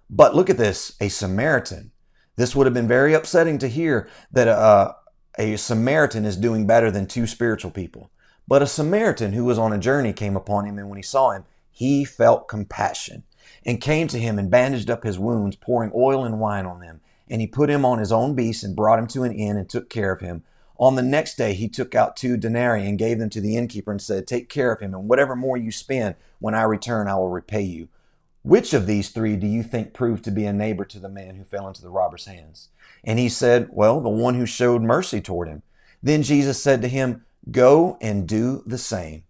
But 0.07 0.35
look 0.35 0.51
at 0.51 0.59
this 0.59 0.95
a 1.01 1.09
Samaritan. 1.09 1.91
This 2.35 2.55
would 2.55 2.67
have 2.67 2.73
been 2.73 2.87
very 2.87 3.15
upsetting 3.15 3.57
to 3.59 3.67
hear 3.67 4.07
that 4.31 4.47
uh, 4.47 4.93
a 5.39 5.55
Samaritan 5.55 6.25
is 6.25 6.37
doing 6.37 6.67
better 6.67 6.91
than 6.91 7.07
two 7.07 7.25
spiritual 7.25 7.71
people. 7.71 8.11
But 8.47 8.61
a 8.61 8.67
Samaritan 8.67 9.33
who 9.33 9.45
was 9.45 9.57
on 9.57 9.73
a 9.73 9.79
journey 9.79 10.13
came 10.13 10.35
upon 10.35 10.65
him, 10.65 10.77
and 10.77 10.89
when 10.89 10.97
he 10.97 11.03
saw 11.03 11.31
him, 11.31 11.45
he 11.71 12.05
felt 12.05 12.47
compassion 12.47 13.23
and 13.65 13.81
came 13.81 14.07
to 14.09 14.19
him 14.19 14.37
and 14.37 14.51
bandaged 14.51 14.91
up 14.91 15.03
his 15.03 15.17
wounds, 15.17 15.55
pouring 15.55 15.91
oil 15.95 16.23
and 16.23 16.39
wine 16.39 16.67
on 16.67 16.79
them. 16.79 17.01
And 17.29 17.41
he 17.41 17.47
put 17.47 17.69
him 17.69 17.83
on 17.83 17.97
his 17.97 18.11
own 18.11 18.35
beast 18.35 18.63
and 18.63 18.75
brought 18.75 18.99
him 18.99 19.07
to 19.07 19.23
an 19.23 19.31
inn 19.31 19.57
and 19.57 19.67
took 19.67 19.89
care 19.89 20.11
of 20.11 20.21
him. 20.21 20.43
On 20.83 20.95
the 20.95 21.01
next 21.01 21.37
day, 21.37 21.53
he 21.53 21.69
took 21.69 21.95
out 21.95 22.17
two 22.17 22.35
denarii 22.35 22.85
and 22.85 22.99
gave 22.99 23.17
them 23.17 23.29
to 23.29 23.39
the 23.39 23.55
innkeeper 23.55 23.89
and 23.89 24.01
said, 24.01 24.27
Take 24.27 24.49
care 24.49 24.69
of 24.69 24.81
him, 24.81 24.93
and 24.93 25.07
whatever 25.07 25.33
more 25.33 25.55
you 25.55 25.71
spend, 25.71 26.15
when 26.39 26.53
I 26.53 26.63
return, 26.63 27.07
I 27.07 27.15
will 27.15 27.29
repay 27.29 27.61
you. 27.61 27.87
Which 28.41 28.73
of 28.73 28.85
these 28.85 29.07
three 29.07 29.37
do 29.37 29.47
you 29.47 29.63
think 29.63 29.93
proved 29.93 30.25
to 30.25 30.31
be 30.31 30.43
a 30.43 30.51
neighbor 30.51 30.83
to 30.83 30.99
the 30.99 31.07
man 31.07 31.35
who 31.35 31.45
fell 31.45 31.69
into 31.69 31.81
the 31.81 31.89
robber's 31.89 32.25
hands? 32.25 32.67
And 33.01 33.17
he 33.17 33.29
said, 33.29 33.69
Well, 33.71 34.01
the 34.01 34.09
one 34.09 34.35
who 34.35 34.45
showed 34.45 34.81
mercy 34.81 35.21
toward 35.21 35.47
him. 35.47 35.63
Then 36.01 36.21
Jesus 36.21 36.61
said 36.61 36.81
to 36.81 36.89
him, 36.89 37.23
Go 37.49 37.97
and 38.01 38.27
do 38.27 38.61
the 38.65 38.77
same. 38.77 39.23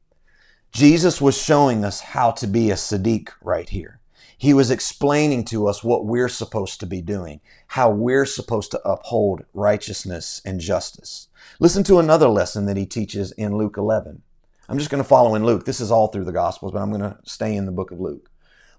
Jesus 0.72 1.22
was 1.22 1.40
showing 1.40 1.86
us 1.86 2.00
how 2.00 2.32
to 2.32 2.48
be 2.48 2.72
a 2.72 2.76
Sadiq 2.76 3.30
right 3.44 3.70
here. 3.70 4.00
He 4.38 4.54
was 4.54 4.72
explaining 4.72 5.46
to 5.46 5.68
us 5.68 5.84
what 5.84 6.06
we're 6.06 6.30
supposed 6.30 6.80
to 6.80 6.86
be 6.86 7.02
doing, 7.02 7.40
how 7.68 7.90
we're 7.90 8.26
supposed 8.26 8.72
to 8.72 8.88
uphold 8.88 9.46
righteousness 9.54 10.42
and 10.46 10.60
justice. 10.60 11.28
Listen 11.60 11.84
to 11.84 12.00
another 12.00 12.28
lesson 12.28 12.66
that 12.66 12.78
he 12.78 12.86
teaches 12.86 13.32
in 13.34 13.58
Luke 13.58 13.78
11. 13.78 14.22
I'm 14.70 14.78
just 14.78 14.90
going 14.90 15.04
to 15.04 15.08
follow 15.08 15.36
in 15.36 15.46
Luke. 15.46 15.66
This 15.66 15.82
is 15.82 15.92
all 15.92 16.08
through 16.08 16.26
the 16.26 16.32
Gospels, 16.32 16.72
but 16.72 16.82
I'm 16.82 16.90
going 16.90 17.02
to 17.02 17.18
stay 17.26 17.56
in 17.56 17.66
the 17.66 17.72
book 17.72 17.92
of 17.92 18.00
Luke. 18.00 18.30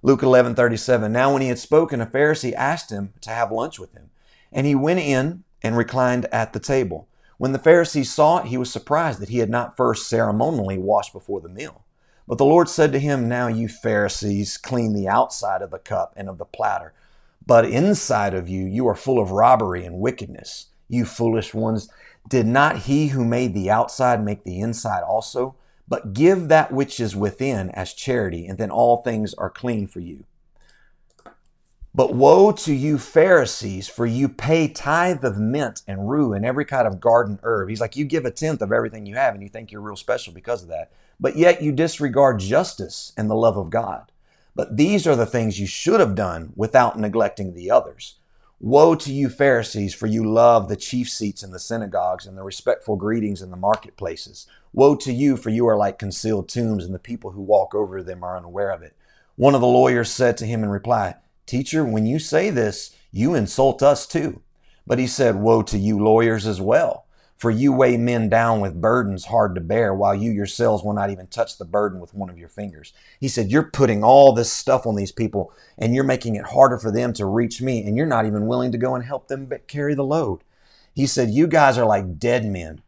Luke 0.03 0.23
11, 0.23 0.55
37. 0.55 1.13
Now, 1.13 1.33
when 1.33 1.43
he 1.43 1.49
had 1.49 1.59
spoken, 1.59 2.01
a 2.01 2.07
Pharisee 2.07 2.53
asked 2.53 2.91
him 2.91 3.15
to 3.23 3.31
have 3.31 3.53
lunch 3.53 3.79
with 3.79 3.93
him. 3.93 4.11
And 4.53 4.67
he 4.67 4.75
went 4.75 5.01
in 5.01 5.45
and 5.63 5.77
reclined 5.77 6.27
at 6.27 6.53
the 6.53 6.61
table. 6.61 7.09
When 7.39 7.53
the 7.53 7.59
Pharisee 7.59 8.05
saw 8.05 8.39
it, 8.39 8.47
he 8.47 8.57
was 8.57 8.71
surprised 8.71 9.19
that 9.21 9.29
he 9.29 9.39
had 9.39 9.51
not 9.51 9.77
first 9.77 10.09
ceremonially 10.09 10.79
washed 10.79 11.13
before 11.13 11.41
the 11.41 11.49
meal. 11.49 11.84
But 12.27 12.39
the 12.39 12.45
Lord 12.45 12.69
said 12.69 12.93
to 12.93 12.99
him, 12.99 13.29
Now 13.29 13.49
you 13.49 13.69
Pharisees 13.69 14.57
clean 14.57 14.95
the 14.95 15.09
outside 15.09 15.61
of 15.61 15.71
the 15.71 15.79
cup 15.79 16.15
and 16.17 16.29
of 16.29 16.39
the 16.39 16.45
platter, 16.45 16.95
but 17.47 17.67
inside 17.67 18.33
of 18.33 18.49
you, 18.49 18.65
you 18.65 18.87
are 18.89 18.95
full 18.95 19.21
of 19.21 19.31
robbery 19.31 19.85
and 19.85 20.01
wickedness. 20.01 20.67
You 20.89 21.05
foolish 21.05 21.53
ones, 21.53 21.91
Did 22.29 22.47
not 22.47 22.81
he 22.81 23.09
who 23.09 23.25
made 23.25 23.53
the 23.53 23.71
outside 23.71 24.25
make 24.25 24.45
the 24.45 24.61
inside 24.61 25.03
also? 25.03 25.57
But 25.87 26.15
give 26.15 26.49
that 26.49 26.73
which 26.73 26.99
is 26.99 27.15
within 27.15 27.69
as 27.71 27.93
charity, 27.93 28.47
and 28.47 28.57
then 28.57 28.71
all 28.71 29.03
things 29.03 29.35
are 29.35 29.51
clean 29.51 29.87
for 29.87 30.01
you. 30.01 30.25
But 31.95 32.15
woe 32.15 32.51
to 32.53 32.73
you, 32.73 32.99
Pharisees, 32.99 33.87
for 33.87 34.07
you 34.07 34.29
pay 34.29 34.67
tithe 34.67 35.25
of 35.25 35.39
mint 35.39 35.83
and 35.87 36.09
rue 36.09 36.33
and 36.33 36.45
every 36.45 36.65
kind 36.65 36.89
of 36.89 37.01
garden 37.01 37.39
herb. 37.43 37.69
He's 37.69 37.81
like, 37.81 37.95
you 37.95 38.05
give 38.05 38.25
a 38.25 38.33
tenth 38.33 38.63
of 38.63 38.73
everything 38.73 39.07
you 39.07 39.15
have, 39.15 39.35
and 39.35 39.43
you 39.43 39.49
think 39.49 39.71
you're 39.71 39.81
real 39.81 39.95
special 39.95 40.33
because 40.33 40.63
of 40.63 40.71
that. 40.71 40.91
But 41.19 41.37
yet 41.37 41.63
you 41.63 41.73
disregard 41.73 42.41
justice 42.41 43.13
and 43.17 43.31
the 43.31 43.35
love 43.35 43.57
of 43.57 43.71
God. 43.71 44.11
But 44.55 44.77
these 44.77 45.07
are 45.07 45.17
the 45.17 45.27
things 45.27 45.59
you 45.59 45.67
should 45.67 46.01
have 46.01 46.15
done 46.15 46.53
without 46.55 46.99
neglecting 46.99 47.55
the 47.55 47.71
others. 47.71 48.17
Woe 48.61 48.95
to 48.95 49.13
you, 49.13 49.29
Pharisees, 49.29 49.95
for 49.95 50.07
you 50.07 50.25
love 50.25 50.69
the 50.69 50.77
chief 50.77 51.11
seats 51.11 51.43
in 51.43 51.51
the 51.51 51.59
synagogues 51.59 52.25
and 52.25 52.39
the 52.39 52.43
respectful 52.43 52.97
greetings 52.97 53.43
in 53.43 53.51
the 53.51 53.57
marketplaces. 53.57 54.47
Woe 54.73 54.95
to 54.97 55.13
you, 55.13 55.37
for 55.37 55.51
you 55.51 55.67
are 55.67 55.77
like 55.77 55.99
concealed 55.99 56.49
tombs, 56.49 56.85
and 56.85 56.95
the 56.95 56.99
people 56.99 57.33
who 57.33 57.43
walk 57.43 57.75
over 57.75 58.03
them 58.03 58.23
are 58.23 58.37
unaware 58.37 58.71
of 58.71 58.83
it. 58.83 58.97
One 59.37 59.55
of 59.55 59.61
the 59.61 59.67
lawyers 59.67 60.11
said 60.11 60.37
to 60.39 60.47
him 60.47 60.63
in 60.63 60.71
reply, 60.71 61.17
Teacher, 61.47 61.85
when 61.85 62.07
you 62.07 62.19
say 62.19 62.49
this, 62.49 62.97
you 63.11 63.35
insult 63.35 63.83
us 63.83 64.07
too. 64.07 64.41
But 64.87 64.99
he 64.99 65.07
said, 65.07 65.37
Woe 65.37 65.63
to 65.63 65.79
you, 65.79 65.99
lawyers, 65.99 66.47
as 66.47 66.61
well. 66.61 67.04
For 67.37 67.51
you 67.51 67.73
weigh 67.73 67.97
men 67.97 68.29
down 68.29 68.61
with 68.61 68.81
burdens 68.81 69.27
hard 69.27 69.55
to 69.55 69.61
bear, 69.61 69.93
while 69.93 70.15
you 70.15 70.31
yourselves 70.31 70.83
will 70.83 70.93
not 70.93 71.11
even 71.11 71.27
touch 71.27 71.59
the 71.59 71.65
burden 71.65 72.01
with 72.01 72.15
one 72.15 72.31
of 72.31 72.39
your 72.39 72.49
fingers. 72.49 72.93
He 73.21 73.29
said, 73.29 73.51
You're 73.51 73.71
putting 73.71 74.05
all 74.05 74.33
this 74.33 74.53
stuff 74.53 74.87
on 74.87 74.95
these 74.95 75.13
people, 75.13 75.53
and 75.77 75.95
you're 75.95 76.05
making 76.05 76.37
it 76.37 76.45
harder 76.47 76.79
for 76.79 76.93
them 76.93 77.13
to 77.15 77.27
reach 77.27 77.61
me, 77.61 77.85
and 77.85 77.97
you're 77.97 78.07
not 78.07 78.27
even 78.27 78.47
willing 78.47 78.73
to 78.73 78.79
go 78.79 78.95
and 78.95 79.05
help 79.05 79.29
them 79.29 79.51
carry 79.67 79.95
the 79.95 80.05
load. 80.05 80.43
He 80.95 81.07
said, 81.07 81.31
You 81.31 81.47
guys 81.47 81.77
are 81.77 81.87
like 81.87 82.19
dead 82.19 82.47
men, 82.47 82.83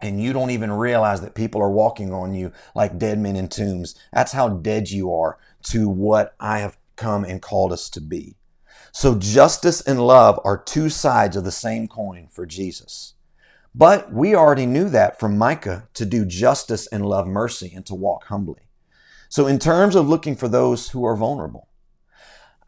and 0.00 0.22
you 0.22 0.32
don't 0.32 0.50
even 0.50 0.72
realize 0.72 1.20
that 1.20 1.34
people 1.34 1.62
are 1.62 1.70
walking 1.70 2.12
on 2.12 2.34
you 2.34 2.52
like 2.74 2.98
dead 2.98 3.18
men 3.18 3.36
in 3.36 3.48
tombs. 3.48 3.94
That's 4.12 4.32
how 4.32 4.48
dead 4.48 4.90
you 4.90 5.12
are 5.12 5.38
to 5.64 5.88
what 5.88 6.34
I 6.40 6.60
have 6.60 6.78
come 6.96 7.24
and 7.24 7.40
called 7.40 7.72
us 7.72 7.90
to 7.90 8.00
be. 8.00 8.36
So 8.92 9.16
justice 9.16 9.80
and 9.80 10.06
love 10.06 10.38
are 10.44 10.56
two 10.56 10.88
sides 10.88 11.36
of 11.36 11.44
the 11.44 11.50
same 11.50 11.88
coin 11.88 12.28
for 12.30 12.46
Jesus. 12.46 13.13
But 13.74 14.12
we 14.12 14.34
already 14.34 14.66
knew 14.66 14.88
that 14.90 15.18
from 15.18 15.36
Micah 15.36 15.88
to 15.94 16.06
do 16.06 16.24
justice 16.24 16.86
and 16.86 17.04
love 17.04 17.26
mercy 17.26 17.72
and 17.74 17.84
to 17.86 17.94
walk 17.94 18.26
humbly. 18.26 18.68
So 19.28 19.48
in 19.48 19.58
terms 19.58 19.96
of 19.96 20.08
looking 20.08 20.36
for 20.36 20.46
those 20.46 20.90
who 20.90 21.04
are 21.04 21.16
vulnerable, 21.16 21.68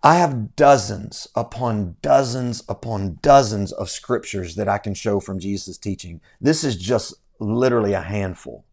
I 0.02 0.16
have 0.16 0.56
dozens 0.56 1.28
upon 1.34 1.96
dozens 2.02 2.62
upon 2.68 3.18
dozens 3.22 3.72
of 3.72 3.88
scriptures 3.88 4.56
that 4.56 4.68
I 4.68 4.78
can 4.78 4.94
show 4.94 5.20
from 5.20 5.38
Jesus' 5.38 5.78
teaching. 5.78 6.20
This 6.40 6.64
is 6.64 6.76
just 6.76 7.14
literally 7.38 7.92
a 7.92 8.00
handful. 8.00 8.64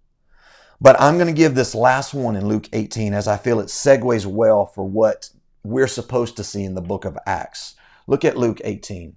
But 0.82 1.00
I'm 1.00 1.16
going 1.16 1.28
to 1.28 1.34
give 1.34 1.56
this 1.56 1.76
last 1.76 2.14
one 2.14 2.36
in 2.36 2.48
Luke 2.48 2.68
18 2.74 3.14
as 3.14 3.28
I 3.28 3.38
feel 3.38 3.60
it 3.60 3.68
segues 3.68 4.26
well 4.26 4.66
for 4.66 4.84
what 4.84 5.30
we're 5.64 5.88
supposed 5.88 6.36
to 6.38 6.44
see 6.44 6.64
in 6.64 6.76
the 6.76 6.82
book 6.82 7.06
of 7.06 7.18
Acts. 7.26 7.76
Look 8.06 8.26
at 8.26 8.38
Luke 8.38 8.60
18. 8.64 9.16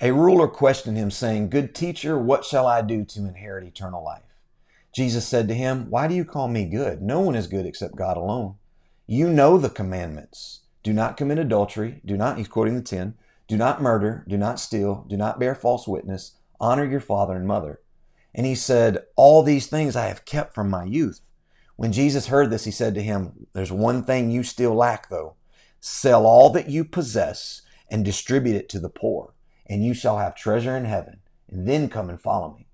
A 0.00 0.12
ruler 0.12 0.46
questioned 0.46 0.96
him, 0.96 1.10
saying, 1.10 1.50
Good 1.50 1.74
teacher, 1.74 2.18
what 2.18 2.44
shall 2.44 2.66
I 2.66 2.82
do 2.82 3.04
to 3.04 3.26
inherit 3.26 3.64
eternal 3.64 4.04
life? 4.04 4.22
Jesus 4.94 5.26
said 5.26 5.48
to 5.48 5.54
him, 5.54 5.90
Why 5.90 6.06
do 6.06 6.14
you 6.14 6.24
call 6.24 6.48
me 6.48 6.66
good? 6.66 7.02
No 7.02 7.20
one 7.20 7.34
is 7.34 7.46
good 7.46 7.66
except 7.66 7.96
God 7.96 8.16
alone. 8.16 8.56
You 9.06 9.28
know 9.28 9.58
the 9.58 9.70
commandments. 9.70 10.60
Do 10.82 10.92
not 10.92 11.16
commit 11.16 11.38
adultery. 11.38 12.00
Do 12.04 12.16
not, 12.16 12.38
he's 12.38 12.46
quoting 12.46 12.76
the 12.76 12.82
10. 12.82 13.14
Do 13.48 13.56
not 13.56 13.82
murder. 13.82 14.24
Do 14.28 14.36
not 14.36 14.60
steal. 14.60 15.04
Do 15.08 15.16
not 15.16 15.40
bear 15.40 15.54
false 15.54 15.88
witness. 15.88 16.36
Honor 16.60 16.84
your 16.84 17.00
father 17.00 17.34
and 17.34 17.46
mother. 17.46 17.80
And 18.34 18.46
he 18.46 18.54
said, 18.54 19.04
All 19.16 19.42
these 19.42 19.66
things 19.66 19.96
I 19.96 20.06
have 20.06 20.24
kept 20.24 20.54
from 20.54 20.70
my 20.70 20.84
youth. 20.84 21.20
When 21.76 21.92
Jesus 21.92 22.26
heard 22.26 22.50
this, 22.50 22.64
he 22.64 22.70
said 22.70 22.94
to 22.94 23.02
him, 23.02 23.46
There's 23.52 23.72
one 23.72 24.04
thing 24.04 24.30
you 24.30 24.42
still 24.42 24.74
lack, 24.74 25.08
though. 25.08 25.34
Sell 25.80 26.26
all 26.26 26.50
that 26.50 26.68
you 26.68 26.84
possess 26.84 27.62
and 27.90 28.04
distribute 28.04 28.56
it 28.56 28.68
to 28.68 28.80
the 28.80 28.88
poor, 28.88 29.32
and 29.68 29.84
you 29.84 29.94
shall 29.94 30.18
have 30.18 30.34
treasure 30.34 30.76
in 30.76 30.84
heaven, 30.84 31.20
and 31.48 31.68
then 31.68 31.88
come 31.88 32.08
and 32.08 32.20
follow 32.20 32.54
me. 32.56 32.66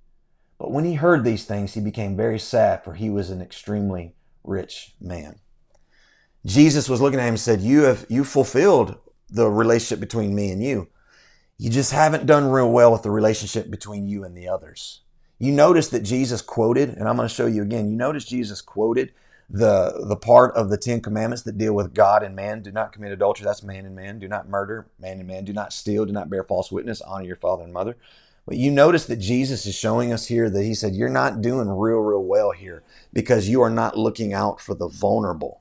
But 0.59 0.71
when 0.71 0.85
he 0.85 0.95
heard 0.95 1.25
these 1.25 1.45
things, 1.45 1.75
he 1.75 1.81
became 1.81 2.17
very 2.17 2.39
sad, 2.39 2.85
for 2.85 2.95
he 2.95 3.11
was 3.11 3.31
an 3.31 3.43
extremely 3.43 4.15
rich 4.45 4.95
man. 5.01 5.41
Jesus 6.47 6.89
was 6.89 7.01
looking 7.01 7.19
at 7.19 7.25
him 7.25 7.35
and 7.35 7.41
said, 7.41 7.61
You 7.61 7.83
have 7.83 8.07
you 8.09 8.25
fulfilled 8.25 8.99
the 9.31 9.51
relationship 9.51 10.01
between 10.01 10.35
me 10.35 10.51
and 10.51 10.63
you. 10.63 10.89
You 11.59 11.71
just 11.71 11.93
haven't 11.93 12.27
done 12.27 12.51
real 12.51 12.71
well 12.71 12.93
with 12.93 13.03
the 13.03 13.11
relationship 13.11 13.71
between 13.71 14.09
you 14.09 14.25
and 14.25 14.37
the 14.37 14.49
others. 14.49 15.03
You 15.39 15.53
notice 15.53 15.89
that 15.89 16.01
Jesus 16.01 16.43
quoted, 16.43 16.91
and 16.91 17.09
I'm 17.09 17.17
going 17.17 17.29
to 17.29 17.35
show 17.35 17.47
you 17.47 17.63
again. 17.63 17.91
You 17.91 17.97
notice 17.97 18.25
Jesus 18.25 18.61
quoted 18.61 19.13
the 19.51 20.05
the 20.09 20.17
part 20.17 20.55
of 20.57 20.71
the 20.71 20.77
Ten 20.79 21.01
Commandments 21.01 21.43
that 21.43 21.59
deal 21.59 21.75
with 21.75 21.95
God 21.95 22.23
and 22.23 22.35
man. 22.35 22.63
Do 22.63 22.73
not 22.73 22.93
commit 22.93 23.13
adultery. 23.13 23.45
That's 23.45 23.63
man 23.63 23.87
and 23.87 23.95
man. 23.95 24.19
Do 24.19 24.29
not 24.29 24.49
murder. 24.49 24.87
Man 24.99 25.19
and 25.19 25.29
man. 25.29 25.45
Do 25.45 25.53
not 25.53 25.73
steal. 25.73 26.05
Do 26.07 26.13
not 26.13 26.31
bear 26.31 26.45
false 26.45 26.73
witness. 26.73 27.01
Honor 27.01 27.25
your 27.25 27.37
father 27.37 27.65
and 27.65 27.73
mother. 27.73 27.97
But 28.47 28.57
you 28.57 28.71
notice 28.71 29.07
that 29.07 29.17
Jesus 29.17 29.65
is 29.65 29.75
showing 29.75 30.13
us 30.13 30.27
here 30.27 30.51
that 30.51 30.63
he 30.63 30.75
said, 30.75 30.95
You're 30.95 31.09
not 31.09 31.41
doing 31.41 31.69
real, 31.69 31.99
real 31.99 32.23
well 32.23 32.51
here 32.51 32.83
because 33.13 33.49
you 33.49 33.63
are 33.63 33.71
not 33.71 33.99
looking 33.99 34.35
out 34.35 34.61
for 34.61 34.75
the 34.75 34.89
vulnerable. 34.89 35.61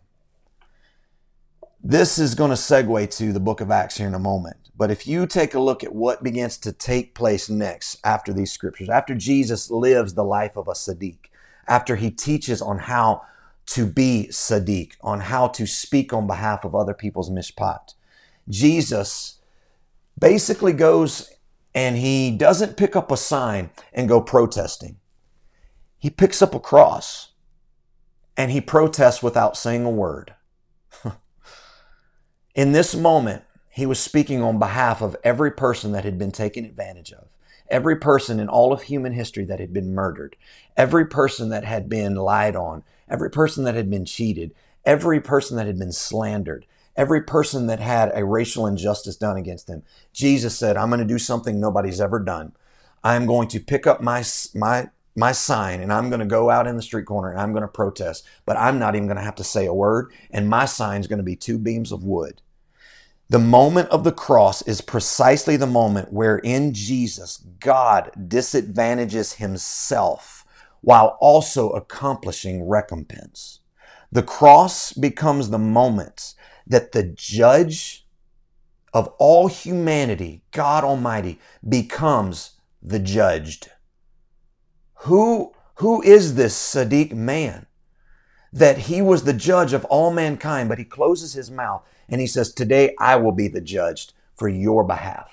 This 1.81 2.17
is 2.17 2.35
going 2.35 2.49
to 2.49 2.55
segue 2.55 3.15
to 3.17 3.33
the 3.33 3.39
book 3.39 3.61
of 3.61 3.71
Acts 3.71 3.97
here 3.97 4.07
in 4.07 4.13
a 4.13 4.19
moment. 4.19 4.57
But 4.75 4.89
if 4.89 5.05
you 5.05 5.27
take 5.27 5.53
a 5.53 5.59
look 5.59 5.83
at 5.83 5.93
what 5.93 6.23
begins 6.23 6.57
to 6.59 6.71
take 6.71 7.13
place 7.13 7.49
next 7.49 7.99
after 8.03 8.33
these 8.33 8.51
scriptures, 8.51 8.89
after 8.89 9.15
Jesus 9.15 9.69
lives 9.69 10.13
the 10.13 10.23
life 10.23 10.57
of 10.57 10.67
a 10.67 10.71
Sadiq, 10.71 11.17
after 11.67 11.95
he 11.95 12.09
teaches 12.09 12.61
on 12.61 12.79
how 12.79 13.21
to 13.67 13.85
be 13.85 14.27
Sadiq, 14.31 14.93
on 15.01 15.21
how 15.21 15.47
to 15.49 15.65
speak 15.65 16.13
on 16.13 16.27
behalf 16.27 16.65
of 16.65 16.75
other 16.75 16.93
people's 16.93 17.29
mishpat, 17.29 17.93
Jesus 18.49 19.39
basically 20.19 20.73
goes 20.73 21.31
and 21.75 21.97
he 21.97 22.31
doesn't 22.31 22.77
pick 22.77 22.95
up 22.95 23.11
a 23.11 23.17
sign 23.17 23.71
and 23.93 24.07
go 24.07 24.21
protesting. 24.21 24.97
He 25.97 26.09
picks 26.09 26.41
up 26.41 26.53
a 26.53 26.59
cross 26.59 27.31
and 28.37 28.51
he 28.51 28.61
protests 28.61 29.23
without 29.23 29.57
saying 29.57 29.85
a 29.85 29.89
word. 29.89 30.33
In 32.55 32.71
this 32.71 32.93
moment, 32.95 33.43
he 33.69 33.85
was 33.85 33.99
speaking 33.99 34.43
on 34.43 34.59
behalf 34.59 35.01
of 35.01 35.15
every 35.23 35.51
person 35.51 35.93
that 35.93 36.03
had 36.03 36.19
been 36.19 36.31
taken 36.31 36.65
advantage 36.65 37.11
of, 37.11 37.27
every 37.69 37.95
person 37.95 38.39
in 38.39 38.47
all 38.47 38.71
of 38.71 38.83
human 38.83 39.13
history 39.13 39.45
that 39.45 39.59
had 39.59 39.73
been 39.73 39.95
murdered, 39.95 40.35
every 40.77 41.07
person 41.07 41.49
that 41.49 41.63
had 41.63 41.89
been 41.89 42.13
lied 42.13 42.55
on, 42.55 42.83
every 43.09 43.29
person 43.29 43.63
that 43.63 43.75
had 43.75 43.89
been 43.89 44.05
cheated, 44.05 44.53
every 44.85 45.21
person 45.21 45.57
that 45.57 45.67
had 45.67 45.79
been 45.79 45.91
slandered, 45.91 46.65
every 46.95 47.21
person 47.21 47.67
that 47.67 47.79
had 47.79 48.11
a 48.13 48.25
racial 48.25 48.67
injustice 48.67 49.15
done 49.15 49.37
against 49.37 49.67
them. 49.67 49.83
Jesus 50.11 50.57
said, 50.57 50.77
I'm 50.77 50.89
going 50.89 50.99
to 50.99 51.05
do 51.05 51.19
something 51.19 51.59
nobody's 51.59 52.01
ever 52.01 52.19
done. 52.19 52.53
I'm 53.03 53.25
going 53.25 53.47
to 53.49 53.59
pick 53.59 53.85
up 53.87 54.01
my, 54.01 54.23
my, 54.55 54.89
my 55.15 55.31
sign 55.31 55.81
and 55.81 55.91
I'm 55.91 56.09
going 56.09 56.19
to 56.19 56.25
go 56.25 56.49
out 56.49 56.67
in 56.67 56.75
the 56.75 56.81
street 56.81 57.05
corner 57.05 57.31
and 57.31 57.39
I'm 57.39 57.51
going 57.51 57.63
to 57.63 57.67
protest, 57.67 58.25
but 58.45 58.57
I'm 58.57 58.79
not 58.79 58.95
even 58.95 59.07
going 59.07 59.17
to 59.17 59.23
have 59.23 59.35
to 59.35 59.43
say 59.43 59.65
a 59.65 59.73
word. 59.73 60.11
And 60.31 60.49
my 60.49 60.65
sign 60.65 61.01
is 61.01 61.07
going 61.07 61.17
to 61.17 61.23
be 61.23 61.35
two 61.35 61.57
beams 61.57 61.91
of 61.91 62.03
wood. 62.03 62.41
The 63.29 63.39
moment 63.39 63.89
of 63.89 64.03
the 64.03 64.11
cross 64.11 64.61
is 64.63 64.81
precisely 64.81 65.57
the 65.57 65.65
moment 65.65 66.13
where 66.13 66.37
in 66.37 66.73
Jesus, 66.73 67.37
God 67.59 68.11
disadvantages 68.27 69.33
himself 69.33 70.42
while 70.83 71.17
also 71.21 71.69
accomplishing 71.71 72.67
recompense. 72.67 73.61
The 74.11 74.21
cross 74.21 74.93
becomes 74.93 75.49
the 75.49 75.57
moment 75.57 76.35
that 76.67 76.91
the 76.91 77.03
judge 77.03 78.05
of 78.93 79.07
all 79.17 79.47
humanity, 79.47 80.43
God 80.51 80.83
Almighty, 80.83 81.39
becomes 81.67 82.51
the 82.81 82.99
judged. 82.99 83.71
Who, 85.05 85.53
who 85.75 86.01
is 86.03 86.35
this 86.35 86.55
Sadiq 86.55 87.13
man? 87.13 87.65
That 88.51 88.77
he 88.77 89.01
was 89.01 89.23
the 89.23 89.33
judge 89.33 89.73
of 89.73 89.85
all 89.85 90.11
mankind, 90.11 90.69
but 90.69 90.79
he 90.79 90.85
closes 90.85 91.33
his 91.33 91.49
mouth 91.49 91.83
and 92.09 92.21
he 92.21 92.27
says, 92.27 92.53
Today 92.53 92.93
I 92.99 93.15
will 93.15 93.31
be 93.31 93.47
the 93.47 93.61
judged 93.61 94.13
for 94.35 94.49
your 94.49 94.83
behalf. 94.83 95.31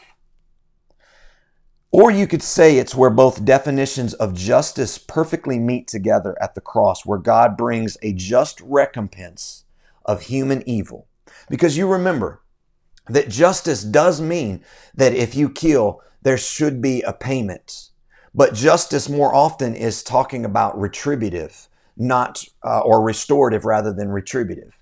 Or 1.92 2.10
you 2.10 2.28
could 2.28 2.42
say 2.42 2.78
it's 2.78 2.94
where 2.94 3.10
both 3.10 3.44
definitions 3.44 4.14
of 4.14 4.32
justice 4.32 4.96
perfectly 4.96 5.58
meet 5.58 5.88
together 5.88 6.36
at 6.40 6.54
the 6.54 6.60
cross, 6.60 7.04
where 7.04 7.18
God 7.18 7.56
brings 7.56 7.98
a 8.00 8.12
just 8.12 8.60
recompense 8.60 9.64
of 10.04 10.22
human 10.22 10.62
evil. 10.68 11.08
Because 11.48 11.76
you 11.76 11.88
remember 11.88 12.42
that 13.08 13.28
justice 13.28 13.82
does 13.82 14.20
mean 14.20 14.62
that 14.94 15.14
if 15.14 15.34
you 15.34 15.50
kill, 15.50 16.00
there 16.22 16.38
should 16.38 16.80
be 16.80 17.02
a 17.02 17.12
payment. 17.12 17.90
But 18.32 18.54
justice 18.54 19.08
more 19.08 19.34
often 19.34 19.74
is 19.74 20.04
talking 20.04 20.44
about 20.44 20.78
retributive, 20.78 21.68
not, 21.96 22.44
uh, 22.62 22.80
or 22.80 23.02
restorative 23.02 23.64
rather 23.64 23.92
than 23.92 24.10
retributive. 24.10 24.78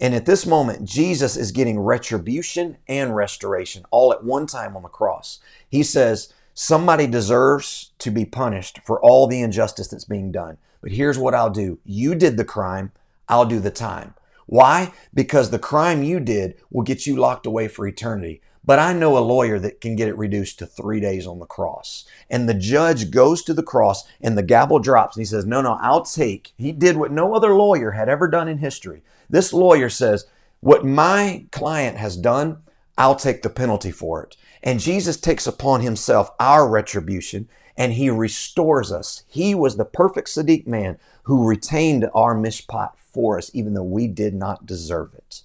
And 0.00 0.14
at 0.14 0.26
this 0.26 0.46
moment, 0.46 0.84
Jesus 0.84 1.36
is 1.36 1.50
getting 1.50 1.80
retribution 1.80 2.76
and 2.88 3.16
restoration 3.16 3.84
all 3.90 4.12
at 4.12 4.22
one 4.24 4.46
time 4.46 4.76
on 4.76 4.82
the 4.82 4.88
cross. 4.88 5.40
He 5.68 5.82
says, 5.82 6.32
Somebody 6.54 7.06
deserves 7.06 7.92
to 7.98 8.10
be 8.10 8.24
punished 8.24 8.80
for 8.84 9.00
all 9.00 9.26
the 9.26 9.40
injustice 9.40 9.88
that's 9.88 10.04
being 10.04 10.30
done. 10.30 10.58
But 10.82 10.92
here's 10.92 11.18
what 11.18 11.34
I'll 11.34 11.50
do 11.50 11.78
you 11.84 12.14
did 12.14 12.36
the 12.36 12.44
crime, 12.44 12.92
I'll 13.28 13.46
do 13.46 13.60
the 13.60 13.70
time. 13.70 14.14
Why? 14.46 14.92
Because 15.14 15.50
the 15.50 15.58
crime 15.58 16.02
you 16.02 16.20
did 16.20 16.56
will 16.70 16.82
get 16.82 17.06
you 17.06 17.16
locked 17.16 17.46
away 17.46 17.68
for 17.68 17.86
eternity. 17.86 18.42
But 18.64 18.78
I 18.78 18.92
know 18.92 19.16
a 19.16 19.20
lawyer 19.20 19.58
that 19.58 19.80
can 19.80 19.96
get 19.96 20.08
it 20.08 20.16
reduced 20.16 20.58
to 20.58 20.66
three 20.66 21.00
days 21.00 21.26
on 21.26 21.38
the 21.38 21.46
cross. 21.46 22.04
And 22.30 22.48
the 22.48 22.54
judge 22.54 23.10
goes 23.10 23.42
to 23.44 23.54
the 23.54 23.62
cross 23.62 24.04
and 24.20 24.36
the 24.36 24.42
gavel 24.42 24.78
drops 24.78 25.16
and 25.16 25.22
he 25.22 25.26
says, 25.26 25.46
No, 25.46 25.62
no, 25.62 25.78
I'll 25.80 26.04
take. 26.04 26.52
He 26.58 26.70
did 26.70 26.96
what 26.96 27.10
no 27.10 27.34
other 27.34 27.54
lawyer 27.54 27.92
had 27.92 28.08
ever 28.08 28.28
done 28.28 28.46
in 28.46 28.58
history. 28.58 29.02
This 29.28 29.52
lawyer 29.52 29.88
says, 29.88 30.26
What 30.60 30.84
my 30.84 31.46
client 31.50 31.96
has 31.96 32.16
done, 32.16 32.58
I'll 32.96 33.16
take 33.16 33.42
the 33.42 33.50
penalty 33.50 33.90
for 33.90 34.22
it. 34.22 34.36
And 34.62 34.80
Jesus 34.80 35.16
takes 35.16 35.46
upon 35.46 35.80
himself 35.80 36.30
our 36.38 36.68
retribution 36.68 37.48
and 37.76 37.94
he 37.94 38.10
restores 38.10 38.92
us. 38.92 39.24
He 39.26 39.54
was 39.54 39.76
the 39.76 39.84
perfect 39.84 40.28
Sadiq 40.28 40.66
man 40.66 40.98
who 41.24 41.48
retained 41.48 42.08
our 42.14 42.34
mishpat 42.34 42.92
for 42.96 43.38
us, 43.38 43.50
even 43.54 43.74
though 43.74 43.82
we 43.82 44.06
did 44.06 44.34
not 44.34 44.66
deserve 44.66 45.14
it. 45.14 45.42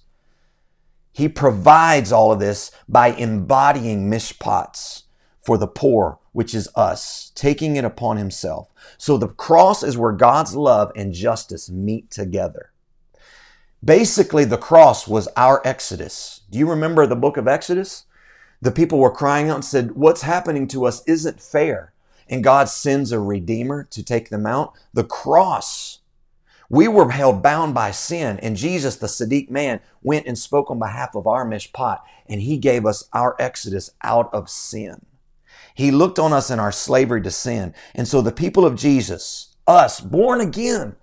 He 1.12 1.28
provides 1.28 2.12
all 2.12 2.30
of 2.30 2.38
this 2.38 2.70
by 2.88 3.08
embodying 3.08 4.10
mishpats 4.10 5.04
for 5.40 5.58
the 5.58 5.66
poor, 5.66 6.18
which 6.32 6.54
is 6.54 6.68
us, 6.76 7.32
taking 7.34 7.76
it 7.76 7.84
upon 7.84 8.18
himself. 8.18 8.70
So 8.98 9.16
the 9.16 9.28
cross 9.28 9.82
is 9.82 9.96
where 9.96 10.12
God's 10.12 10.54
love 10.54 10.92
and 10.94 11.12
justice 11.12 11.70
meet 11.70 12.10
together. 12.10 12.70
Basically, 13.84 14.44
the 14.44 14.58
cross 14.58 15.08
was 15.08 15.28
our 15.36 15.62
exodus. 15.64 16.42
Do 16.50 16.58
you 16.58 16.68
remember 16.68 17.06
the 17.06 17.16
book 17.16 17.36
of 17.36 17.48
Exodus? 17.48 18.04
The 18.60 18.70
people 18.72 18.98
were 18.98 19.10
crying 19.10 19.48
out 19.48 19.56
and 19.56 19.64
said, 19.64 19.92
What's 19.92 20.22
happening 20.22 20.66
to 20.68 20.84
us 20.84 21.02
isn't 21.06 21.40
fair. 21.40 21.92
And 22.28 22.44
God 22.44 22.68
sends 22.68 23.12
a 23.12 23.20
redeemer 23.20 23.84
to 23.90 24.02
take 24.02 24.28
them 24.28 24.46
out. 24.46 24.74
The 24.92 25.04
cross 25.04 26.00
we 26.70 26.86
were 26.86 27.10
held 27.10 27.42
bound 27.42 27.74
by 27.74 27.92
sin, 27.92 28.38
and 28.40 28.54
Jesus, 28.54 28.96
the 28.96 29.06
Sadiq 29.06 29.48
man, 29.48 29.80
went 30.02 30.26
and 30.26 30.36
spoke 30.36 30.70
on 30.70 30.78
behalf 30.78 31.14
of 31.14 31.26
our 31.26 31.46
mishpat, 31.46 32.00
and 32.28 32.42
he 32.42 32.58
gave 32.58 32.84
us 32.84 33.08
our 33.14 33.34
exodus 33.38 33.90
out 34.02 34.28
of 34.34 34.50
sin. 34.50 35.06
He 35.74 35.90
looked 35.90 36.18
on 36.18 36.32
us 36.34 36.50
in 36.50 36.58
our 36.58 36.72
slavery 36.72 37.22
to 37.22 37.30
sin. 37.30 37.74
And 37.94 38.06
so 38.06 38.20
the 38.20 38.32
people 38.32 38.66
of 38.66 38.76
Jesus, 38.76 39.54
us, 39.66 40.00
born 40.00 40.42
again, 40.42 40.96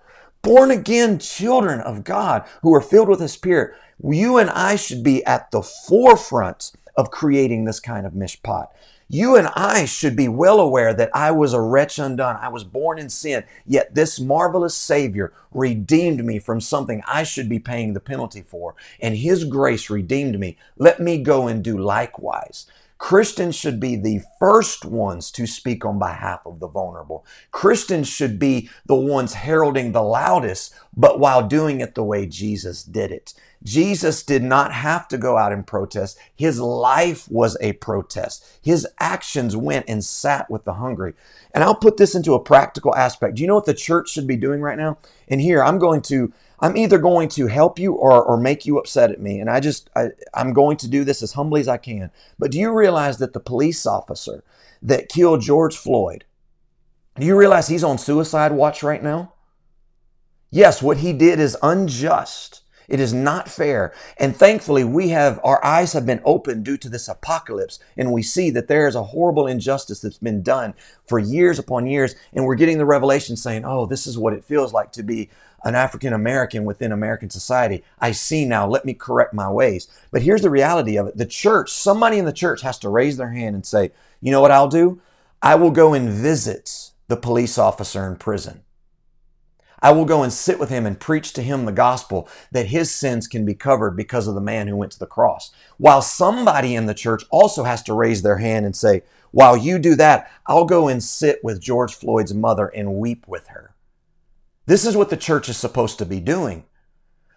born 0.44 0.70
again 0.70 1.18
children 1.18 1.80
of 1.80 2.04
God 2.04 2.46
who 2.62 2.74
are 2.76 2.82
filled 2.82 3.10
with 3.10 3.20
the 3.20 3.28
Spirit, 3.28 3.74
you 4.04 4.38
and 4.38 4.52
I 4.52 4.76
should 4.76 5.02
be 5.02 5.26
at 5.26 5.50
the 5.50 5.64
forefront 5.64 6.74
of 6.98 7.12
creating 7.12 7.66
this 7.66 7.80
kind 7.80 8.06
of 8.06 8.14
mishpat. 8.14 8.68
You 9.08 9.36
and 9.36 9.48
I 9.56 9.86
should 9.86 10.16
be 10.16 10.28
well 10.28 10.60
aware 10.60 10.92
that 10.96 11.12
I 11.14 11.30
was 11.30 11.54
a 11.54 11.62
wretch 11.62 12.00
undone. 12.00 12.38
I 12.42 12.48
was 12.48 12.64
born 12.64 12.98
in 12.98 13.10
sin, 13.10 13.44
yet 13.66 13.94
this 13.94 14.20
marvelous 14.20 14.76
Savior 14.76 15.32
redeemed 15.52 16.26
me 16.26 16.40
from 16.40 16.60
something 16.60 17.04
I 17.08 17.22
should 17.22 17.48
be 17.48 17.60
paying 17.60 17.94
the 17.94 18.00
penalty 18.00 18.42
for, 18.42 18.76
and 19.00 19.16
His 19.16 19.44
grace 19.44 19.92
redeemed 19.92 20.40
me. 20.40 20.58
Let 20.78 21.00
me 21.00 21.20
go 21.22 21.48
and 21.48 21.64
do 21.64 21.78
likewise. 21.78 22.66
Christians 23.06 23.56
should 23.56 23.80
be 23.80 23.96
the 23.96 24.22
first 24.40 24.84
ones 24.84 25.30
to 25.34 25.46
speak 25.46 25.86
on 25.86 26.00
behalf 26.00 26.40
of 26.44 26.60
the 26.60 26.68
vulnerable. 26.68 27.24
Christians 27.52 28.08
should 28.08 28.40
be 28.40 28.68
the 28.88 28.96
ones 28.96 29.36
heralding 29.36 29.92
the 29.92 30.02
loudest, 30.02 30.74
but 30.98 31.20
while 31.20 31.48
doing 31.48 31.82
it 31.82 31.94
the 31.94 32.04
way 32.04 32.26
Jesus 32.26 32.82
did 32.84 33.12
it. 33.12 33.36
Jesus 33.64 34.24
did 34.24 34.42
not 34.42 34.72
have 34.72 35.08
to 35.10 35.20
go 35.20 35.38
out 35.38 35.54
and 35.54 35.68
protest. 35.68 36.18
His 36.36 36.60
life 36.60 37.30
was 37.30 37.56
a 37.62 37.74
protest. 37.74 38.44
His 38.60 38.88
actions 39.00 39.56
went 39.56 39.86
and 39.88 40.04
sat 40.04 40.50
with 40.50 40.64
the 40.66 40.74
hungry. 40.74 41.14
And 41.54 41.64
I'll 41.64 41.76
put 41.76 41.98
this 41.98 42.16
into 42.16 42.34
a 42.34 42.44
practical 42.44 42.96
aspect. 42.96 43.36
Do 43.36 43.44
you 43.44 43.48
know 43.48 43.54
what 43.54 43.66
the 43.66 43.76
church 43.76 44.10
should 44.10 44.26
be 44.26 44.36
doing 44.36 44.62
right 44.62 44.80
now? 44.80 44.98
And 45.28 45.40
here 45.40 45.64
I'm 45.64 45.78
going 45.78 46.02
to 46.04 46.34
I'm 46.60 46.78
either 46.78 46.98
going 46.98 47.30
to 47.30 47.48
help 47.48 47.80
you 47.80 47.94
or, 47.94 48.24
or 48.24 48.38
make 48.38 48.66
you 48.66 48.78
upset 48.78 49.12
at 49.12 49.22
me. 49.22 49.40
And 49.40 49.50
I 49.50 49.60
just, 49.60 49.90
I, 49.96 50.10
I'm 50.34 50.54
going 50.54 50.78
to 50.78 50.88
do 50.88 51.04
this 51.04 51.22
as 51.22 51.34
humbly 51.34 51.62
as 51.62 51.68
I 51.68 51.78
can. 51.78 52.12
But 52.40 52.52
do 52.52 52.60
you 52.60 52.72
realize 52.72 53.18
that 53.18 53.34
the 53.34 53.40
police 53.40 53.86
officer 53.86 54.44
that 54.82 55.10
killed 55.10 55.42
George 55.42 55.76
Floyd, 55.76 56.26
do 57.20 57.26
you 57.26 57.38
realize 57.38 57.68
he's 57.68 57.84
on 57.84 57.98
suicide 57.98 58.52
watch 58.52 58.84
right 58.84 59.04
now? 59.04 59.34
Yes, 60.52 60.82
what 60.82 60.98
he 60.98 61.14
did 61.14 61.40
is 61.40 61.58
unjust. 61.62 62.62
It 62.88 63.00
is 63.00 63.14
not 63.14 63.50
fair. 63.50 63.94
And 64.18 64.36
thankfully, 64.36 64.84
we 64.84 65.10
have, 65.10 65.40
our 65.44 65.64
eyes 65.64 65.94
have 65.94 66.06
been 66.06 66.22
opened 66.24 66.66
due 66.66 66.78
to 66.78 66.90
this 66.90 67.08
apocalypse. 67.08 67.80
And 67.98 68.12
we 68.12 68.22
see 68.24 68.50
that 68.52 68.68
there 68.68 68.88
is 68.88 68.96
a 68.96 69.04
horrible 69.04 69.48
injustice 69.48 70.00
that's 70.00 70.18
been 70.18 70.42
done 70.42 70.74
for 71.08 71.20
years 71.20 71.60
upon 71.60 71.88
years. 71.88 72.16
And 72.34 72.46
we're 72.46 72.56
getting 72.56 72.78
the 72.78 72.86
revelation 72.86 73.36
saying, 73.36 73.64
oh, 73.66 73.86
this 73.86 74.08
is 74.08 74.18
what 74.18 74.34
it 74.34 74.44
feels 74.44 74.74
like 74.74 74.92
to 74.94 75.04
be 75.04 75.30
an 75.64 75.74
African 75.74 76.14
American 76.14 76.64
within 76.64 76.92
American 76.92 77.30
society. 77.30 77.84
I 78.00 78.12
see 78.12 78.46
now. 78.46 78.68
Let 78.68 78.86
me 78.86 78.94
correct 78.94 79.34
my 79.34 79.50
ways. 79.50 79.88
But 80.12 80.22
here's 80.22 80.44
the 80.44 80.50
reality 80.50 80.96
of 80.98 81.08
it 81.08 81.18
the 81.18 81.26
church, 81.26 81.72
somebody 81.72 82.20
in 82.20 82.26
the 82.26 82.32
church 82.32 82.62
has 82.62 82.78
to 82.80 82.90
raise 82.90 83.18
their 83.18 83.32
hand 83.32 83.56
and 83.56 83.66
say, 83.66 83.92
you 84.22 84.32
know 84.32 84.42
what 84.42 84.52
I'll 84.52 84.70
do? 84.70 85.02
I 85.42 85.56
will 85.56 85.72
go 85.72 85.94
and 85.94 86.10
visit 86.10 86.92
the 87.08 87.18
police 87.18 87.58
officer 87.58 88.08
in 88.08 88.16
prison. 88.16 88.62
I 89.86 89.92
will 89.92 90.06
go 90.06 90.24
and 90.24 90.34
sit 90.34 90.58
with 90.58 90.70
him 90.70 90.88
and 90.88 91.00
preach 91.00 91.32
to 91.34 91.44
him 91.44 91.66
the 91.66 91.72
gospel 91.72 92.28
that 92.52 92.66
his 92.66 92.90
sins 92.90 93.28
can 93.28 93.46
be 93.46 93.54
covered 93.54 93.96
because 93.96 94.28
of 94.28 94.34
the 94.34 94.42
man 94.42 94.68
who 94.68 94.76
went 94.76 94.92
to 94.94 94.98
the 94.98 95.06
cross. 95.06 95.52
While 95.78 96.02
somebody 96.02 96.74
in 96.74 96.88
the 96.88 96.96
church 96.96 97.24
also 97.30 97.66
has 97.66 97.84
to 97.84 97.94
raise 97.94 98.24
their 98.24 98.38
hand 98.38 98.66
and 98.66 98.76
say, 98.76 99.04
while 99.30 99.56
you 99.56 99.78
do 99.78 99.94
that, 99.94 100.32
I'll 100.48 100.66
go 100.66 100.88
and 100.88 101.04
sit 101.04 101.40
with 101.44 101.62
George 101.62 101.94
Floyd's 101.94 102.34
mother 102.34 102.66
and 102.70 102.96
weep 102.96 103.28
with 103.28 103.46
her. 103.50 103.76
This 104.66 104.88
is 104.88 104.98
what 104.98 105.12
the 105.12 105.18
church 105.18 105.50
is 105.50 105.58
supposed 105.58 106.00
to 106.00 106.06
be 106.08 106.20
doing. 106.20 106.66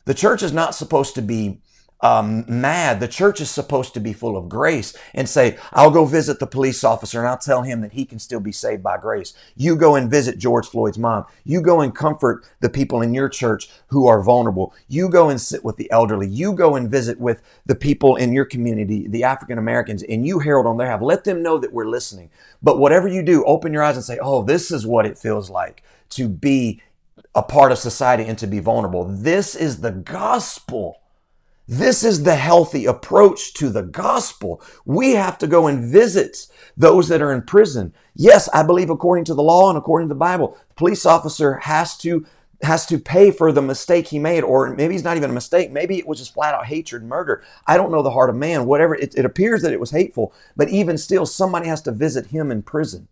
The 0.07 0.15
church 0.15 0.43
is 0.43 0.51
not 0.51 0.75
supposed 0.75 1.15
to 1.17 1.21
be 1.21 1.61
um, 2.01 2.45
mad. 2.49 3.01
The 3.01 3.09
church 3.09 3.41
is 3.41 3.51
supposed 3.51 3.95
to 3.95 4.01
be 4.01 4.13
full 4.13 4.37
of 4.37 4.49
grace 4.49 4.97
and 5.15 5.29
say, 5.29 5.59
I'll 5.73 5.91
go 5.91 6.05
visit 6.05 6.41
the 6.41 6.47
police 6.47 6.85
officer 6.85 7.21
and 7.21 7.29
I'll 7.29 7.39
tell 7.39 7.63
him 7.63 7.81
that 7.83 7.93
he 7.93 8.05
can 8.05 8.19
still 8.19 8.41
be 8.41 8.53
saved 8.53 8.83
by 8.83 8.99
grace. 8.99 9.35
You 9.57 9.77
go 9.77 9.95
and 9.95 10.11
visit 10.11 10.39
George 10.39 10.67
Floyd's 10.67 10.99
mom. 10.99 11.27
You 11.45 11.61
go 11.61 11.81
and 11.81 11.95
comfort 11.95 12.45
the 12.61 12.69
people 12.69 13.03
in 13.03 13.15
your 13.15 13.29
church 13.29 13.71
who 13.89 14.07
are 14.07 14.23
vulnerable. 14.23 14.75
You 14.89 15.09
go 15.09 15.29
and 15.29 15.41
sit 15.41 15.65
with 15.65 15.77
the 15.77 15.91
elderly. 15.91 16.29
You 16.29 16.53
go 16.53 16.77
and 16.77 16.91
visit 16.91 17.21
with 17.21 17.43
the 17.67 17.75
people 17.75 18.17
in 18.17 18.33
your 18.33 18.45
community, 18.45 19.07
the 19.09 19.25
African 19.25 19.59
Americans, 19.59 20.03
and 20.03 20.27
you 20.27 20.41
herald 20.41 20.67
on 20.67 20.77
their 20.77 20.89
behalf. 20.89 21.03
Let 21.03 21.25
them 21.25 21.43
know 21.43 21.59
that 21.59 21.73
we're 21.73 21.89
listening. 21.89 22.31
But 22.63 22.79
whatever 22.79 23.09
you 23.09 23.23
do, 23.23 23.45
open 23.45 23.73
your 23.73 23.83
eyes 23.83 23.97
and 23.97 24.05
say, 24.05 24.19
Oh, 24.21 24.43
this 24.43 24.71
is 24.71 24.87
what 24.87 25.07
it 25.07 25.19
feels 25.19 25.51
like 25.51 25.83
to 26.11 26.29
be 26.29 26.83
a 27.35 27.43
part 27.43 27.73
of 27.73 27.79
society 27.79 28.25
and 28.25 28.39
to 28.39 28.47
be 28.47 28.59
vulnerable. 28.59 29.05
This 29.05 29.55
is 29.55 29.81
the 29.81 29.93
gospel. 29.93 31.01
This 31.71 32.03
is 32.03 32.23
the 32.23 32.35
healthy 32.35 32.87
approach 32.87 33.53
to 33.55 33.69
the 33.69 33.83
gospel. 33.83 34.63
We 34.87 35.11
have 35.13 35.37
to 35.37 35.47
go 35.47 35.67
and 35.67 35.85
visit 35.85 36.47
those 36.79 37.09
that 37.09 37.21
are 37.21 37.31
in 37.31 37.43
prison. 37.43 37.93
Yes, 38.15 38.49
I 38.55 38.63
believe 38.63 38.89
according 38.89 39.27
to 39.27 39.35
the 39.35 39.43
law 39.43 39.69
and 39.69 39.77
according 39.77 40.09
to 40.09 40.15
the 40.15 40.19
Bible, 40.19 40.57
the 40.71 40.75
police 40.77 41.05
officer 41.05 41.57
has 41.57 41.99
to 41.99 42.25
has 42.63 42.87
to 42.87 42.99
pay 42.99 43.31
for 43.31 43.53
the 43.53 43.63
mistake 43.63 44.09
he 44.09 44.19
made, 44.19 44.43
or 44.43 44.75
maybe 44.75 44.95
it's 44.95 45.05
not 45.05 45.17
even 45.19 45.31
a 45.31 45.35
mistake. 45.35 45.71
Maybe 45.71 45.99
it 45.99 46.09
was 46.09 46.19
just 46.19 46.35
flat 46.35 46.55
out 46.55 46.67
hatred, 46.67 47.05
murder. 47.05 47.45
I 47.67 47.77
don't 47.77 47.93
know 47.93 48.03
the 48.03 48.11
heart 48.11 48.31
of 48.31 48.37
man. 48.37 48.67
Whatever 48.67 48.95
it, 48.97 49.15
it 49.15 49.27
appears 49.27 49.61
that 49.63 49.73
it 49.73 49.79
was 49.79 49.91
hateful, 49.91 50.33
but 50.57 50.71
even 50.71 50.97
still, 50.97 51.27
somebody 51.27 51.69
has 51.69 51.83
to 51.83 51.93
visit 51.93 52.29
him 52.29 52.51
in 52.51 52.63
prison. 52.63 53.09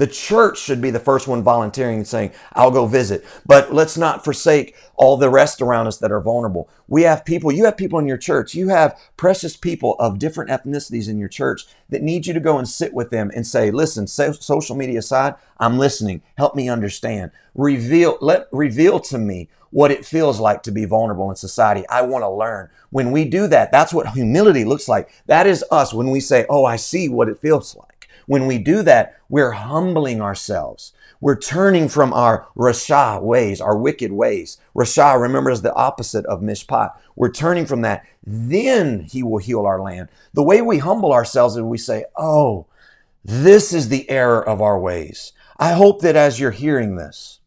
The 0.00 0.06
church 0.06 0.58
should 0.58 0.80
be 0.80 0.90
the 0.90 0.98
first 0.98 1.28
one 1.28 1.42
volunteering 1.42 1.98
and 1.98 2.08
saying, 2.08 2.32
I'll 2.54 2.70
go 2.70 2.86
visit. 2.86 3.22
But 3.44 3.74
let's 3.74 3.98
not 3.98 4.24
forsake 4.24 4.74
all 4.94 5.18
the 5.18 5.28
rest 5.28 5.60
around 5.60 5.88
us 5.88 5.98
that 5.98 6.10
are 6.10 6.22
vulnerable. 6.22 6.70
We 6.88 7.02
have 7.02 7.22
people, 7.22 7.52
you 7.52 7.66
have 7.66 7.76
people 7.76 7.98
in 7.98 8.06
your 8.06 8.16
church, 8.16 8.54
you 8.54 8.68
have 8.68 8.98
precious 9.18 9.58
people 9.58 9.96
of 9.98 10.18
different 10.18 10.48
ethnicities 10.48 11.10
in 11.10 11.18
your 11.18 11.28
church 11.28 11.66
that 11.90 12.00
need 12.00 12.26
you 12.26 12.32
to 12.32 12.40
go 12.40 12.56
and 12.56 12.66
sit 12.66 12.94
with 12.94 13.10
them 13.10 13.30
and 13.36 13.46
say, 13.46 13.70
listen, 13.70 14.06
social 14.06 14.74
media 14.74 15.00
aside, 15.00 15.34
I'm 15.58 15.76
listening. 15.76 16.22
Help 16.38 16.54
me 16.54 16.70
understand. 16.70 17.30
Reveal, 17.54 18.16
let, 18.22 18.46
reveal 18.52 19.00
to 19.00 19.18
me 19.18 19.50
what 19.68 19.90
it 19.90 20.06
feels 20.06 20.40
like 20.40 20.62
to 20.62 20.72
be 20.72 20.86
vulnerable 20.86 21.28
in 21.28 21.36
society. 21.36 21.86
I 21.90 22.00
want 22.00 22.22
to 22.22 22.30
learn. 22.30 22.70
When 22.88 23.12
we 23.12 23.26
do 23.26 23.46
that, 23.48 23.70
that's 23.70 23.92
what 23.92 24.08
humility 24.08 24.64
looks 24.64 24.88
like. 24.88 25.10
That 25.26 25.46
is 25.46 25.62
us 25.70 25.92
when 25.92 26.08
we 26.08 26.20
say, 26.20 26.46
oh, 26.48 26.64
I 26.64 26.76
see 26.76 27.10
what 27.10 27.28
it 27.28 27.38
feels 27.38 27.76
like. 27.76 27.89
When 28.30 28.46
we 28.46 28.58
do 28.58 28.84
that, 28.84 29.18
we're 29.28 29.50
humbling 29.50 30.20
ourselves. 30.22 30.92
We're 31.20 31.40
turning 31.40 31.88
from 31.88 32.12
our 32.12 32.46
rasha 32.56 33.20
ways, 33.20 33.60
our 33.60 33.76
wicked 33.76 34.12
ways. 34.12 34.56
Rasha, 34.72 35.20
remember, 35.20 35.50
is 35.50 35.62
the 35.62 35.74
opposite 35.74 36.24
of 36.26 36.40
mishpat. 36.40 36.92
We're 37.16 37.32
turning 37.32 37.66
from 37.66 37.80
that. 37.80 38.06
Then 38.24 39.00
he 39.00 39.24
will 39.24 39.38
heal 39.38 39.66
our 39.66 39.80
land. 39.82 40.10
The 40.32 40.44
way 40.44 40.62
we 40.62 40.78
humble 40.78 41.12
ourselves 41.12 41.56
is 41.56 41.62
we 41.62 41.76
say, 41.76 42.04
Oh, 42.16 42.68
this 43.24 43.72
is 43.72 43.88
the 43.88 44.08
error 44.08 44.48
of 44.48 44.62
our 44.62 44.78
ways. 44.78 45.32
I 45.58 45.72
hope 45.72 46.00
that 46.02 46.14
as 46.14 46.38
you're 46.38 46.52
hearing 46.52 46.94
this, 46.94 47.40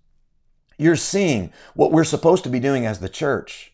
you're 0.78 0.98
seeing 0.98 1.54
what 1.76 1.94
we're 1.94 2.04
supposed 2.04 2.44
to 2.44 2.50
be 2.50 2.60
doing 2.60 2.86
as 2.86 3.00
the 3.00 3.08
church. 3.08 3.72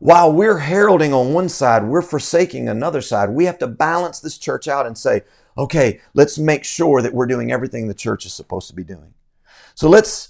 while 0.00 0.32
we're 0.32 0.58
heralding 0.58 1.12
on 1.12 1.32
one 1.32 1.48
side, 1.48 1.84
we're 1.84 2.02
forsaking 2.02 2.68
another 2.68 3.00
side. 3.00 3.30
We 3.30 3.46
have 3.46 3.58
to 3.58 3.66
balance 3.66 4.20
this 4.20 4.38
church 4.38 4.68
out 4.68 4.86
and 4.86 4.96
say, 4.96 5.22
okay, 5.58 6.00
let's 6.14 6.38
make 6.38 6.64
sure 6.64 7.02
that 7.02 7.12
we're 7.12 7.26
doing 7.26 7.52
everything 7.52 7.88
the 7.88 7.94
church 7.94 8.24
is 8.24 8.32
supposed 8.32 8.68
to 8.68 8.74
be 8.74 8.84
doing. 8.84 9.12
So 9.74 9.88
let's 9.88 10.28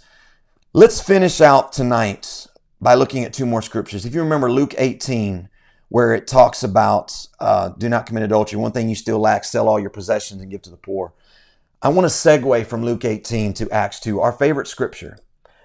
let's 0.72 1.00
finish 1.00 1.40
out 1.40 1.72
tonight 1.72 2.46
by 2.80 2.94
looking 2.94 3.24
at 3.24 3.32
two 3.32 3.46
more 3.46 3.62
scriptures. 3.62 4.06
If 4.06 4.14
you 4.14 4.22
remember 4.22 4.50
Luke 4.50 4.74
18, 4.78 5.48
where 5.90 6.14
it 6.14 6.26
talks 6.26 6.62
about 6.62 7.26
uh, 7.38 7.70
do 7.70 7.88
not 7.88 8.06
commit 8.06 8.22
adultery, 8.24 8.58
one 8.58 8.72
thing 8.72 8.88
you 8.88 8.94
still 8.94 9.18
lack, 9.18 9.44
sell 9.44 9.68
all 9.68 9.78
your 9.78 9.90
possessions 9.90 10.40
and 10.40 10.50
give 10.50 10.62
to 10.62 10.70
the 10.70 10.76
poor. 10.76 11.12
I 11.80 11.90
want 11.90 12.06
to 12.06 12.14
segue 12.14 12.66
from 12.66 12.84
Luke 12.84 13.04
18 13.04 13.54
to 13.54 13.70
Acts 13.70 14.00
2, 14.00 14.20
our 14.20 14.32
favorite 14.32 14.66
scripture. 14.66 15.18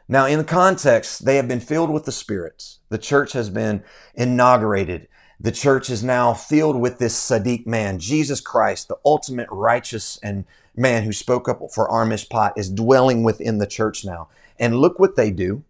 Now, 0.08 0.28
in 0.28 0.38
the 0.38 0.44
context, 0.44 1.26
they 1.26 1.38
have 1.38 1.48
been 1.48 1.60
filled 1.60 1.90
with 1.90 2.06
the 2.06 2.12
Spirit. 2.12 2.78
The 2.90 2.98
church 2.98 3.34
has 3.34 3.50
been 3.50 3.84
inaugurated. 4.14 5.08
The 5.44 5.52
church 5.52 5.90
is 5.90 6.02
now 6.06 6.34
filled 6.34 6.78
with 6.78 7.00
this 7.00 7.20
Sadiq 7.20 7.68
man, 7.68 8.00
Jesus 8.00 8.40
Christ, 8.40 8.88
the 8.88 8.98
ultimate 9.04 9.50
righteous 9.52 10.18
and 10.24 10.46
man 10.74 11.04
who 11.04 11.12
spoke 11.12 11.50
up 11.50 11.60
for 11.70 11.90
our 11.90 12.06
mishpat, 12.06 12.54
is 12.56 12.70
dwelling 12.70 13.24
within 13.24 13.58
the 13.58 13.68
church 13.68 14.06
now. 14.06 14.30
And 14.58 14.80
look 14.80 15.00
what 15.00 15.18
they 15.18 15.32
do. 15.32 15.66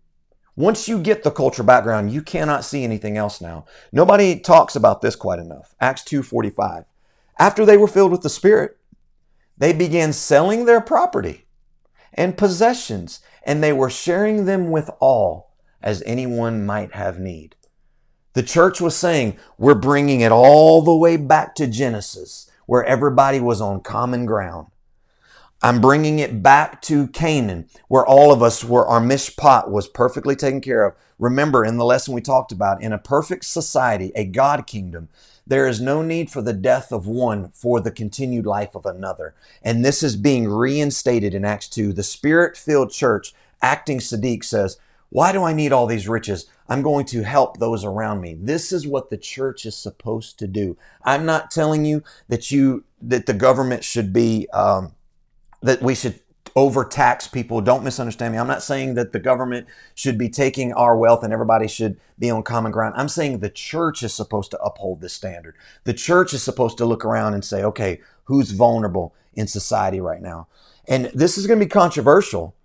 Once 0.56 0.88
you 0.88 1.00
get 1.00 1.24
the 1.24 1.32
culture 1.32 1.64
background, 1.64 2.12
you 2.12 2.22
cannot 2.22 2.64
see 2.64 2.84
anything 2.84 3.18
else 3.18 3.42
now. 3.42 3.66
Nobody 3.92 4.40
talks 4.40 4.76
about 4.76 5.02
this 5.02 5.16
quite 5.16 5.40
enough. 5.40 5.74
Acts 5.82 6.04
2:45. 6.04 6.86
After 7.40 7.66
they 7.66 7.76
were 7.76 7.88
filled 7.88 8.12
with 8.12 8.22
the 8.22 8.30
Spirit, 8.30 8.78
they 9.58 9.74
began 9.74 10.14
selling 10.14 10.66
their 10.66 10.82
property 10.82 11.48
and 12.14 12.38
possessions, 12.38 13.22
and 13.42 13.64
they 13.64 13.74
were 13.74 13.90
sharing 13.90 14.46
them 14.46 14.70
with 14.70 14.92
all 15.00 15.50
as 15.82 16.04
anyone 16.06 16.64
might 16.64 16.94
have 16.94 17.18
need. 17.18 17.56
The 18.34 18.44
church 18.44 18.82
was 18.82 18.96
saying, 18.96 19.38
we're 19.58 19.76
bringing 19.76 20.22
it 20.22 20.32
all 20.32 20.82
the 20.82 20.96
way 20.96 21.18
back 21.18 21.56
to 21.56 21.68
Genesis, 21.68 22.50
where 22.66 22.84
everybody 22.84 23.40
was 23.40 23.62
on 23.62 23.82
common 23.82 24.26
ground. 24.26 24.68
I'm 25.62 25.80
bringing 25.80 26.20
it 26.20 26.44
back 26.44 26.82
to 26.84 27.08
Canaan, 27.08 27.70
where 27.88 28.06
all 28.06 28.34
of 28.34 28.44
us 28.44 28.66
were, 28.66 28.86
our 28.86 29.00
mishpat 29.00 29.70
was 29.70 29.88
perfectly 29.88 30.36
taken 30.36 30.60
care 30.60 30.84
of. 30.84 30.96
Remember, 31.20 31.64
in 31.64 31.78
the 31.78 31.86
lesson 31.86 32.14
we 32.14 32.22
talked 32.22 32.52
about, 32.52 32.82
in 32.82 32.92
a 32.92 32.98
perfect 32.98 33.46
society, 33.46 34.12
a 34.14 34.26
God 34.26 34.68
kingdom, 34.68 35.08
there 35.48 35.68
is 35.68 35.80
no 35.80 36.02
need 36.02 36.30
for 36.30 36.42
the 36.42 36.54
death 36.54 36.92
of 36.92 37.08
one 37.08 37.50
for 37.52 37.80
the 37.80 37.92
continued 37.92 38.46
life 38.46 38.76
of 38.76 38.86
another. 38.86 39.36
And 39.62 39.86
this 39.86 40.04
is 40.04 40.16
being 40.18 40.50
reinstated 40.50 41.34
in 41.34 41.46
Acts 41.46 41.70
2. 41.70 41.94
The 41.94 42.04
spirit 42.04 42.58
filled 42.58 42.92
church, 42.92 43.34
acting 43.62 44.00
Sadiq, 44.00 44.44
says, 44.44 44.78
Why 45.14 45.32
do 45.32 45.44
I 45.44 45.54
need 45.54 45.72
all 45.72 45.86
these 45.86 46.08
riches? 46.08 46.48
I'm 46.68 46.82
going 46.82 47.06
to 47.06 47.22
help 47.22 47.60
those 47.60 47.86
around 47.86 48.22
me. 48.22 48.34
This 48.34 48.72
is 48.72 48.88
what 48.88 49.12
the 49.12 49.18
church 49.18 49.64
is 49.64 49.78
supposed 49.78 50.40
to 50.40 50.48
do. 50.48 50.76
I'm 51.04 51.24
not 51.24 51.52
telling 51.52 51.86
you 51.86 52.02
that 52.30 52.50
you 52.50 52.84
that 53.00 53.28
the 53.28 53.34
government 53.36 53.84
should 53.84 54.12
be 54.12 54.48
um, 54.54 54.94
that 55.62 55.84
we 55.84 55.94
should 55.94 56.20
overtax 56.56 57.28
people. 57.28 57.62
Don't 57.62 57.84
misunderstand 57.84 58.34
me. 58.34 58.40
I'm 58.40 58.48
not 58.48 58.64
saying 58.64 58.96
that 58.96 59.12
the 59.12 59.20
government 59.20 59.68
should 59.94 60.18
be 60.18 60.30
taking 60.30 60.74
our 60.74 60.98
wealth 60.98 61.24
and 61.24 61.32
everybody 61.32 61.68
should 61.68 62.00
be 62.18 62.32
on 62.32 62.42
common 62.42 62.72
ground. 62.72 62.96
I'm 62.98 63.08
saying 63.08 63.38
the 63.38 63.52
church 63.52 64.02
is 64.02 64.16
supposed 64.16 64.50
to 64.52 64.62
uphold 64.64 65.00
this 65.00 65.14
standard. 65.14 65.56
The 65.84 65.94
church 65.94 66.34
is 66.34 66.42
supposed 66.42 66.80
to 66.80 66.86
look 66.86 67.06
around 67.06 67.36
and 67.36 67.46
say, 67.46 67.64
okay, 67.64 68.02
who's 68.24 68.50
vulnerable 68.50 69.14
in 69.36 69.46
society 69.46 70.02
right 70.02 70.24
now? 70.24 70.48
And 70.88 71.12
this 71.14 71.38
is 71.38 71.46
going 71.46 71.60
to 71.60 71.66
be 71.68 71.70
controversial. 71.70 72.56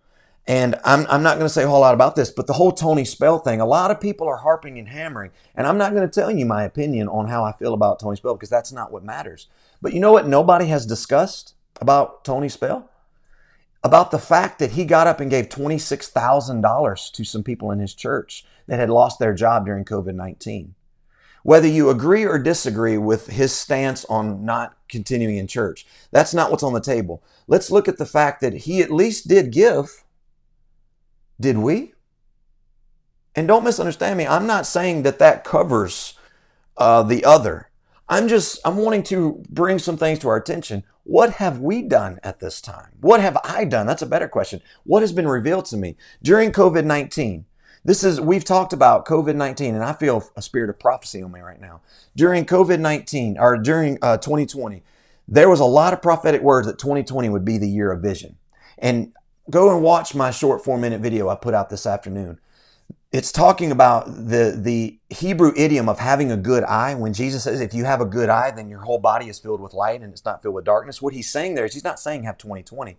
And 0.48 0.74
I'm, 0.82 1.06
I'm 1.08 1.22
not 1.22 1.37
going 1.37 1.46
to 1.46 1.52
say 1.52 1.62
a 1.62 1.68
whole 1.68 1.80
lot 1.80 1.94
about 1.94 2.16
this, 2.16 2.30
but 2.30 2.46
the 2.46 2.54
whole 2.54 2.72
Tony 2.72 3.04
Spell 3.04 3.38
thing, 3.38 3.61
a 3.61 3.66
lot 3.66 3.90
of 3.90 4.00
people 4.00 4.26
are 4.26 4.38
harping 4.38 4.78
and 4.78 4.88
hammering. 4.88 5.30
And 5.54 5.66
I'm 5.66 5.78
not 5.78 5.92
going 5.92 6.08
to 6.08 6.20
tell 6.20 6.30
you 6.30 6.46
my 6.46 6.64
opinion 6.64 7.06
on 7.08 7.28
how 7.28 7.44
I 7.44 7.52
feel 7.52 7.74
about 7.74 8.00
Tony 8.00 8.16
Spell 8.16 8.34
because 8.34 8.48
that's 8.48 8.72
not 8.72 8.90
what 8.90 9.04
matters. 9.04 9.46
But 9.80 9.92
you 9.92 10.00
know 10.00 10.11
what 10.11 10.26
nobody 10.26 10.66
has 10.66 10.87
discussed 10.87 11.54
about 11.80 12.24
Tony 12.24 12.48
Spell? 12.48 12.90
about 13.84 14.11
the 14.11 14.18
fact 14.18 14.58
that 14.58 14.72
he 14.72 14.84
got 14.84 15.06
up 15.06 15.20
and 15.20 15.30
gave 15.30 15.48
$26,000 15.48 17.12
to 17.12 17.24
some 17.24 17.42
people 17.42 17.70
in 17.70 17.78
his 17.78 17.94
church 17.94 18.44
that 18.66 18.78
had 18.78 18.90
lost 18.90 19.18
their 19.18 19.34
job 19.34 19.66
during 19.66 19.84
COVID 19.84 20.14
19. 20.14 20.74
Whether 21.44 21.68
you 21.68 21.88
agree 21.88 22.26
or 22.26 22.38
disagree 22.38 22.98
with 22.98 23.28
his 23.28 23.54
stance 23.54 24.04
on 24.06 24.44
not 24.44 24.76
continuing 24.88 25.37
in 25.37 25.46
church, 25.46 25.87
that's 26.11 26.34
not 26.34 26.50
what's 26.50 26.64
on 26.64 26.74
the 26.74 26.80
table. 26.80 27.22
Let's 27.46 27.70
look 27.70 27.88
at 27.88 27.96
the 27.96 28.04
fact 28.04 28.40
that 28.40 28.52
he 28.52 28.82
at 28.82 28.90
least 28.90 29.28
did 29.28 29.52
give. 29.52 30.04
Did 31.40 31.59
we? 31.59 31.92
And 33.35 33.46
don't 33.46 33.64
misunderstand 33.64 34.18
me. 34.18 34.27
I'm 34.27 34.46
not 34.46 34.66
saying 34.66 35.03
that 35.03 35.18
that 35.20 35.44
covers 35.44 36.14
uh, 36.77 37.03
the 37.03 37.24
other. 37.24 37.70
I'm 38.09 38.27
just, 38.27 38.59
I'm 38.64 38.77
wanting 38.77 39.03
to 39.05 39.42
bring 39.48 39.79
some 39.79 39.96
things 39.96 40.18
to 40.20 40.29
our 40.29 40.37
attention. 40.37 40.83
What 41.05 41.35
have 41.35 41.61
we 41.61 41.83
done 41.83 42.18
at 42.22 42.40
this 42.40 42.61
time? 42.61 42.90
What 43.01 43.20
have 43.20 43.38
I 43.44 43.64
done? 43.64 43.87
That's 43.87 44.03
a 44.03 44.07
better 44.07 44.29
question. 44.29 44.61
What 44.85 45.03
has 45.03 45.12
been 45.12 45.29
revealed 45.29 45.66
to 45.66 45.77
me 45.77 45.96
during 46.22 46.53
COVID 46.53 46.85
19? 46.85 47.44
This 47.85 48.03
is, 48.03 48.20
we've 48.20 48.44
talked 48.44 48.72
about 48.72 49.07
COVID 49.07 49.37
19, 49.37 49.74
and 49.74 49.85
I 49.85 49.92
feel 49.92 50.29
a 50.37 50.42
spirit 50.42 50.68
of 50.68 50.79
prophecy 50.79 51.22
on 51.22 51.33
me 51.33 51.40
right 51.40 51.61
now. 51.61 51.81
During 52.16 52.44
COVID 52.44 52.81
19, 52.81 53.38
or 53.38 53.57
during 53.57 53.98
uh, 54.03 54.18
2020, 54.18 54.83
there 55.27 55.48
was 55.48 55.61
a 55.61 55.64
lot 55.64 55.92
of 55.92 56.03
prophetic 56.03 56.42
words 56.42 56.66
that 56.66 56.79
2020 56.79 57.29
would 57.29 57.44
be 57.44 57.59
the 57.59 57.68
year 57.68 57.92
of 57.92 58.03
vision. 58.03 58.37
And 58.79 59.12
go 59.50 59.74
and 59.74 59.82
watch 59.82 60.14
my 60.14 60.30
short 60.30 60.64
four 60.64 60.78
minute 60.78 61.00
video 61.00 61.28
I 61.28 61.34
put 61.34 61.54
out 61.54 61.70
this 61.70 61.87
afternoon 61.87 62.38
it's 63.11 63.32
talking 63.32 63.72
about 63.72 64.06
the 64.06 64.58
the 64.61 64.98
Hebrew 65.08 65.52
idiom 65.56 65.88
of 65.88 65.98
having 65.98 66.30
a 66.30 66.37
good 66.37 66.62
eye. 66.64 66.94
When 66.94 67.14
Jesus 67.14 67.44
says, 67.44 67.61
"If 67.61 67.72
you 67.72 67.84
have 67.84 68.00
a 68.00 68.04
good 68.04 68.28
eye, 68.28 68.50
then 68.50 68.68
your 68.68 68.80
whole 68.80 68.98
body 68.98 69.28
is 69.28 69.38
filled 69.38 69.61
with 69.61 69.72
light 69.72 70.02
and 70.02 70.12
it's 70.12 70.24
not 70.24 70.42
filled 70.42 70.54
with 70.54 70.66
darkness." 70.66 71.00
What 71.00 71.14
he's 71.14 71.30
saying 71.30 71.54
there 71.54 71.64
is 71.64 71.72
he's 71.72 71.84
not 71.84 71.98
saying 71.98 72.24
have 72.24 72.37
2020. 72.37 72.98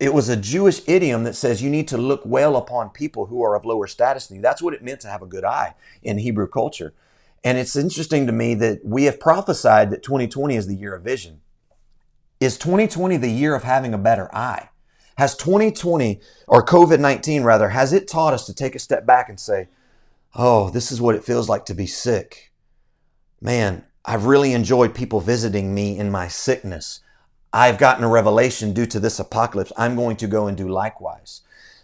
It 0.00 0.14
was 0.14 0.28
a 0.28 0.36
Jewish 0.36 0.80
idiom 0.88 1.24
that 1.24 1.34
says 1.34 1.60
you 1.60 1.68
need 1.68 1.88
to 1.88 1.98
look 1.98 2.22
well 2.24 2.56
upon 2.56 2.90
people 2.90 3.26
who 3.26 3.42
are 3.42 3.54
of 3.54 3.64
lower 3.64 3.86
status 3.86 4.28
than 4.28 4.36
you. 4.36 4.42
That's 4.42 4.62
what 4.62 4.72
it 4.72 4.82
meant 4.82 5.00
to 5.00 5.08
have 5.08 5.22
a 5.22 5.26
good 5.26 5.44
eye 5.44 5.74
in 6.02 6.18
Hebrew 6.18 6.46
culture. 6.46 6.94
And 7.44 7.58
it's 7.58 7.76
interesting 7.76 8.26
to 8.26 8.32
me 8.32 8.54
that 8.54 8.84
we 8.84 9.04
have 9.04 9.20
prophesied 9.20 9.90
that 9.90 10.02
2020 10.02 10.56
is 10.56 10.66
the 10.66 10.74
year 10.74 10.94
of 10.94 11.02
vision. 11.02 11.40
Is 12.40 12.56
2020 12.56 13.16
the 13.16 13.30
year 13.30 13.54
of 13.54 13.64
having 13.64 13.92
a 13.92 13.98
better 13.98 14.34
eye? 14.34 14.70
Has 15.18 15.36
2020 15.36 16.20
or 16.46 16.64
COVID 16.64 17.00
19 17.00 17.42
rather, 17.42 17.70
has 17.70 17.92
it 17.92 18.06
taught 18.06 18.34
us 18.34 18.46
to 18.46 18.54
take 18.54 18.76
a 18.76 18.78
step 18.78 19.04
back 19.04 19.28
and 19.28 19.38
say, 19.38 19.66
oh, 20.36 20.70
this 20.70 20.92
is 20.92 21.00
what 21.00 21.16
it 21.16 21.24
feels 21.24 21.48
like 21.48 21.66
to 21.66 21.74
be 21.74 21.88
sick? 21.88 22.52
Man, 23.40 23.84
I've 24.04 24.26
really 24.26 24.52
enjoyed 24.52 24.94
people 24.94 25.20
visiting 25.20 25.74
me 25.74 25.98
in 25.98 26.12
my 26.12 26.28
sickness. 26.28 27.00
I've 27.52 27.78
gotten 27.78 28.04
a 28.04 28.08
revelation 28.08 28.72
due 28.72 28.86
to 28.86 29.00
this 29.00 29.18
apocalypse. 29.18 29.72
I'm 29.76 29.96
going 29.96 30.16
to 30.18 30.28
go 30.28 30.46
and 30.46 30.56
do 30.56 30.68
likewise. 30.68 31.40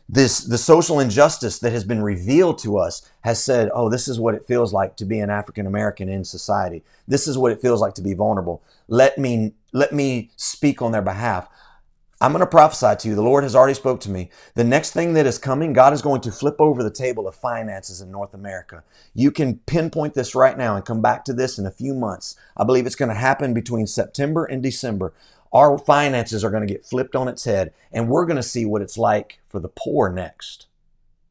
This, 0.09 0.39
the 0.39 0.59
social 0.59 1.01
injustice 1.01 1.59
that 1.59 1.73
has 1.73 1.83
been 1.83 2.03
revealed 2.03 2.61
to 2.61 2.79
us 2.79 3.11
has 3.23 3.43
said, 3.43 3.69
oh, 3.75 3.89
this 3.89 4.07
is 4.07 4.21
what 4.21 4.37
it 4.37 4.47
feels 4.47 4.73
like 4.73 4.97
to 4.99 5.05
be 5.05 5.19
an 5.19 5.31
African 5.31 5.67
American 5.67 6.09
in 6.09 6.25
society. 6.25 6.85
This 7.09 7.27
is 7.27 7.37
what 7.37 7.51
it 7.51 7.61
feels 7.61 7.81
like 7.81 7.95
to 7.95 8.03
be 8.03 8.15
vulnerable. 8.15 8.63
Let 8.87 9.19
me, 9.19 9.55
let 9.73 9.93
me 9.93 10.31
speak 10.37 10.83
on 10.83 10.93
their 10.93 11.03
behalf. 11.03 11.49
I'm 12.25 12.33
going 12.33 12.41
to 12.41 12.47
prophesy 12.47 12.97
to 12.97 13.09
you. 13.09 13.15
The 13.15 13.21
Lord 13.21 13.45
has 13.45 13.55
already 13.55 13.75
spoke 13.75 14.01
to 14.01 14.11
me. 14.11 14.31
The 14.55 14.65
next 14.65 14.93
thing 14.93 15.13
that 15.13 15.27
is 15.27 15.37
coming, 15.37 15.75
God 15.75 15.93
is 15.93 16.01
going 16.01 16.23
to 16.23 16.33
flip 16.33 16.57
over 16.59 16.83
the 16.83 16.91
table 16.91 17.29
of 17.29 17.35
finances 17.35 18.01
in 18.01 18.11
North 18.11 18.33
America. 18.33 18.83
You 19.13 19.31
can 19.31 19.59
pinpoint 19.67 20.15
this 20.15 20.35
right 20.35 20.57
now 20.57 20.75
and 20.75 20.87
come 20.87 21.03
back 21.03 21.27
to 21.27 21.35
this 21.35 21.59
in 21.59 21.67
a 21.67 21.71
few 21.71 21.93
months. 21.93 22.35
I 22.57 22.65
believe 22.65 22.87
it's 22.87 22.97
going 22.97 23.11
to 23.11 23.15
happen 23.15 23.53
between 23.53 23.87
September 23.87 24.47
and 24.47 24.63
December. 24.63 25.13
Our 25.53 25.77
finances 25.77 26.43
are 26.43 26.49
going 26.49 26.67
to 26.67 26.73
get 26.73 26.87
flipped 26.87 27.15
on 27.15 27.29
its 27.29 27.45
head, 27.45 27.75
and 27.93 28.09
we're 28.09 28.25
going 28.25 28.39
to 28.39 28.43
see 28.43 28.65
what 28.65 28.81
it's 28.81 28.97
like 28.97 29.41
for 29.47 29.61
the 29.61 29.69
poor 29.69 30.09
next. 30.09 30.65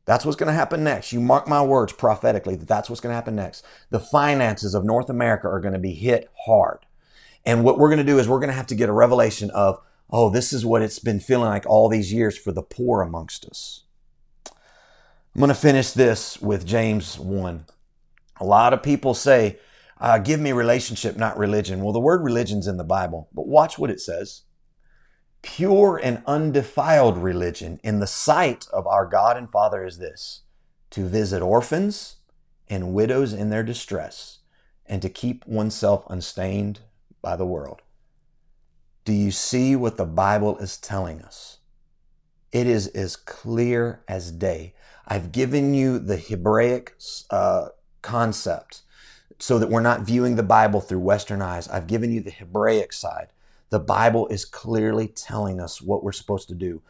That's 0.05 0.25
what's 0.25 0.37
going 0.37 0.45
to 0.45 0.53
happen 0.53 0.83
next. 0.83 1.11
You 1.11 1.21
mark 1.21 1.47
my 1.47 1.63
words 1.63 1.91
prophetically 1.91 2.55
that 2.55 2.67
that's 2.67 2.87
what's 2.87 3.01
going 3.01 3.13
to 3.13 3.15
happen 3.15 3.35
next. 3.35 3.65
The 3.89 3.99
finances 3.99 4.75
of 4.75 4.85
North 4.85 5.09
America 5.09 5.47
are 5.47 5.59
going 5.59 5.73
to 5.73 5.79
be 5.79 5.93
hit 5.93 6.29
hard. 6.45 6.85
And 7.47 7.63
what 7.63 7.79
we're 7.79 7.89
going 7.89 7.97
to 7.97 8.03
do 8.03 8.19
is 8.19 8.29
we're 8.29 8.37
going 8.37 8.49
to 8.49 8.55
have 8.55 8.67
to 8.67 8.75
get 8.75 8.89
a 8.89 8.93
revelation 8.93 9.49
of 9.49 9.81
oh, 10.09 10.29
this 10.29 10.53
is 10.53 10.65
what 10.65 10.81
it's 10.81 10.99
been 10.99 11.19
feeling 11.19 11.49
like 11.49 11.65
all 11.65 11.89
these 11.89 12.13
years 12.13 12.37
for 12.37 12.51
the 12.51 12.63
poor 12.63 13.01
amongst 13.01 13.45
us. 13.45 13.83
I'm 14.45 15.39
going 15.39 15.49
to 15.49 15.55
finish 15.55 15.91
this 15.91 16.39
with 16.41 16.65
James 16.65 17.17
1. 17.17 17.65
A 18.39 18.45
lot 18.45 18.73
of 18.73 18.83
people 18.83 19.13
say, 19.15 19.57
uh, 19.99 20.19
give 20.19 20.39
me 20.39 20.51
relationship, 20.51 21.17
not 21.17 21.37
religion. 21.37 21.81
Well, 21.81 21.93
the 21.93 21.99
word 21.99 22.23
religion's 22.23 22.67
in 22.67 22.77
the 22.77 22.83
Bible, 22.83 23.29
but 23.33 23.47
watch 23.47 23.79
what 23.79 23.89
it 23.89 23.99
says. 23.99 24.43
Pure 25.41 26.01
and 26.03 26.21
undefiled 26.27 27.17
religion 27.17 27.79
in 27.83 27.99
the 27.99 28.07
sight 28.07 28.67
of 28.71 28.85
our 28.85 29.05
God 29.07 29.37
and 29.37 29.49
Father 29.49 29.85
is 29.85 29.97
this 29.97 30.41
to 30.91 31.07
visit 31.07 31.41
orphans 31.41 32.17
and 32.67 32.93
widows 32.93 33.33
in 33.33 33.49
their 33.49 33.63
distress 33.63 34.39
and 34.85 35.01
to 35.01 35.09
keep 35.09 35.45
oneself 35.47 36.05
unstained 36.09 36.81
by 37.21 37.35
the 37.35 37.45
world. 37.45 37.81
Do 39.05 39.11
you 39.11 39.31
see 39.31 39.75
what 39.75 39.97
the 39.97 40.05
Bible 40.05 40.57
is 40.59 40.77
telling 40.77 41.21
us? 41.21 41.57
It 42.53 42.67
is 42.67 42.87
as 42.87 43.15
clear 43.15 44.01
as 44.07 44.31
day. 44.31 44.75
I've 45.05 45.31
given 45.31 45.73
you 45.73 45.99
the 45.99 46.15
Hebraic 46.15 46.95
uh, 47.29 47.69
concept 48.01 48.83
so 49.39 49.59
that 49.59 49.69
we're 49.69 49.81
not 49.81 50.01
viewing 50.01 50.35
the 50.35 50.43
Bible 50.43 50.79
through 50.79 50.99
Western 50.99 51.41
eyes. 51.41 51.67
I've 51.67 51.87
given 51.87 52.13
you 52.13 52.21
the 52.21 52.31
Hebraic 52.31 52.93
side. 52.93 53.27
The 53.71 53.79
Bible 53.79 54.27
is 54.27 54.45
clearly 54.45 55.07
telling 55.07 55.59
us 55.59 55.81
what 55.81 56.03
we're 56.03 56.13
supposed 56.13 56.47
to 56.49 56.55
do. 56.55 56.81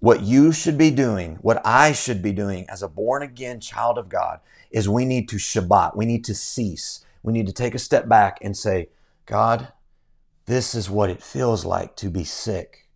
What 0.00 0.20
you 0.20 0.52
should 0.52 0.76
be 0.76 0.90
doing, 0.90 1.36
what 1.36 1.62
I 1.64 1.92
should 1.92 2.20
be 2.20 2.32
doing 2.32 2.68
as 2.68 2.82
a 2.82 2.88
born 2.88 3.22
again 3.22 3.60
child 3.60 3.96
of 3.96 4.10
God, 4.10 4.40
is 4.70 4.88
we 4.88 5.06
need 5.06 5.28
to 5.30 5.36
Shabbat. 5.36 5.96
We 5.96 6.04
need 6.04 6.24
to 6.24 6.34
cease. 6.34 7.04
We 7.22 7.32
need 7.32 7.46
to 7.46 7.52
take 7.52 7.74
a 7.74 7.78
step 7.78 8.08
back 8.08 8.38
and 8.42 8.54
say, 8.54 8.88
God, 9.24 9.68
this 10.46 10.74
is 10.74 10.88
what 10.88 11.10
it 11.10 11.22
feels 11.22 11.64
like 11.64 11.96
to 11.96 12.08
be 12.08 12.24
sick. 12.24 12.86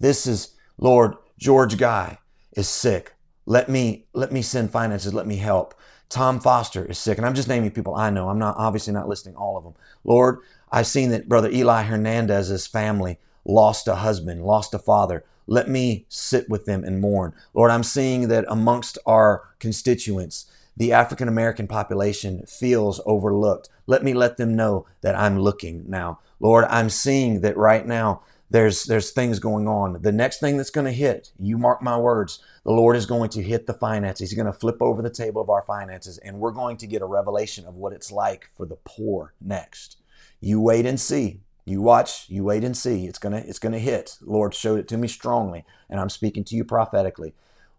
This 0.00 0.26
is, 0.26 0.54
Lord, 0.78 1.14
George 1.38 1.76
Guy 1.76 2.18
is 2.56 2.68
sick. 2.68 3.14
Let 3.46 3.68
me, 3.68 4.06
let 4.12 4.32
me 4.32 4.42
send 4.42 4.70
finances. 4.70 5.12
Let 5.12 5.26
me 5.26 5.36
help. 5.36 5.74
Tom 6.08 6.40
Foster 6.40 6.84
is 6.84 6.98
sick. 6.98 7.18
And 7.18 7.26
I'm 7.26 7.34
just 7.34 7.48
naming 7.48 7.72
people 7.72 7.94
I 7.94 8.10
know. 8.10 8.28
I'm 8.28 8.38
not 8.38 8.56
obviously 8.56 8.92
not 8.92 9.08
listing 9.08 9.34
all 9.34 9.56
of 9.56 9.64
them. 9.64 9.74
Lord, 10.04 10.38
I've 10.70 10.86
seen 10.86 11.10
that 11.10 11.28
Brother 11.28 11.50
Eli 11.50 11.82
Hernandez's 11.82 12.66
family 12.66 13.18
lost 13.44 13.88
a 13.88 13.96
husband, 13.96 14.44
lost 14.44 14.74
a 14.74 14.78
father. 14.78 15.24
Let 15.46 15.68
me 15.68 16.06
sit 16.08 16.48
with 16.48 16.64
them 16.64 16.84
and 16.84 17.00
mourn. 17.00 17.34
Lord, 17.52 17.70
I'm 17.70 17.82
seeing 17.82 18.28
that 18.28 18.44
amongst 18.48 18.98
our 19.04 19.42
constituents, 19.58 20.46
the 20.76 20.92
African 20.92 21.28
American 21.28 21.66
population 21.66 22.44
feels 22.46 23.00
overlooked. 23.06 23.68
Let 23.86 24.02
me 24.02 24.14
let 24.14 24.36
them 24.36 24.56
know 24.56 24.86
that 25.02 25.14
I'm 25.14 25.38
looking 25.38 25.84
now. 25.88 26.20
Lord, 26.40 26.64
I'm 26.68 26.90
seeing 26.90 27.40
that 27.42 27.56
right 27.56 27.86
now 27.86 28.22
there's 28.50 28.84
there's 28.84 29.10
things 29.10 29.38
going 29.38 29.66
on. 29.66 30.00
The 30.02 30.12
next 30.12 30.38
thing 30.38 30.56
that's 30.56 30.70
going 30.70 30.86
to 30.86 30.92
hit, 30.92 31.32
you 31.38 31.58
mark 31.58 31.82
my 31.82 31.96
words, 31.96 32.40
the 32.64 32.72
Lord 32.72 32.96
is 32.96 33.06
going 33.06 33.30
to 33.30 33.42
hit 33.42 33.66
the 33.66 33.74
finances. 33.74 34.30
He's 34.30 34.36
going 34.36 34.52
to 34.52 34.58
flip 34.58 34.80
over 34.80 35.02
the 35.02 35.10
table 35.10 35.42
of 35.42 35.50
our 35.50 35.62
finances 35.62 36.18
and 36.18 36.38
we're 36.38 36.52
going 36.52 36.76
to 36.78 36.86
get 36.86 37.02
a 37.02 37.06
revelation 37.06 37.66
of 37.66 37.74
what 37.74 37.92
it's 37.92 38.12
like 38.12 38.48
for 38.56 38.66
the 38.66 38.78
poor 38.84 39.34
next. 39.40 39.96
You 40.40 40.60
wait 40.60 40.86
and 40.86 41.00
see. 41.00 41.40
You 41.64 41.80
watch, 41.80 42.28
you 42.28 42.44
wait 42.44 42.62
and 42.62 42.76
see. 42.76 43.06
It's 43.06 43.18
going 43.18 43.32
to 43.32 43.48
it's 43.48 43.58
going 43.58 43.72
to 43.72 43.78
hit. 43.78 44.18
Lord 44.20 44.54
showed 44.54 44.78
it 44.78 44.88
to 44.88 44.98
me 44.98 45.08
strongly 45.08 45.64
and 45.88 45.98
I'm 45.98 46.10
speaking 46.10 46.44
to 46.44 46.56
you 46.56 46.64
prophetically. 46.64 47.34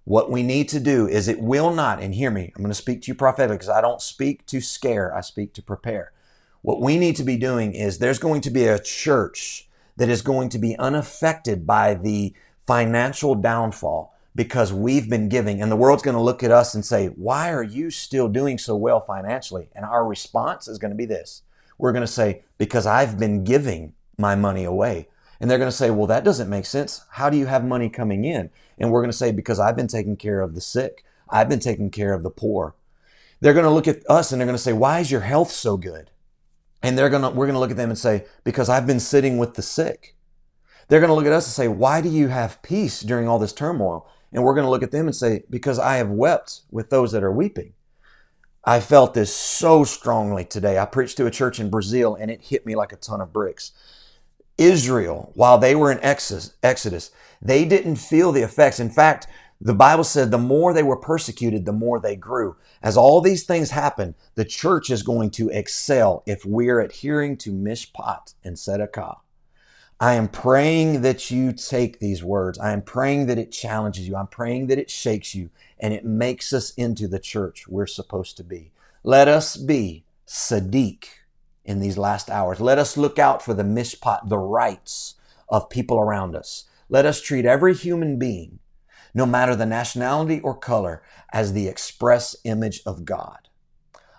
What 0.06 0.32
we 0.32 0.44
need 0.44 0.70
to 0.70 0.80
do 0.80 1.08
is 1.08 1.28
it 1.28 1.42
will 1.42 1.74
not, 1.74 2.02
and 2.02 2.14
hear 2.14 2.32
me, 2.32 2.52
I'm 2.56 2.62
going 2.62 2.70
to 2.70 2.76
speak 2.76 3.02
to 3.04 3.08
you 3.10 3.16
prophetically 3.16 3.58
because 3.58 3.70
I 3.70 3.82
don't 3.82 4.02
speak 4.02 4.46
to 4.48 4.62
scare, 4.62 5.16
I 5.16 5.22
speak 5.22 5.54
to 5.54 5.62
prepare. 5.62 6.12
What 6.62 6.82
we 6.82 6.98
need 6.98 7.16
to 7.18 7.24
be 7.24 7.38
doing 7.38 7.74
is 7.74 7.98
there's 7.98 8.20
going 8.20 8.42
to 8.42 8.50
be 8.50 8.66
a 8.66 8.80
church 8.80 9.68
that 9.98 10.10
is 10.10 10.22
going 10.22 10.50
to 10.50 10.60
be 10.60 10.78
unaffected 10.78 11.68
by 11.68 11.96
the 11.96 12.34
financial 12.66 13.36
downfall 13.36 14.16
because 14.36 14.74
we've 14.74 15.10
been 15.10 15.30
giving. 15.30 15.62
And 15.62 15.72
the 15.72 15.76
world's 15.76 16.04
going 16.04 16.18
to 16.18 16.22
look 16.22 16.44
at 16.44 16.52
us 16.52 16.74
and 16.74 16.84
say, 16.84 17.08
Why 17.08 17.52
are 17.52 17.64
you 17.64 17.90
still 17.90 18.28
doing 18.28 18.58
so 18.58 18.76
well 18.76 19.00
financially? 19.00 19.70
And 19.76 19.86
our 19.86 20.06
response 20.06 20.68
is 20.68 20.78
going 20.78 20.92
to 20.92 20.98
be 20.98 21.06
this 21.06 21.44
we're 21.78 21.92
going 21.92 22.06
to 22.06 22.12
say, 22.12 22.44
Because 22.58 22.86
I've 22.86 23.20
been 23.20 23.44
giving 23.44 23.94
my 24.18 24.36
money 24.36 24.64
away. 24.64 25.08
And 25.40 25.50
they're 25.50 25.58
going 25.58 25.72
to 25.72 25.76
say, 25.76 25.92
Well, 25.92 26.08
that 26.08 26.24
doesn't 26.24 26.50
make 26.50 26.66
sense. 26.66 27.06
How 27.12 27.30
do 27.30 27.38
you 27.38 27.46
have 27.46 27.66
money 27.66 27.90
coming 27.90 28.26
in? 28.26 28.50
And 28.78 28.92
we're 28.92 29.02
going 29.02 29.12
to 29.12 29.18
say, 29.18 29.32
Because 29.32 29.60
I've 29.60 29.78
been 29.78 29.88
taking 29.88 30.18
care 30.18 30.42
of 30.42 30.56
the 30.56 30.62
sick, 30.62 31.04
I've 31.30 31.50
been 31.50 31.60
taking 31.60 31.90
care 31.90 32.14
of 32.14 32.24
the 32.24 32.30
poor. 32.30 32.76
They're 33.42 33.54
going 33.54 33.66
to 33.66 33.72
look 33.72 33.88
at 33.88 34.04
us 34.10 34.32
and 34.32 34.40
they're 34.40 34.48
going 34.48 34.58
to 34.58 34.62
say, 34.62 34.74
Why 34.74 35.00
is 35.00 35.12
your 35.12 35.22
health 35.22 35.52
so 35.52 35.78
good? 35.78 36.10
And 36.86 36.96
they're 36.96 37.10
gonna, 37.10 37.32
we're 37.32 37.48
gonna 37.48 37.60
look 37.60 37.72
at 37.72 37.78
them 37.78 37.90
and 37.90 37.98
say, 37.98 38.26
because 38.44 38.70
I've 38.70 38.86
been 38.86 39.00
sitting 39.00 39.40
with 39.40 39.56
the 39.56 39.64
sick. 39.64 40.16
They're 40.88 41.02
gonna 41.02 41.16
look 41.16 41.26
at 41.26 41.32
us 41.32 41.48
and 41.48 41.54
say, 41.54 41.68
why 41.68 42.00
do 42.00 42.10
you 42.10 42.28
have 42.28 42.62
peace 42.62 43.02
during 43.02 43.28
all 43.28 43.40
this 43.40 43.54
turmoil? 43.54 44.08
And 44.32 44.44
we're 44.44 44.54
gonna 44.54 44.70
look 44.70 44.84
at 44.84 44.92
them 44.92 45.08
and 45.08 45.16
say, 45.16 45.42
because 45.50 45.80
I 45.80 45.96
have 45.96 46.12
wept 46.12 46.62
with 46.70 46.92
those 46.92 47.12
that 47.14 47.24
are 47.24 47.32
weeping. 47.32 47.74
I 48.64 48.80
felt 48.80 49.16
this 49.16 49.34
so 49.34 49.84
strongly 49.84 50.46
today. 50.46 50.78
I 50.78 50.86
preached 50.86 51.18
to 51.18 51.26
a 51.26 51.32
church 51.32 51.60
in 51.60 51.72
Brazil 51.72 52.14
and 52.14 52.30
it 52.30 52.44
hit 52.44 52.68
me 52.68 52.76
like 52.76 52.92
a 52.92 52.98
ton 52.98 53.20
of 53.20 53.34
bricks. 53.34 53.72
Israel, 54.60 55.32
while 55.34 55.58
they 55.58 55.74
were 55.74 55.92
in 55.92 56.00
Exodus, 56.04 57.10
they 57.46 57.66
didn't 57.66 57.98
feel 57.98 58.32
the 58.32 58.42
effects. 58.42 58.80
In 58.80 58.90
fact, 58.90 59.28
the 59.62 59.74
Bible 59.74 60.04
said 60.04 60.32
the 60.32 60.38
more 60.38 60.74
they 60.74 60.84
were 60.84 60.98
persecuted, 60.98 61.66
the 61.66 61.72
more 61.72 62.00
they 62.00 62.16
grew. 62.16 62.58
As 62.82 62.98
all 62.98 63.22
these 63.22 63.44
things 63.44 63.72
happen, 63.72 64.16
the 64.36 64.46
church 64.46 64.90
is 64.90 65.04
going 65.04 65.30
to 65.32 65.50
excel 65.50 66.24
if 66.26 66.44
we're 66.46 66.80
adhering 66.80 67.38
to 67.38 67.52
mishpat 67.52 68.34
and 68.44 68.58
tzedakah. 68.58 69.18
I 70.00 70.16
am 70.16 70.28
praying 70.28 71.02
that 71.04 71.32
you 71.32 71.54
take 71.54 72.00
these 72.00 72.22
words. 72.22 72.60
I 72.60 72.74
am 72.74 72.82
praying 72.82 73.28
that 73.28 73.38
it 73.38 73.52
challenges 73.52 74.08
you. 74.08 74.16
I'm 74.18 74.28
praying 74.28 74.68
that 74.68 74.80
it 74.80 74.90
shakes 74.90 75.34
you 75.34 75.52
and 75.80 75.94
it 75.94 76.04
makes 76.04 76.52
us 76.52 76.72
into 76.72 77.08
the 77.08 77.20
church 77.20 77.68
we're 77.68 77.88
supposed 77.88 78.36
to 78.38 78.44
be. 78.44 78.72
Let 79.04 79.30
us 79.30 79.56
be 79.56 80.04
Sadiq 80.28 81.06
in 81.64 81.80
these 81.80 81.98
last 81.98 82.30
hours. 82.30 82.60
Let 82.60 82.78
us 82.78 82.98
look 82.98 83.20
out 83.20 83.42
for 83.42 83.54
the 83.54 83.64
mishpat, 83.64 84.28
the 84.28 84.38
rights 84.38 85.16
of 85.48 85.70
people 85.70 85.98
around 85.98 86.36
us. 86.36 86.66
Let 86.90 87.06
us 87.06 87.22
treat 87.22 87.46
every 87.46 87.74
human 87.74 88.20
being 88.20 88.60
no 89.16 89.26
matter 89.26 89.56
the 89.56 89.66
nationality 89.66 90.42
or 90.42 90.54
color, 90.54 91.02
as 91.32 91.54
the 91.54 91.70
express 91.70 92.36
image 92.44 92.82
of 92.86 93.06
God. 93.06 93.48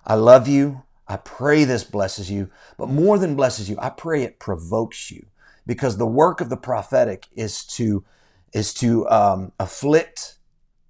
I 0.05 0.15
love 0.15 0.49
you. 0.49 0.83
I 1.07 1.19
pray 1.19 1.65
this 1.65 1.85
blesses 1.85 2.31
you, 2.31 2.51
but 2.79 2.89
more 2.89 3.19
than 3.19 3.37
blesses 3.37 3.71
you, 3.71 3.77
I 3.79 3.91
pray 3.91 4.25
it 4.25 4.41
provokes 4.41 5.11
you 5.11 5.27
because 5.67 5.99
the 5.99 6.07
work 6.07 6.41
of 6.41 6.49
the 6.49 6.57
prophetic 6.57 7.29
is 7.37 7.65
to, 7.65 8.05
is 8.53 8.75
to 8.75 9.09
um, 9.09 9.53
afflict 9.61 10.39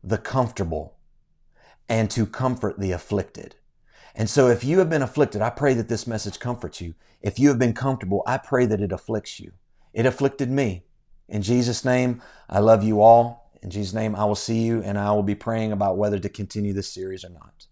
the 0.02 0.16
comfortable 0.16 0.96
and 1.88 2.10
to 2.12 2.24
comfort 2.24 2.78
the 2.78 2.92
afflicted. 2.92 3.56
And 4.14 4.30
so 4.30 4.48
if 4.48 4.64
you 4.64 4.78
have 4.78 4.88
been 4.88 5.02
afflicted, 5.02 5.42
I 5.42 5.50
pray 5.50 5.74
that 5.74 5.88
this 5.88 6.06
message 6.06 6.38
comforts 6.38 6.80
you. 6.80 6.94
If 7.20 7.38
you 7.38 7.48
have 7.48 7.58
been 7.58 7.74
comfortable, 7.74 8.22
I 8.26 8.38
pray 8.38 8.64
that 8.66 8.80
it 8.80 8.92
afflicts 8.92 9.38
you. 9.38 9.52
It 9.92 10.06
afflicted 10.06 10.50
me. 10.50 10.85
In 11.28 11.42
Jesus' 11.42 11.84
name, 11.84 12.22
I 12.48 12.60
love 12.60 12.84
you 12.84 13.00
all. 13.00 13.50
In 13.62 13.70
Jesus' 13.70 13.94
name, 13.94 14.14
I 14.14 14.24
will 14.24 14.36
see 14.36 14.62
you 14.62 14.82
and 14.82 14.98
I 14.98 15.12
will 15.12 15.22
be 15.22 15.34
praying 15.34 15.72
about 15.72 15.96
whether 15.96 16.18
to 16.18 16.28
continue 16.28 16.72
this 16.72 16.92
series 16.92 17.24
or 17.24 17.30
not. 17.30 17.66